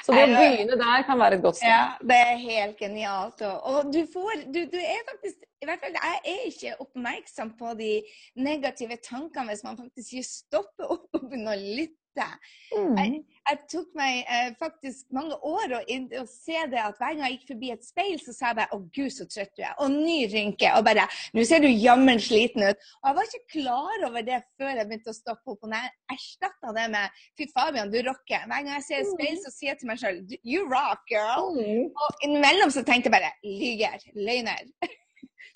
Så 0.03 0.15
det 0.15 0.25
å 0.25 0.33
begynne 0.33 0.77
der 0.79 1.05
kan 1.07 1.19
være 1.19 1.37
et 1.37 1.43
godt 1.43 1.59
sted. 1.59 1.71
Ja, 1.71 1.85
det 2.09 2.17
er 2.23 2.41
helt 2.41 2.79
genialt. 2.79 3.43
Og 3.69 3.89
du 3.93 4.01
får 4.11 4.43
du, 4.47 4.59
du, 4.71 4.77
er 4.79 5.05
faktisk 5.09 5.45
i 5.63 5.67
hvert 5.69 5.83
fall 5.83 5.95
Jeg 5.97 6.19
er 6.33 6.43
ikke 6.49 6.73
oppmerksom 6.83 7.53
på 7.59 7.73
de 7.79 7.91
negative 8.39 8.99
tankene 9.03 9.51
hvis 9.51 9.63
man 9.67 9.79
faktisk 9.79 10.19
stopper 10.27 10.93
opp 10.97 11.07
og 11.17 11.29
begynner 11.29 11.55
å 11.55 11.75
lytte 11.79 12.06
Mm. 12.25 12.97
Jeg, 12.97 13.21
jeg, 13.49 13.59
tok 13.71 13.93
meg 13.97 14.17
eh, 14.23 14.49
faktisk 14.59 15.07
mange 15.15 15.37
år 15.45 15.77
å, 15.77 15.81
å, 16.21 16.23
se 16.27 16.63
det 16.71 16.81
at 16.83 16.97
hver 16.99 17.15
gang 17.15 17.23
jeg 17.25 17.37
gikk 17.37 17.53
forbi 17.53 17.71
et 17.73 17.87
speil, 17.87 18.17
så 18.21 18.35
sa 18.35 18.49
jeg 18.51 18.59
bare 18.59 18.75
'Å, 18.75 18.79
gud, 18.97 19.13
så 19.13 19.27
trøtt 19.29 19.53
du 19.55 19.63
er'. 19.63 19.77
Og 19.83 19.93
ny 19.93 20.17
rynke. 20.33 20.73
Og 20.75 20.83
bare 20.87 21.07
'Nå 21.33 21.45
ser 21.47 21.63
du 21.63 21.69
jammen 21.69 22.19
sliten 22.19 22.67
ut'. 22.67 22.83
Og 23.01 23.09
jeg 23.09 23.17
var 23.19 23.31
ikke 23.31 23.53
klar 23.55 24.05
over 24.09 24.27
det 24.29 24.41
før 24.59 24.73
jeg 24.73 24.89
begynte 24.91 25.13
å 25.13 25.19
stoppe 25.21 25.55
opp. 25.55 25.63
Og 25.63 25.71
når 25.71 25.87
jeg 25.87 26.17
erstatta 26.17 26.75
det 26.79 26.87
med 26.97 27.23
'Fy 27.37 27.49
Fabian, 27.55 27.93
du 27.93 27.99
rocker'. 28.03 28.45
Hver 28.45 28.61
gang 28.61 28.75
jeg 28.75 28.87
ser 28.89 29.03
et 29.05 29.11
speil, 29.15 29.35
mm. 29.39 29.43
så 29.45 29.55
sier 29.55 29.73
jeg 29.73 29.81
til 29.81 29.91
meg 29.93 30.03
sjøl 30.03 30.21
'You 30.43 30.67
rock, 30.67 31.07
girl'. 31.11 31.51
Mm. 31.57 31.91
Og 31.95 32.23
innimellom 32.27 32.71
så 32.73 32.83
tenkte 32.83 33.11
jeg 33.11 33.17
bare 33.19 33.35
'Lyger. 33.43 33.99
Løgner'. 34.15 34.71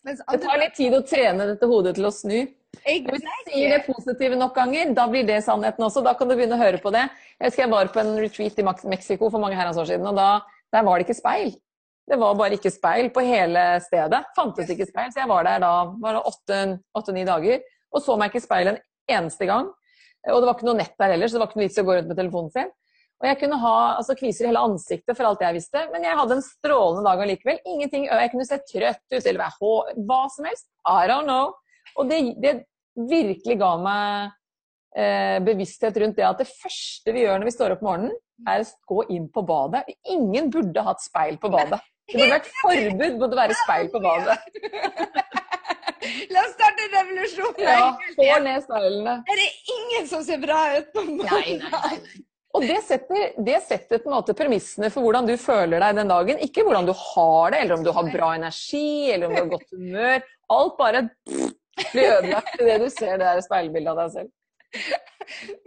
det 0.06 0.42
tar 0.42 0.60
litt 0.62 0.76
tid 0.78 0.96
å 0.98 1.04
trene 1.06 1.48
dette 1.54 1.70
hodet 1.70 1.96
til 1.98 2.08
å 2.10 2.14
snu. 2.16 2.40
Hvis 2.82 3.04
du 3.06 3.50
sier 3.52 3.76
det 3.76 3.82
positive 3.86 4.38
nok 4.40 4.56
ganger, 4.56 4.94
da 4.98 5.06
blir 5.12 5.28
det 5.28 5.42
sannheten 5.46 5.86
også. 5.86 6.04
Da 6.06 6.16
kan 6.18 6.30
du 6.30 6.36
begynne 6.38 6.58
å 6.58 6.62
høre 6.62 6.80
på 6.82 6.94
det. 6.96 7.04
Jeg 7.38 7.52
husker 7.52 7.66
jeg 7.66 7.74
var 7.74 7.92
på 7.94 8.02
en 8.02 8.16
retreat 8.18 8.62
i 8.62 8.66
Mexico 8.90 9.30
for 9.30 9.44
mange 9.44 9.60
herrens 9.60 9.78
år 9.82 9.90
siden, 9.92 10.08
og 10.08 10.18
da 10.18 10.30
der 10.72 10.88
var 10.88 10.98
det 10.98 11.06
ikke 11.06 11.20
speil. 11.20 11.52
Det 12.08 12.18
var 12.20 12.40
bare 12.40 12.58
ikke 12.58 12.72
speil 12.74 13.12
på 13.14 13.24
hele 13.28 13.66
stedet. 13.84 14.24
Fantes 14.36 14.72
ikke 14.72 14.88
speil. 14.88 15.12
Så 15.14 15.22
jeg 15.22 15.30
var 15.30 15.46
der 15.46 15.62
da 15.62 16.24
åtte-ni 16.24 17.28
dager 17.28 17.62
og 17.92 18.04
så 18.04 18.18
meg 18.20 18.32
ikke 18.32 18.42
i 18.42 18.46
speil 18.46 18.72
en 18.72 18.80
eneste 19.12 19.48
gang. 19.50 19.70
Og 20.32 20.38
det 20.40 20.48
var 20.48 20.56
ikke 20.56 20.70
noe 20.70 20.80
nett 20.80 20.96
der 21.02 21.16
heller, 21.16 21.28
så 21.28 21.38
det 21.38 21.44
var 21.44 21.52
ikke 21.52 21.60
noe 21.60 21.68
vits 21.68 21.80
i 21.80 21.84
å 21.84 21.88
gå 21.88 21.98
rundt 21.98 22.12
med 22.12 22.20
telefonen 22.20 22.54
sin. 22.54 22.72
Og 23.22 23.28
jeg 23.30 23.38
kunne 23.38 23.60
ha 23.62 23.76
altså, 24.00 24.16
kviser 24.18 24.48
i 24.48 24.50
hele 24.50 24.64
ansiktet 24.66 25.14
for 25.14 25.30
alt 25.30 25.44
jeg 25.46 25.60
visste, 25.60 25.84
men 25.94 26.06
jeg 26.08 26.18
hadde 26.18 26.40
en 26.40 26.44
strålende 26.46 27.06
dag 27.06 27.22
allikevel. 27.22 27.60
Ingenting, 27.70 28.08
Jeg 28.10 28.32
kunne 28.34 28.48
se 28.50 28.58
trøtt 28.66 29.04
ut 29.14 29.22
eller 29.22 29.44
være 29.44 30.06
hva 30.10 30.22
som 30.34 30.48
helst. 30.50 30.68
I 30.90 31.06
don't 31.12 31.30
know. 31.30 31.54
Og 32.02 32.10
det, 32.10 32.22
det 32.42 32.56
virkelig 32.98 33.60
ga 33.62 33.76
meg 33.82 34.34
eh, 34.98 35.38
bevissthet 35.46 36.02
rundt 36.02 36.18
det 36.18 36.26
at 36.26 36.42
det 36.42 36.50
første 36.50 37.14
vi 37.14 37.28
gjør 37.28 37.40
når 37.40 37.52
vi 37.52 37.56
står 37.56 37.76
opp 37.76 37.86
om 37.86 37.92
morgenen, 37.92 38.18
er 38.50 38.66
å 38.66 38.70
gå 38.90 39.06
inn 39.14 39.30
på 39.30 39.46
badet. 39.46 39.86
Ingen 40.10 40.50
burde 40.54 40.86
hatt 40.88 41.04
speil 41.06 41.38
på 41.42 41.52
badet. 41.54 41.78
Det 42.10 42.18
burde 42.18 42.34
vært 42.34 42.50
forbud 42.58 43.22
mot 43.22 43.38
å 43.38 43.42
være 43.44 43.60
speil 43.62 43.92
på 43.94 44.02
badet. 44.02 44.40
La 46.34 46.42
oss 46.42 46.56
starte 46.58 46.88
en 46.88 46.98
revolusjon. 46.98 47.54
Ja, 47.62 47.94
få 48.18 48.28
ned 48.42 48.66
speilene. 48.66 49.16
Det 49.30 49.38
er 49.38 49.74
ingen 49.78 50.10
som 50.10 50.26
ser 50.26 50.42
bra 50.42 50.60
ut 50.80 50.90
på 50.96 51.06
badet. 51.06 51.30
Nei, 51.30 51.58
nei, 51.62 52.02
nei. 52.02 52.26
Og 52.52 52.66
det 52.68 52.82
setter, 52.84 53.32
det 53.40 53.60
setter, 53.64 54.02
på 54.02 54.10
en 54.12 54.18
måte 54.18 54.36
premissene 54.38 54.90
for 54.92 55.06
hvordan 55.06 55.30
du 55.30 55.36
føler 55.40 55.80
deg 55.84 56.02
den 56.02 56.12
dagen. 56.12 56.42
Ikke 56.44 56.66
hvordan 56.68 56.90
du 56.90 56.94
har 56.98 57.54
det, 57.54 57.62
eller 57.64 57.78
om 57.78 57.86
du 57.86 57.92
har 57.96 58.12
bra 58.12 58.34
energi, 58.36 59.12
eller 59.14 59.30
om 59.30 59.36
du 59.36 59.42
har 59.42 59.54
godt 59.54 59.72
humør. 59.72 60.28
Alt 60.52 60.76
bare 60.80 61.06
blir 61.92 62.18
ødelagt 62.18 62.60
i 62.60 62.68
det 62.68 62.78
du 62.84 62.90
ser 62.92 63.16
det 63.16 63.28
der 63.28 63.46
speilbildet 63.46 63.94
av 63.94 64.04
deg 64.04 64.14
selv. 64.18 64.38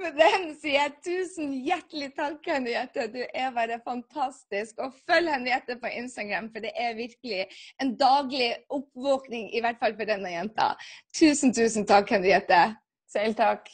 Med 0.01 0.17
den 0.19 0.47
sier 0.61 0.77
jeg 0.77 0.93
tusen 1.05 1.53
hjertelig 1.65 2.11
takk, 2.19 2.39
Henriette. 2.49 3.07
Du 3.13 3.21
er 3.25 3.53
bare 3.57 3.81
fantastisk. 3.85 4.81
Og 4.85 4.97
følg 5.09 5.31
Henriette 5.33 5.79
på 5.81 5.93
Instagram, 6.03 6.51
for 6.53 6.65
det 6.65 6.73
er 6.77 6.97
virkelig 6.99 7.47
en 7.83 7.95
daglig 8.01 8.51
oppvåkning, 8.73 9.51
i 9.57 9.65
hvert 9.65 9.81
fall 9.81 9.97
for 9.97 10.09
denne 10.09 10.35
jenta. 10.35 10.73
Tusen, 11.17 11.55
tusen 11.57 11.89
takk, 11.89 12.13
Henriette. 12.17 12.61
Selv 13.15 13.37
takk. 13.41 13.71